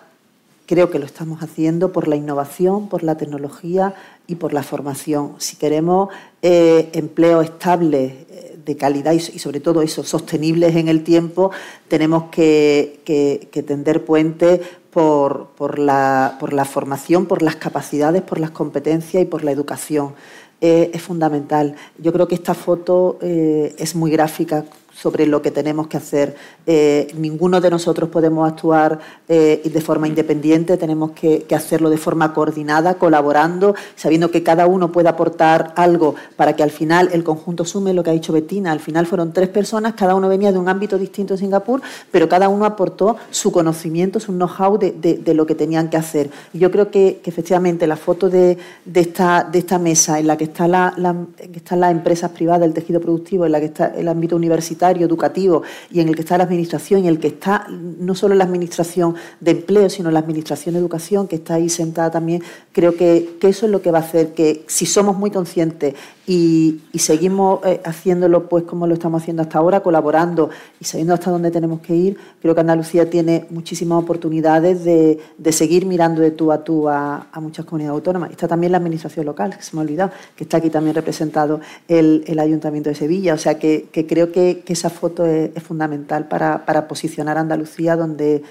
creo 0.65 0.89
que 0.89 0.97
lo 0.97 1.05
estamos 1.05 1.43
haciendo, 1.43 1.91
por 1.91 2.07
la 2.07 2.15
innovación, 2.15 2.89
por 2.89 3.03
la 3.03 3.15
tecnología 3.15 3.93
y 4.25 4.35
por 4.35 4.53
la 4.53 4.63
formación. 4.63 5.35
Si 5.37 5.55
queremos 5.55 6.09
eh, 6.41 6.89
empleos 6.93 7.45
estables, 7.45 8.13
eh, 8.13 8.22
de 8.65 8.77
calidad 8.77 9.13
y, 9.13 9.19
sobre 9.19 9.59
todo 9.59 9.81
eso, 9.81 10.03
sostenibles 10.03 10.75
en 10.75 10.87
el 10.87 11.03
tiempo, 11.03 11.51
tenemos 11.87 12.25
que, 12.31 13.01
que 13.05 13.63
tender 13.63 14.05
puentes 14.05 14.61
por, 14.93 15.79
la, 15.79 16.67
formación, 16.69 17.25
por 17.25 17.41
las 17.41 17.55
capacidades, 17.55 18.21
por 18.21 18.39
las 18.39 18.51
competencias 18.51 19.23
y 19.23 19.25
por 19.25 19.43
la 19.43 19.51
educación. 19.51 20.13
Eh, 20.61 20.91
es 20.93 21.01
fundamental. 21.01 21.75
Yo 21.97 22.13
creo 22.13 22.27
que 22.27 22.35
esta 22.35 22.53
foto 22.53 23.17
eh, 23.21 23.75
es 23.77 23.95
muy 23.95 24.11
gráfica 24.11 24.65
sobre 24.95 25.25
lo 25.25 25.41
que 25.41 25.51
tenemos 25.51 25.87
que 25.87 25.97
hacer. 25.97 26.35
Eh, 26.65 27.07
ninguno 27.17 27.59
de 27.59 27.69
nosotros 27.69 28.09
podemos 28.09 28.49
actuar 28.49 28.99
eh, 29.27 29.61
de 29.63 29.81
forma 29.81 30.07
independiente, 30.07 30.77
tenemos 30.77 31.11
que, 31.11 31.45
hacerlo 31.53 31.91
de 31.91 31.97
forma 31.97 32.33
coordinada, 32.33 32.95
colaborando, 32.95 33.75
sabiendo 33.95 34.31
que 34.31 34.41
cada 34.41 34.65
uno 34.65 34.91
puede 34.91 35.07
aportar 35.07 35.71
algo 35.75 36.15
para 36.35 36.55
que 36.55 36.63
al 36.63 36.71
final 36.71 37.09
el 37.13 37.23
conjunto 37.23 37.63
sume 37.63 37.93
lo 37.93 38.03
que 38.03 38.09
ha 38.09 38.13
dicho 38.13 38.33
Betina. 38.33 38.71
Al 38.71 38.79
final 38.79 39.05
fueron 39.05 39.33
tres 39.33 39.49
personas, 39.49 39.93
cada 39.93 40.15
uno 40.15 40.27
venía 40.29 40.51
de 40.51 40.57
un 40.57 40.67
ámbito 40.67 40.97
distinto 40.97 41.35
de 41.35 41.39
Singapur, 41.39 41.81
pero 42.11 42.27
cada 42.27 42.49
uno 42.49 42.65
aportó 42.65 43.17
su 43.29 43.51
conocimiento, 43.51 44.19
su 44.19 44.31
know-how 44.31 44.79
de, 44.79 45.33
lo 45.33 45.45
que 45.45 45.55
tenían 45.55 45.89
que 45.89 45.97
hacer. 45.97 46.29
Yo 46.53 46.71
creo 46.71 46.89
que, 46.89 47.21
efectivamente 47.23 47.87
la 47.87 47.95
foto 47.95 48.29
de, 48.29 48.57
esta, 48.93 49.43
de 49.43 49.59
esta 49.59 49.79
mesa 49.79 50.19
en 50.19 50.27
la 50.27 50.37
que, 50.37 50.45
está 50.45 50.67
la, 50.67 50.95
que 51.37 51.57
están 51.57 51.79
las 51.79 51.91
empresas 51.91 52.31
privadas, 52.31 52.63
el 52.63 52.73
tejido 52.73 52.99
productivo, 52.99 53.45
en 53.45 53.51
la 53.51 53.59
que 53.59 53.67
está 53.67 53.87
el 53.87 54.07
ámbito 54.07 54.35
universitario, 54.35 54.82
educativo 54.91 55.63
y 55.91 55.99
en 56.01 56.09
el 56.09 56.15
que 56.15 56.21
está 56.21 56.37
la 56.37 56.43
administración 56.43 57.05
y 57.05 57.07
el 57.07 57.19
que 57.19 57.27
está 57.27 57.67
no 57.69 58.15
solo 58.15 58.35
la 58.35 58.43
administración 58.43 59.15
de 59.39 59.51
empleo, 59.51 59.89
sino 59.89 60.11
la 60.11 60.19
administración 60.19 60.73
de 60.73 60.79
educación, 60.79 61.27
que 61.27 61.37
está 61.37 61.55
ahí 61.55 61.69
sentada 61.69 62.11
también, 62.11 62.43
creo 62.71 62.95
que, 62.95 63.37
eso 63.41 63.65
es 63.65 63.71
lo 63.71 63.81
que 63.81 63.91
va 63.91 63.99
a 63.99 64.01
hacer 64.01 64.33
que 64.33 64.63
si 64.67 64.85
somos 64.85 65.17
muy 65.17 65.29
conscientes 65.29 65.95
y, 66.25 66.79
seguimos 66.97 67.59
eh, 67.65 67.81
haciéndolo 67.83 68.47
pues 68.47 68.63
como 68.63 68.87
lo 68.87 68.93
estamos 68.93 69.21
haciendo 69.21 69.41
hasta 69.41 69.57
ahora, 69.57 69.81
colaborando 69.81 70.49
y 70.79 70.85
sabiendo 70.85 71.13
hasta 71.13 71.29
dónde 71.29 71.51
tenemos 71.51 71.81
que 71.81 71.95
ir, 71.95 72.17
creo 72.41 72.55
que 72.55 72.61
Andalucía 72.61 73.09
tiene 73.09 73.45
muchísimas 73.49 74.01
oportunidades 74.01 74.85
de, 74.85 75.19
seguir 75.51 75.85
mirando 75.85 76.21
de 76.21 76.31
tú 76.31 76.51
a 76.51 76.63
tú 76.63 76.87
a, 76.87 77.27
muchas 77.41 77.65
comunidades 77.65 77.95
autónomas. 77.95 78.31
Está 78.31 78.47
también 78.47 78.71
la 78.71 78.77
administración 78.77 79.25
local, 79.25 79.55
que 79.55 79.63
se 79.63 79.75
me 79.75 79.81
ha 79.81 79.83
olvidado, 79.83 80.11
que 80.35 80.45
está 80.45 80.57
aquí 80.57 80.69
también 80.69 80.95
representado 80.95 81.59
el, 81.87 82.23
Ayuntamiento 82.43 82.89
de 82.89 82.95
Sevilla. 82.95 83.33
O 83.33 83.37
sea 83.37 83.59
que, 83.59 83.89
creo 84.07 84.31
que, 84.31 84.63
esa 84.67 84.89
foto 84.89 85.25
es, 85.25 85.51
fundamental 85.63 86.27
para, 86.27 86.65
para 86.65 86.87
posicionar 86.87 87.37
a 87.37 87.41
Andalucía 87.41 87.95
donde 87.95 88.43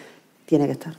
tiene 0.46 0.66
que 0.66 0.72
estar. 0.72 0.94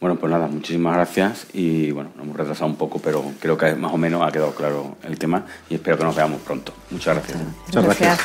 Bueno, 0.00 0.16
pues 0.16 0.30
nada, 0.30 0.46
muchísimas 0.46 0.94
gracias 0.94 1.46
y 1.54 1.90
bueno, 1.90 2.10
nos 2.16 2.24
hemos 2.24 2.36
retrasado 2.36 2.66
un 2.66 2.76
poco, 2.76 2.98
pero 2.98 3.24
creo 3.40 3.56
que 3.56 3.74
más 3.74 3.92
o 3.92 3.96
menos 3.96 4.22
ha 4.22 4.30
quedado 4.30 4.54
claro 4.54 4.96
el 5.02 5.18
tema 5.18 5.44
y 5.70 5.74
espero 5.76 5.96
que 5.96 6.04
nos 6.04 6.14
veamos 6.14 6.40
pronto. 6.42 6.72
Muchas 6.90 7.16
gracias. 7.16 7.38
Muchas 7.66 7.84
gracias. 7.84 8.20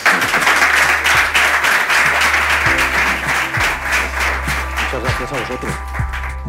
Muchas 4.84 5.04
gracias 5.04 5.32
a 5.32 5.40
vosotros. 5.40 5.72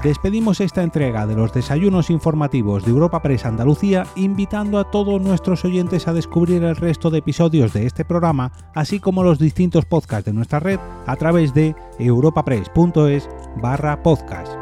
Despedimos 0.02 0.60
esta 0.60 0.82
entrega 0.82 1.28
de 1.28 1.36
los 1.36 1.52
desayunos 1.52 2.10
informativos 2.10 2.84
de 2.84 2.90
Europa 2.90 3.22
Press 3.22 3.44
Andalucía 3.44 4.04
invitando 4.16 4.80
a 4.80 4.90
todos 4.90 5.22
nuestros 5.22 5.64
oyentes 5.64 6.08
a 6.08 6.12
descubrir 6.12 6.64
el 6.64 6.74
resto 6.74 7.08
de 7.10 7.18
episodios 7.18 7.72
de 7.72 7.86
este 7.86 8.04
programa, 8.04 8.50
así 8.74 8.98
como 8.98 9.22
los 9.22 9.38
distintos 9.38 9.84
podcasts 9.84 10.24
de 10.24 10.32
nuestra 10.32 10.58
red 10.58 10.80
a 11.06 11.14
través 11.14 11.54
de 11.54 11.76
europapress.es 12.00 13.28
barra 13.60 14.02
podcast. 14.02 14.61